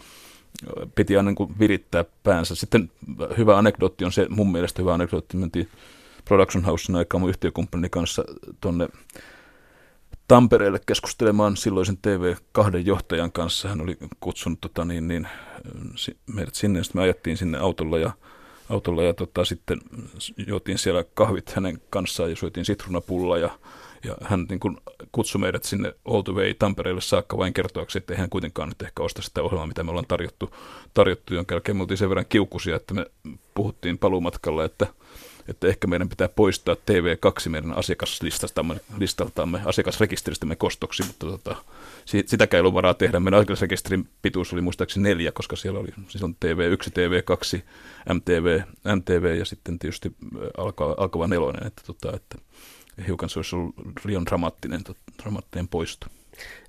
piti 0.95 1.17
aina 1.17 1.29
niin 1.29 1.35
kuin 1.35 1.59
virittää 1.59 2.05
päänsä. 2.23 2.55
Sitten 2.55 2.91
hyvä 3.37 3.57
anekdootti 3.57 4.05
on 4.05 4.11
se, 4.11 4.27
mun 4.29 4.51
mielestä 4.51 4.81
hyvä 4.81 4.93
anekdootti, 4.93 5.37
mentiin 5.37 5.69
Production 6.27 6.63
Housein 6.63 6.95
aikaa 6.95 7.19
mun 7.19 7.29
yhtiökumppanin 7.29 7.91
kanssa 7.91 8.23
tuonne 8.61 8.89
Tampereelle 10.27 10.79
keskustelemaan 10.85 11.57
silloisen 11.57 11.97
TV2 12.07 12.77
johtajan 12.77 13.31
kanssa. 13.31 13.69
Hän 13.69 13.81
oli 13.81 13.97
kutsunut 14.19 14.61
tota, 14.61 14.85
niin, 14.85 15.07
niin, 15.07 15.27
meidät 16.33 16.55
sinne, 16.55 16.83
sitten 16.83 16.99
me 16.99 17.03
ajettiin 17.03 17.37
sinne 17.37 17.57
autolla 17.57 17.97
ja, 17.97 18.11
autolla 18.69 19.03
ja 19.03 19.13
tota, 19.13 19.45
sitten 19.45 19.81
juotiin 20.47 20.77
siellä 20.77 21.03
kahvit 21.13 21.51
hänen 21.51 21.81
kanssaan 21.89 22.29
ja 22.29 22.35
syötiin 22.35 22.65
sitruunapulla 22.65 23.37
ja, 23.37 23.59
ja 24.03 24.15
hän 24.23 24.45
niin 24.49 24.59
kuin, 24.59 24.77
kutsui 25.11 25.41
meidät 25.41 25.63
sinne 25.63 25.93
all 26.05 26.21
the 26.21 26.33
way 26.33 26.53
Tampereelle 26.53 27.01
saakka 27.01 27.37
vain 27.37 27.53
kertoaksi, 27.53 27.97
että 27.97 28.15
hän 28.15 28.29
kuitenkaan 28.29 28.69
nyt 28.69 28.81
ehkä 28.81 29.03
osta 29.03 29.21
sitä 29.21 29.43
ohjelmaa, 29.43 29.67
mitä 29.67 29.83
me 29.83 29.89
ollaan 29.89 30.07
tarjottu, 30.07 30.49
tarjottu 30.93 31.33
jonka 31.33 31.55
jälkeen 31.55 31.77
me 31.77 31.81
oltiin 31.81 31.97
sen 31.97 32.09
verran 32.09 32.25
kiukusia, 32.29 32.75
että 32.75 32.93
me 32.93 33.05
puhuttiin 33.53 33.97
paluumatkalla, 33.97 34.65
että 34.65 34.87
että 35.47 35.67
ehkä 35.67 35.87
meidän 35.87 36.09
pitää 36.09 36.29
poistaa 36.29 36.75
TV2 36.75 37.49
meidän 37.49 37.77
asiakaslistastamme, 37.77 38.75
listaltamme, 38.97 39.61
asiakasrekisteristämme 39.65 40.55
kostoksi, 40.55 41.03
mutta 41.03 41.25
tota, 41.25 41.55
sitäkään 42.05 42.57
ei 42.57 42.61
ollut 42.61 42.73
varaa 42.73 42.93
tehdä. 42.93 43.19
Meidän 43.19 43.39
asiakasrekisterin 43.39 44.07
pituus 44.21 44.53
oli 44.53 44.61
muistaakseni 44.61 45.09
neljä, 45.09 45.31
koska 45.31 45.55
siellä 45.55 45.79
oli 45.79 45.89
siis 46.07 46.23
on 46.23 46.35
TV1, 46.45 46.89
TV2, 46.89 47.61
MTV, 48.13 48.59
MTV 48.95 49.35
ja 49.39 49.45
sitten 49.45 49.79
tietysti 49.79 50.15
alkava, 50.57 50.95
alkava 50.97 51.27
nelonen, 51.27 51.67
että, 51.67 51.81
tota, 51.85 52.15
että 52.15 52.37
hiukan 53.07 53.29
se 53.29 53.39
olisi 53.39 53.55
ollut 53.55 53.75
Rion 54.05 54.25
dramaattinen, 54.25 54.81
dramaattinen 55.23 55.67
poisto. 55.67 56.07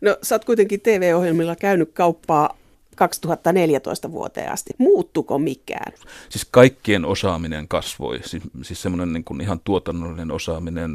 No 0.00 0.16
sä 0.22 0.34
oot 0.34 0.44
kuitenkin 0.44 0.80
TV-ohjelmilla 0.80 1.56
käynyt 1.56 1.90
kauppaa 1.92 2.56
2014 2.98 4.12
vuoteen 4.12 4.52
asti. 4.52 4.70
Muuttuko 4.78 5.38
mikään? 5.38 5.92
Siis 6.28 6.48
kaikkien 6.50 7.04
osaaminen 7.04 7.68
kasvoi, 7.68 8.20
siis, 8.24 8.42
siis 8.62 8.82
semmoinen 8.82 9.12
niin 9.12 9.24
kuin 9.24 9.40
ihan 9.40 9.60
tuotannollinen 9.60 10.30
osaaminen, 10.30 10.90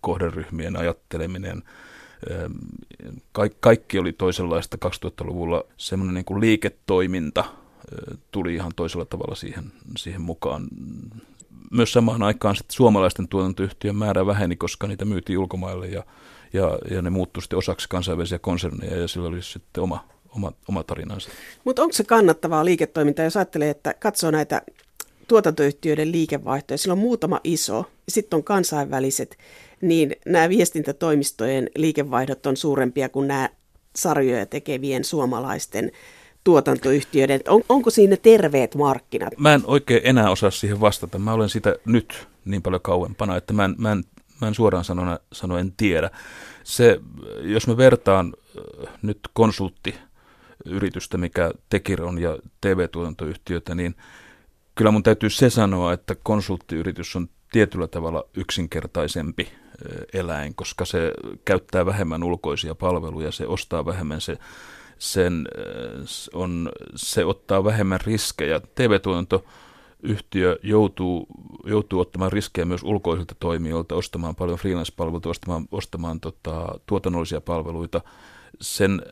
kohderyhmien 0.00 0.76
ajatteleminen, 0.76 1.62
ka- 3.32 3.48
kaikki 3.60 3.98
oli 3.98 4.12
toisenlaista 4.12 4.78
2000-luvulla. 4.86 5.64
Semmoinen 5.76 6.14
niin 6.14 6.24
kuin 6.24 6.40
liiketoiminta 6.40 7.44
tuli 8.30 8.54
ihan 8.54 8.72
toisella 8.76 9.04
tavalla 9.04 9.34
siihen, 9.34 9.72
siihen 9.96 10.20
mukaan. 10.20 10.68
Myös 11.70 11.92
samaan 11.92 12.22
aikaan 12.22 12.56
sitten 12.56 12.76
suomalaisten 12.76 13.28
tuotantoyhtiön 13.28 13.96
määrä 13.96 14.26
väheni, 14.26 14.56
koska 14.56 14.86
niitä 14.86 15.04
myytiin 15.04 15.38
ulkomaille 15.38 15.88
ja, 15.88 16.04
ja, 16.52 16.78
ja 16.90 17.02
ne 17.02 17.10
muuttui 17.10 17.42
sitten 17.42 17.58
osaksi 17.58 17.88
kansainvälisiä 17.88 18.38
konserneja 18.38 18.96
ja 18.96 19.08
sillä 19.08 19.28
oli 19.28 19.42
sitten 19.42 19.82
oma, 19.82 20.04
oma, 20.36 20.52
oma 20.68 20.84
tarinansa. 20.84 21.30
Mutta 21.64 21.82
onko 21.82 21.92
se 21.92 22.04
kannattavaa 22.04 22.64
liiketoimintaa, 22.64 23.24
jos 23.24 23.36
ajattelee, 23.36 23.70
että 23.70 23.94
katsoo 23.94 24.30
näitä 24.30 24.62
tuotantoyhtiöiden 25.28 26.12
liikevaihtoja, 26.12 26.78
sillä 26.78 26.92
on 26.92 26.98
muutama 26.98 27.40
iso, 27.44 27.84
sitten 28.08 28.36
on 28.36 28.44
kansainväliset, 28.44 29.38
niin 29.80 30.16
nämä 30.26 30.48
viestintätoimistojen 30.48 31.70
liikevaihdot 31.76 32.46
on 32.46 32.56
suurempia 32.56 33.08
kuin 33.08 33.28
nämä 33.28 33.48
sarjoja 33.96 34.46
tekevien 34.46 35.04
suomalaisten 35.04 35.90
tuotantoyhtiöiden. 36.44 37.40
On, 37.48 37.62
onko 37.68 37.90
siinä 37.90 38.16
terveet 38.16 38.74
markkinat? 38.74 39.32
Mä 39.38 39.54
en 39.54 39.62
oikein 39.64 40.00
enää 40.04 40.30
osaa 40.30 40.50
siihen 40.50 40.80
vastata. 40.80 41.18
Mä 41.18 41.32
olen 41.32 41.48
sitä 41.48 41.76
nyt 41.84 42.28
niin 42.44 42.62
paljon 42.62 42.82
kauempana, 42.82 43.36
että 43.36 43.52
mä 43.52 43.64
en, 43.64 43.74
mä 43.78 43.92
en, 43.92 44.04
mä 44.40 44.48
en 44.48 44.54
suoraan 44.54 44.84
sanoen, 44.84 45.18
sanoen 45.32 45.72
tiedä. 45.76 46.10
Se, 46.64 47.00
jos 47.42 47.66
mä 47.66 47.76
vertaan 47.76 48.34
äh, 48.86 48.92
nyt 49.02 49.18
konsultti 49.32 49.94
yritystä, 50.64 51.18
mikä 51.18 51.50
Tekir 51.68 52.02
on 52.02 52.18
ja 52.18 52.38
TV-tuotantoyhtiötä, 52.60 53.74
niin 53.74 53.94
kyllä 54.74 54.90
mun 54.90 55.02
täytyy 55.02 55.30
se 55.30 55.50
sanoa, 55.50 55.92
että 55.92 56.14
konsulttiyritys 56.22 57.16
on 57.16 57.28
tietyllä 57.52 57.86
tavalla 57.86 58.24
yksinkertaisempi 58.36 59.48
eläin, 60.12 60.54
koska 60.54 60.84
se 60.84 61.12
käyttää 61.44 61.86
vähemmän 61.86 62.22
ulkoisia 62.22 62.74
palveluja, 62.74 63.32
se 63.32 63.46
ostaa 63.46 63.86
vähemmän, 63.86 64.20
se, 64.20 64.38
sen, 64.98 65.48
on, 66.34 66.72
se 66.96 67.24
ottaa 67.24 67.64
vähemmän 67.64 68.00
riskejä. 68.04 68.60
TV-tuotanto 68.74 69.44
yhtiö 70.02 70.58
joutuu, 70.62 71.26
joutuu 71.64 72.00
ottamaan 72.00 72.32
riskejä 72.32 72.64
myös 72.64 72.82
ulkoisilta 72.82 73.34
toimijoilta, 73.40 73.94
ostamaan 73.94 74.34
paljon 74.34 74.58
freelance-palveluita, 74.58 75.28
ostamaan, 75.28 75.68
ostamaan 75.72 76.20
tota, 76.20 76.78
tuotannollisia 76.86 77.40
palveluita. 77.40 78.00
Sen 78.60 79.02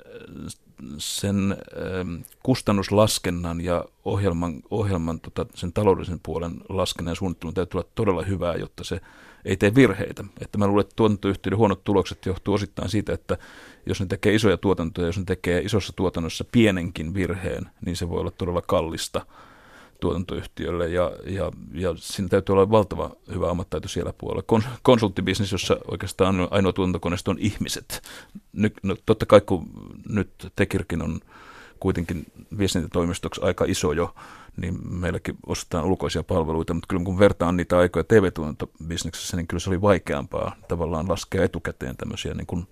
sen 0.98 1.56
ähm, 2.00 2.14
kustannuslaskennan 2.42 3.60
ja 3.60 3.84
ohjelman, 4.04 4.62
ohjelman 4.70 5.20
tota, 5.20 5.46
sen 5.54 5.72
taloudellisen 5.72 6.20
puolen 6.22 6.60
laskennan 6.68 7.12
ja 7.12 7.16
suunnittelun 7.16 7.54
täytyy 7.54 7.78
olla 7.78 7.90
todella 7.94 8.22
hyvää, 8.22 8.54
jotta 8.54 8.84
se 8.84 9.00
ei 9.44 9.56
tee 9.56 9.74
virheitä. 9.74 10.24
Että 10.40 10.58
mä 10.58 10.66
luulen, 10.66 10.80
että 10.80 10.96
tuotantoyhtiöiden 10.96 11.58
huonot 11.58 11.84
tulokset 11.84 12.26
johtuu 12.26 12.54
osittain 12.54 12.88
siitä, 12.88 13.12
että 13.12 13.38
jos 13.86 14.00
ne 14.00 14.06
tekee 14.06 14.34
isoja 14.34 14.56
tuotantoja, 14.56 15.06
jos 15.06 15.18
ne 15.18 15.24
tekee 15.24 15.60
isossa 15.60 15.92
tuotannossa 15.96 16.44
pienenkin 16.52 17.14
virheen, 17.14 17.70
niin 17.86 17.96
se 17.96 18.08
voi 18.08 18.20
olla 18.20 18.30
todella 18.30 18.62
kallista– 18.62 19.26
tuotantoyhtiölle 20.00 20.88
ja, 20.88 21.12
ja, 21.26 21.52
ja 21.72 21.94
siinä 21.96 22.28
täytyy 22.28 22.52
olla 22.52 22.70
valtava 22.70 23.10
hyvä 23.34 23.50
ammattitaito 23.50 23.88
siellä 23.88 24.12
puolella. 24.18 24.42
Kon, 24.46 24.62
konsulttibisnes, 24.82 25.52
jossa 25.52 25.76
oikeastaan 25.90 26.48
ainoa 26.50 26.72
tuotantokoneisto 26.72 27.30
on 27.30 27.38
ihmiset. 27.38 28.02
Nyt, 28.52 28.74
no, 28.82 28.96
totta 29.06 29.26
kai 29.26 29.40
kun 29.40 29.66
nyt 30.08 30.30
Tekirkin 30.56 31.02
on 31.02 31.20
kuitenkin 31.80 32.26
viestintätoimistoksi 32.58 33.40
aika 33.44 33.64
iso 33.68 33.92
jo, 33.92 34.14
niin 34.56 34.78
meilläkin 34.88 35.36
ostetaan 35.46 35.84
ulkoisia 35.84 36.22
palveluita, 36.22 36.74
mutta 36.74 36.86
kyllä 36.88 37.04
kun 37.04 37.18
vertaan 37.18 37.56
niitä 37.56 37.78
aikoja 37.78 38.04
TV-tuotantobisneksessä, 38.04 39.36
niin 39.36 39.46
kyllä 39.46 39.60
se 39.60 39.70
oli 39.70 39.80
vaikeampaa 39.80 40.56
tavallaan 40.68 41.08
laskea 41.08 41.44
etukäteen 41.44 41.96
tämmöisiä 41.96 42.34
niin 42.34 42.46
kuin 42.46 42.66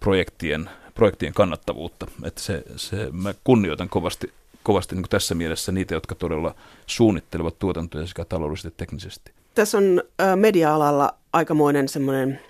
projektien, 0.00 0.70
projektien 0.94 1.34
kannattavuutta. 1.34 2.06
Että 2.22 2.40
se, 2.40 2.64
se, 2.76 3.08
mä 3.12 3.34
kunnioitan 3.44 3.88
kovasti 3.88 4.32
kovasti 4.64 4.94
niin 4.94 5.04
tässä 5.10 5.34
mielessä 5.34 5.72
niitä, 5.72 5.94
jotka 5.94 6.14
todella 6.14 6.54
suunnittelevat 6.86 7.58
tuotantoja 7.58 8.06
sekä 8.06 8.24
taloudellisesti 8.24 8.68
että 8.68 8.78
teknisesti. 8.78 9.32
Tässä 9.54 9.78
on 9.78 10.02
media-alalla 10.36 11.14
aikamoinen 11.32 11.88
semmoinen 11.88 12.40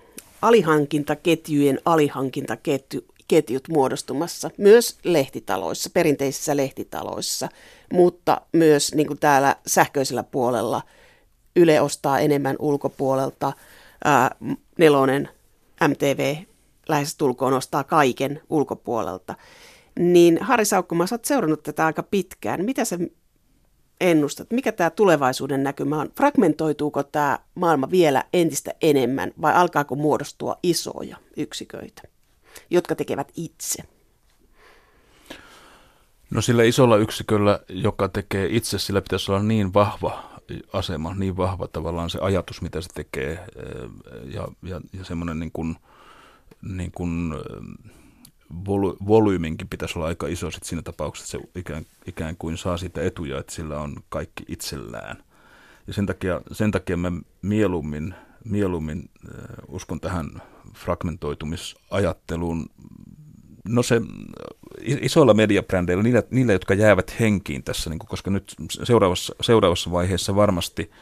alihankintaketjujen 0.43 1.81
alihankintaketjut 1.85 3.69
muodostumassa, 3.69 4.51
myös 4.59 4.99
lehtitaloissa, 5.05 5.91
perinteisissä 5.91 6.57
lehtitaloissa, 6.57 7.49
mutta 7.93 8.41
myös 8.53 8.95
niin 8.95 9.07
kuin 9.07 9.19
täällä 9.19 9.57
sähköisellä 9.67 10.23
puolella 10.23 10.83
Yle 11.57 11.81
ostaa 11.81 12.19
enemmän 12.19 12.57
ulkopuolelta, 12.59 13.53
ää, 14.05 14.37
Nelonen, 14.79 15.29
MTV 15.89 16.37
lähestulkoon 16.89 17.53
ostaa 17.53 17.85
kaiken 17.85 18.41
ulkopuolelta. 18.51 19.35
Niin 19.99 20.39
Harri 20.41 20.65
Saukkoma, 20.65 21.07
sä 21.07 21.15
oot 21.15 21.25
seurannut 21.25 21.63
tätä 21.63 21.87
aika 21.87 22.03
pitkään. 22.03 22.65
Mitä 22.65 22.85
sä 22.85 22.99
ennustat? 24.01 24.51
Mikä 24.51 24.73
tämä 24.73 24.91
tulevaisuuden 24.91 25.63
näkymä 25.63 26.01
on? 26.01 26.11
Fragmentoituuko 26.17 27.03
tämä 27.03 27.39
maailma 27.55 27.91
vielä 27.91 28.25
entistä 28.33 28.75
enemmän 28.83 29.33
vai 29.41 29.55
alkaako 29.55 29.95
muodostua 29.95 30.57
isoja 30.63 31.17
yksiköitä, 31.37 32.03
jotka 32.71 32.95
tekevät 32.95 33.33
itse? 33.37 33.83
No 36.31 36.41
sillä 36.41 36.63
isolla 36.63 36.97
yksiköllä, 36.97 37.61
joka 37.69 38.09
tekee 38.09 38.49
itse, 38.51 38.79
sillä 38.79 39.03
pitäisi 39.03 39.33
olla 39.33 39.43
niin 39.43 39.75
vahva 39.75 40.35
asema, 40.73 41.15
niin 41.15 41.37
vahva 41.37 41.69
tavallaan 41.69 42.11
se 42.11 42.19
ajatus, 42.23 42.63
mitä 42.63 42.81
se 42.81 42.89
tekee 42.95 43.33
eh, 43.33 43.49
ja, 44.35 44.49
ja, 44.63 44.81
ja 44.93 45.05
semmoinen 45.05 45.39
niin 45.39 45.53
kuin, 45.53 45.77
niin 46.63 46.93
kuin 46.93 47.33
eh, 47.33 47.95
voly, 48.67 48.97
volyyminkin 49.07 49.69
pitäisi 49.69 49.99
olla 49.99 50.09
aika 50.09 50.27
iso 50.27 50.51
sit 50.51 50.65
siinä 50.65 50.83
tapauksessa, 50.83 51.39
että 51.39 51.49
se 51.53 51.61
ikään, 51.61 51.85
ikään 52.07 52.37
kuin 52.37 52.59
saa 52.59 52.77
siitä 52.77 53.03
etuja, 53.03 53.39
että 53.39 53.53
sillä 53.53 53.81
on 53.81 53.97
kaikki 54.09 54.45
itsellään. 54.49 55.23
Ja 55.87 55.93
sen 55.93 56.07
takia, 56.07 56.41
sen 56.53 56.71
takia 56.71 56.97
mä 56.97 57.13
mieluummin, 57.43 58.15
mieluummin 58.45 59.11
äh, 59.29 59.35
uskon 59.69 60.01
tähän 60.01 60.43
fragmentoitumisajatteluun. 60.75 62.67
No 63.69 63.83
se 63.83 64.01
isoilla 64.81 65.35
mediabrändeillä, 65.35 66.03
niillä, 66.03 66.23
niillä, 66.31 66.53
jotka 66.53 66.75
jäävät 66.75 67.21
henkiin 67.21 67.63
tässä, 67.63 67.91
niin 67.91 67.99
kuin, 67.99 68.09
koska 68.09 68.31
nyt 68.31 68.55
seuraavassa, 68.69 69.35
seuraavassa 69.41 69.91
vaiheessa 69.91 70.37
varmasti– 70.37 70.91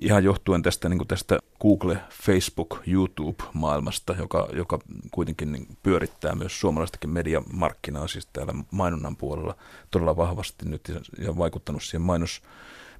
ihan 0.00 0.24
johtuen 0.24 0.62
tästä, 0.62 0.88
niin 0.88 1.06
tästä 1.08 1.38
Google, 1.60 1.98
Facebook, 2.22 2.78
YouTube-maailmasta, 2.86 4.14
joka, 4.18 4.48
joka 4.52 4.78
kuitenkin 5.10 5.52
niin 5.52 5.66
pyörittää 5.82 6.34
myös 6.34 6.60
suomalaistakin 6.60 7.10
mediamarkkinaa, 7.10 8.08
siis 8.08 8.28
täällä 8.32 8.54
mainonnan 8.70 9.16
puolella 9.16 9.56
todella 9.90 10.16
vahvasti 10.16 10.68
nyt 10.68 10.88
ja, 10.88 11.00
ja 11.24 11.36
vaikuttanut 11.36 11.82
siihen 11.82 12.02
mainos, 12.02 12.42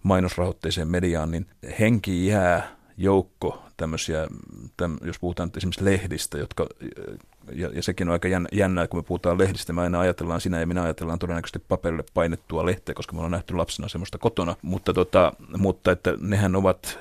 mainosrahoitteiseen 0.03 0.89
mediaan, 0.89 1.31
niin 1.31 1.47
henki 1.81 2.27
jää 2.27 2.77
joukko 2.97 3.63
tämmöisiä, 3.77 4.29
täm, 4.77 4.97
jos 5.05 5.19
puhutaan 5.19 5.51
esimerkiksi 5.57 5.85
lehdistä, 5.85 6.39
jotka, 6.39 6.67
ja, 7.53 7.71
ja 7.75 7.83
sekin 7.83 8.09
on 8.09 8.13
aika 8.13 8.29
jännää, 8.53 8.89
kun 8.89 9.01
me 9.01 9.03
puhutaan 9.03 9.39
lehdistä, 9.39 9.73
me 9.73 9.83
aina 9.83 10.01
ajatellaan, 10.01 10.41
sinä 10.41 10.61
ja 10.61 10.67
minä 10.67 10.83
ajatellaan 10.83 11.19
todennäköisesti 11.19 11.59
paperille 11.59 12.05
painettua 12.15 12.67
lehteä, 12.67 12.95
koska 12.95 13.13
me 13.13 13.19
ollaan 13.19 13.33
nähty 13.33 13.55
lapsena 13.55 13.89
semmoista 13.89 14.19
kotona, 14.19 14.57
mutta, 14.63 14.95
tota, 14.95 15.33
mutta 15.57 15.93
että 15.93 16.15
nehän 16.21 16.57
ovat 16.57 16.99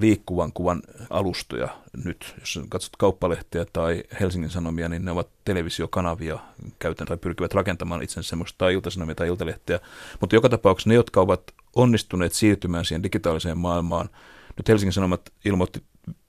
liikkuvan 0.00 0.52
kuvan 0.52 0.82
alustoja 1.10 1.68
nyt. 2.04 2.34
Jos 2.40 2.60
katsot 2.68 2.96
kauppalehteä 2.96 3.64
tai 3.72 4.04
Helsingin 4.20 4.50
Sanomia, 4.50 4.88
niin 4.88 5.04
ne 5.04 5.10
ovat 5.10 5.28
televisiokanavia 5.44 6.38
käytän 6.78 7.06
tai 7.06 7.16
pyrkivät 7.16 7.54
rakentamaan 7.54 8.02
itsensä 8.02 8.28
semmoista 8.28 8.58
tai 8.58 8.74
iltasanomia 8.74 9.14
tai 9.14 9.28
iltalehteä. 9.28 9.80
Mutta 10.20 10.36
joka 10.36 10.48
tapauksessa 10.48 10.88
ne, 10.88 10.94
jotka 10.94 11.20
ovat 11.20 11.42
onnistuneet 11.76 12.32
siirtymään 12.32 12.84
siihen 12.84 13.02
digitaaliseen 13.02 13.58
maailmaan, 13.58 14.08
nyt 14.56 14.68
Helsingin 14.68 14.92
Sanomat 14.92 15.32
ilmoitti 15.44 15.82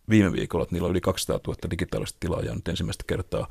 viime 0.10 0.32
viikolla, 0.32 0.64
että 0.64 0.76
niillä 0.76 0.86
on 0.86 0.91
yli 0.91 1.01
200 1.01 1.39
000 1.47 1.72
digitaalista 1.72 2.18
tilaajaa 2.20 2.56
nyt 2.56 2.68
ensimmäistä 2.68 3.04
kertaa. 3.08 3.47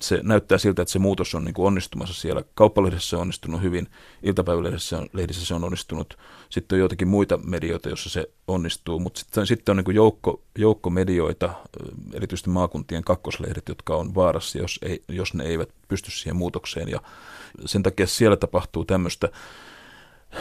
Se 0.00 0.20
näyttää 0.22 0.58
siltä, 0.58 0.82
että 0.82 0.92
se 0.92 0.98
muutos 0.98 1.34
on 1.34 1.44
niin 1.44 1.54
kuin 1.54 1.66
onnistumassa 1.66 2.14
siellä. 2.14 2.42
Kauppalehdessä 2.54 3.08
se 3.08 3.16
on 3.16 3.22
onnistunut 3.22 3.62
hyvin, 3.62 3.88
iltapäivälehdessä 4.22 5.06
lehdissä 5.12 5.46
se 5.46 5.54
on 5.54 5.64
onnistunut. 5.64 6.18
Sitten 6.50 6.76
on 6.76 6.80
joitakin 6.80 7.08
muita 7.08 7.36
medioita, 7.36 7.88
joissa 7.88 8.10
se 8.10 8.30
onnistuu, 8.48 8.98
mutta 8.98 9.20
sitten, 9.20 9.46
sitten 9.46 9.72
on 9.72 9.76
niin 9.76 9.84
kuin 9.84 9.94
joukko, 9.94 10.42
joukko 10.58 10.90
medioita, 10.90 11.54
erityisesti 12.12 12.50
maakuntien 12.50 13.04
kakkoslehdet, 13.04 13.68
jotka 13.68 13.96
on 13.96 14.14
vaarassa, 14.14 14.58
jos, 14.58 14.78
ei, 14.82 15.04
jos 15.08 15.34
ne 15.34 15.44
eivät 15.44 15.68
pysty 15.88 16.10
siihen 16.10 16.36
muutokseen. 16.36 16.88
Ja 16.88 17.00
sen 17.66 17.82
takia 17.82 18.06
siellä 18.06 18.36
tapahtuu 18.36 18.84
tämmöistä 18.84 19.28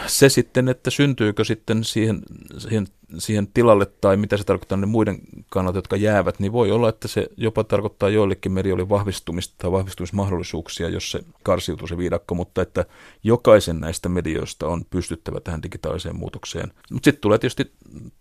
se 0.07 0.30
sitten, 0.30 0.70
että 0.70 0.89
syntyykö 0.89 1.43
sitten 1.43 1.84
siihen, 1.84 2.22
siihen, 2.57 2.88
siihen 3.18 3.47
tilalle 3.47 3.86
tai 3.86 4.18
mitä 4.18 4.38
se 4.38 4.43
tarkoittaa 4.43 4.78
ne 4.78 4.86
muiden 4.86 5.20
kannalta, 5.49 5.78
jotka 5.78 5.95
jäävät, 5.95 6.39
niin 6.39 6.51
voi 6.51 6.72
olla, 6.72 6.89
että 6.89 7.07
se 7.07 7.28
jopa 7.38 7.64
tarkoittaa 7.64 8.09
joillekin 8.09 8.51
medioille 8.51 8.89
vahvistumista 8.89 9.55
tai 9.57 9.72
vahvistumismahdollisuuksia, 9.72 10.89
jos 10.89 11.11
se 11.11 11.20
karsiutuu 11.43 11.88
se 11.88 11.97
viidakko, 11.97 12.36
mutta 12.36 12.61
että 12.61 12.86
jokaisen 13.24 13.80
näistä 13.80 14.09
medioista 14.09 14.68
on 14.68 14.86
pystyttävä 14.89 15.39
tähän 15.39 15.64
digitaaliseen 15.64 16.16
muutokseen. 16.16 16.72
Mutta 16.91 17.05
sitten 17.05 17.22
tulee 17.22 17.38
tietysti, 17.38 17.72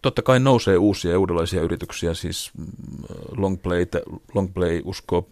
totta 0.03 0.23
kai 0.23 0.41
nousee 0.41 0.77
uusia 0.77 1.11
ja 1.11 1.19
uudenlaisia 1.19 1.63
yrityksiä, 1.63 2.15
siis 2.15 2.51
mm, 2.59 2.67
Longplay, 3.37 3.87
Longplay 4.35 4.83
uskoo 4.85 5.29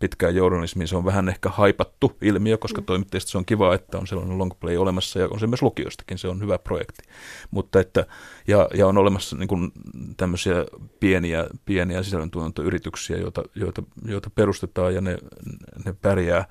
pitkään 0.00 0.34
journalismiin, 0.34 0.88
se 0.88 0.96
on 0.96 1.04
vähän 1.04 1.28
ehkä 1.28 1.48
haipattu 1.48 2.12
ilmiö, 2.22 2.58
koska 2.58 2.80
mm. 2.80 2.84
toimittajista 2.84 3.30
se 3.30 3.38
on 3.38 3.44
kiva, 3.44 3.74
että 3.74 3.98
on 3.98 4.06
sellainen 4.06 4.38
Longplay 4.38 4.76
olemassa 4.76 5.18
ja 5.18 5.28
on 5.30 5.40
se 5.40 5.46
myös 5.46 5.62
luki 5.62 5.84
lukiostakin, 5.84 6.18
se 6.18 6.28
on 6.28 6.40
hyvä 6.40 6.58
projekti. 6.58 7.02
Mutta 7.50 7.80
että, 7.80 8.06
ja, 8.46 8.68
ja 8.74 8.86
on 8.86 8.98
olemassa 9.04 9.36
niin 9.36 9.48
kuin 9.48 9.72
tämmöisiä 10.16 10.54
pieniä, 11.00 11.46
pieniä 11.64 12.02
sisällöntuotantoyrityksiä, 12.02 13.16
joita, 13.16 13.42
joita, 13.54 13.82
joita 14.04 14.30
perustetaan 14.30 14.94
ja 14.94 15.00
ne, 15.00 15.18
ne 15.84 15.94
pärjää. 16.02 16.44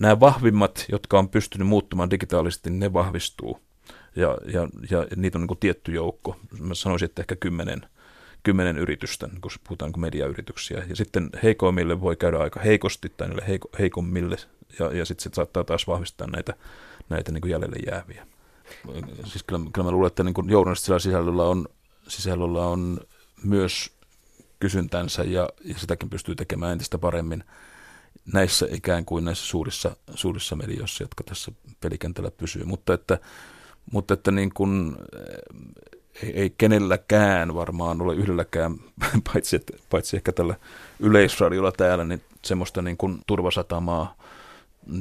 Nämä 0.00 0.20
vahvimmat, 0.20 0.84
jotka 0.92 1.18
on 1.18 1.28
pystynyt 1.28 1.68
muuttumaan 1.68 2.10
digitaalisesti, 2.10 2.70
ne 2.70 2.92
vahvistuu. 2.92 3.60
Ja, 4.16 4.38
ja, 4.52 4.68
ja 4.90 5.06
niitä 5.16 5.38
on 5.38 5.42
niin 5.42 5.48
kuin 5.48 5.58
tietty 5.58 5.92
joukko. 5.92 6.36
Mä 6.60 6.74
sanoisin, 6.74 7.06
että 7.06 7.22
ehkä 7.22 7.36
kymmenen, 7.36 7.82
kymmenen 8.42 8.78
yritystä, 8.78 9.28
kun 9.40 9.50
puhutaan 9.64 9.92
kuin 9.92 10.00
mediayrityksiä. 10.00 10.84
Ja 10.88 10.96
sitten 10.96 11.30
heikoimmille 11.42 12.00
voi 12.00 12.16
käydä 12.16 12.38
aika 12.38 12.60
heikosti 12.60 13.12
tai 13.16 13.28
niille 13.28 13.44
heiko, 13.48 13.68
heikommille, 13.78 14.36
ja, 14.78 14.92
ja 14.92 15.04
sitten 15.04 15.22
se 15.22 15.30
saattaa 15.34 15.64
taas 15.64 15.86
vahvistaa 15.86 16.26
näitä, 16.26 16.54
näitä 17.08 17.32
niin 17.32 17.40
kuin 17.40 17.50
jäljelle 17.50 17.76
jääviä 17.86 18.26
siis 19.24 19.42
kyllä, 19.46 19.70
kyllä 19.72 19.86
mä 19.86 19.90
luulen, 19.90 20.06
että 20.06 20.24
niin 20.24 20.34
journalistisella 20.48 20.98
sisällöllä 20.98 21.42
on, 21.42 21.68
sisällöllä 22.08 22.66
on 22.66 23.00
myös 23.44 23.92
kysyntänsä 24.60 25.22
ja, 25.22 25.48
ja 25.64 25.74
sitäkin 25.78 26.10
pystyy 26.10 26.34
tekemään 26.34 26.72
entistä 26.72 26.98
paremmin 26.98 27.44
näissä 28.32 28.66
ikään 28.70 29.04
kuin 29.04 29.24
näissä 29.24 29.46
suurissa, 29.46 29.96
suurissa 30.14 30.56
medioissa, 30.56 31.04
jotka 31.04 31.24
tässä 31.24 31.52
pelikentällä 31.80 32.30
pysyy. 32.30 32.64
Mutta 32.64 32.94
että, 32.94 33.18
mutta 33.92 34.14
että 34.14 34.30
niin 34.30 34.50
kuin, 34.54 34.96
ei, 36.22 36.32
ei 36.40 36.54
kenelläkään 36.58 37.54
varmaan 37.54 38.02
ole 38.02 38.14
yhdelläkään, 38.14 38.76
paitsi, 39.32 39.60
paitsi 39.90 40.16
ehkä 40.16 40.32
tällä 40.32 40.54
yleisradiolla 41.00 41.72
täällä, 41.72 42.04
niin 42.04 42.22
semmoista 42.44 42.82
niin 42.82 42.96
kuin 42.96 43.18
turvasatamaa– 43.26 44.14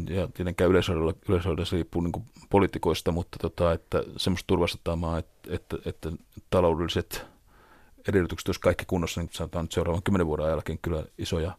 ja 0.10 0.28
tietenkään 0.28 0.72
yleisöllä, 0.72 1.66
se 1.66 1.76
riippuu 1.76 2.02
niin 2.02 2.26
poliitikoista, 2.50 3.12
mutta 3.12 3.38
tota, 3.42 3.74
että 3.74 4.04
semmoista 4.18 4.48
turvasatamaa, 4.48 5.18
että, 5.18 5.56
että, 5.56 5.78
että 5.86 6.12
taloudelliset 6.50 7.26
edellytykset, 8.08 8.48
jos 8.48 8.60
kaikki 8.60 8.86
kunnossa, 8.86 9.22
niin 9.22 9.30
sanotaan 9.34 9.64
että 9.64 9.74
seuraavan 9.74 10.04
kymmenen 10.04 10.28
vuoden 10.28 10.48
jälkeen 10.48 10.80
kyllä 10.82 11.04
isoja, 11.18 11.52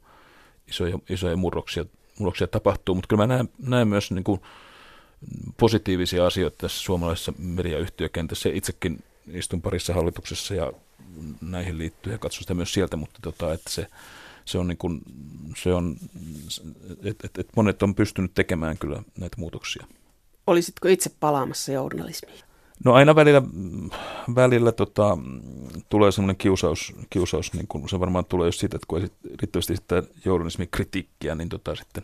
isoja, 0.69 0.99
isoja 1.11 1.37
murroksia, 1.37 1.85
murroksia 2.19 2.47
tapahtuu, 2.47 2.95
mutta 2.95 3.09
kyllä 3.09 3.27
mä 3.27 3.35
näen, 3.35 3.49
näen 3.59 3.89
myös 3.89 4.11
niin 4.11 4.25
kuin 4.25 4.41
positiivisia 5.57 6.27
asioita 6.27 6.57
tässä 6.61 6.83
suomalaisessa 6.83 7.33
mediayhtiökentässä. 7.39 8.49
Itsekin 8.53 9.05
istun 9.33 9.63
parissa 9.63 9.95
hallituksessa 9.95 10.55
ja 10.55 10.73
näihin 11.41 11.79
liittyy 11.79 12.13
ja 12.13 12.19
katson 12.19 12.41
sitä 12.41 12.55
myös 12.55 12.73
sieltä, 12.73 12.97
mutta 12.97 13.19
tota, 13.23 13.53
että 13.53 13.71
se, 13.71 13.87
se 14.49 14.59
on, 14.59 14.69
niin 14.69 14.79
kuin, 14.79 15.01
se 15.57 15.75
on 15.75 15.97
että 17.05 17.27
et, 17.27 17.39
et 17.39 17.49
monet 17.57 17.83
on 17.83 17.95
pystynyt 17.95 18.35
tekemään 18.35 18.79
kyllä 18.79 19.03
näitä 19.19 19.37
muutoksia. 19.39 19.87
Olisitko 20.47 20.89
itse 20.89 21.11
palaamassa 21.21 21.73
journalismiin? 21.73 22.39
No 22.85 22.93
aina 22.95 23.15
välillä, 23.15 23.43
välillä 24.35 24.73
tota, 24.73 25.19
tulee 25.89 26.13
semmoinen 26.13 26.37
kiusaus, 26.37 26.95
kiusaus 27.11 27.53
niin 27.53 27.67
kun 27.69 27.89
se 27.89 28.01
varmaan 28.01 28.25
tulee 28.25 28.49
jos 28.49 28.59
siitä, 28.59 28.77
että 28.77 28.87
kun 28.89 29.11
riittävästi 29.41 29.77
sitä 29.77 30.03
journalismin 30.25 30.69
kritiikkiä, 30.71 31.35
niin 31.35 31.49
tota, 31.49 31.75
sitten, 31.75 32.03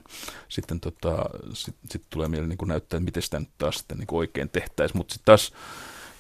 sitten 0.49 0.81
tota, 0.81 1.25
sit, 1.53 1.75
sit 1.91 2.03
tulee 2.11 2.29
mieleen 2.29 2.49
niin 2.49 2.69
näyttää, 2.69 2.97
että 2.97 3.05
miten 3.05 3.23
sitä 3.23 3.41
nyt 3.41 3.51
taas 3.59 3.75
sitten 3.75 3.99
niin 3.99 4.09
oikein 4.13 4.49
tehtäisiin. 4.49 4.99
Mutta 4.99 5.13
sitten 5.13 5.27
taas 5.27 5.53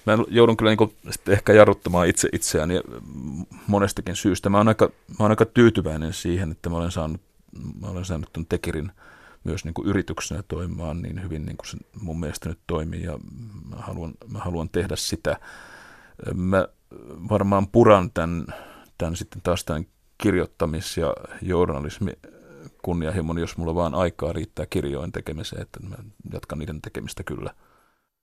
mä 0.06 0.18
joudun 0.28 0.56
kyllä 0.56 0.70
niin 0.70 1.14
ehkä 1.28 1.52
jarruttamaan 1.52 2.08
itse 2.08 2.28
itseäni 2.32 2.80
monestakin 3.66 4.16
syystä. 4.16 4.48
Mä 4.48 4.56
oon, 4.56 4.68
aika, 4.68 4.90
mä 5.08 5.16
oon 5.18 5.30
aika 5.30 5.44
tyytyväinen 5.44 6.12
siihen, 6.12 6.52
että 6.52 6.70
mä 6.70 6.76
olen 6.76 6.90
saanut, 6.90 7.20
mä 7.80 7.88
olen 7.88 8.04
saanut 8.04 8.32
tuon 8.32 8.46
Tekirin 8.46 8.92
myös 9.44 9.64
niin 9.64 9.74
kuin 9.74 9.88
yrityksenä 9.88 10.42
toimimaan 10.48 11.02
niin 11.02 11.22
hyvin 11.22 11.46
niin 11.46 11.56
kuin 11.56 11.68
se 11.68 11.76
mun 12.00 12.20
mielestä 12.20 12.48
nyt 12.48 12.58
toimii 12.66 13.02
ja 13.02 13.18
mä 13.70 13.76
haluan, 13.76 14.14
mä 14.28 14.38
haluan 14.38 14.68
tehdä 14.68 14.96
sitä. 14.96 15.36
Mä 16.34 16.68
varmaan 17.30 17.68
puran 17.68 18.10
tämän, 18.10 18.46
tämän 18.98 19.16
sitten 19.16 19.42
taas 19.42 19.64
tämän 19.64 19.86
kirjoittamis- 20.22 21.00
ja 21.00 21.14
journalismi 21.42 22.12
kunnianhimon, 22.82 23.38
jos 23.38 23.56
mulla 23.56 23.74
vaan 23.74 23.94
aikaa 23.94 24.32
riittää 24.32 24.66
kirjojen 24.66 25.12
tekemiseen, 25.12 25.62
että 25.62 25.80
mä 25.80 25.96
jatkan 26.32 26.58
niiden 26.58 26.82
tekemistä 26.82 27.22
kyllä– 27.22 27.50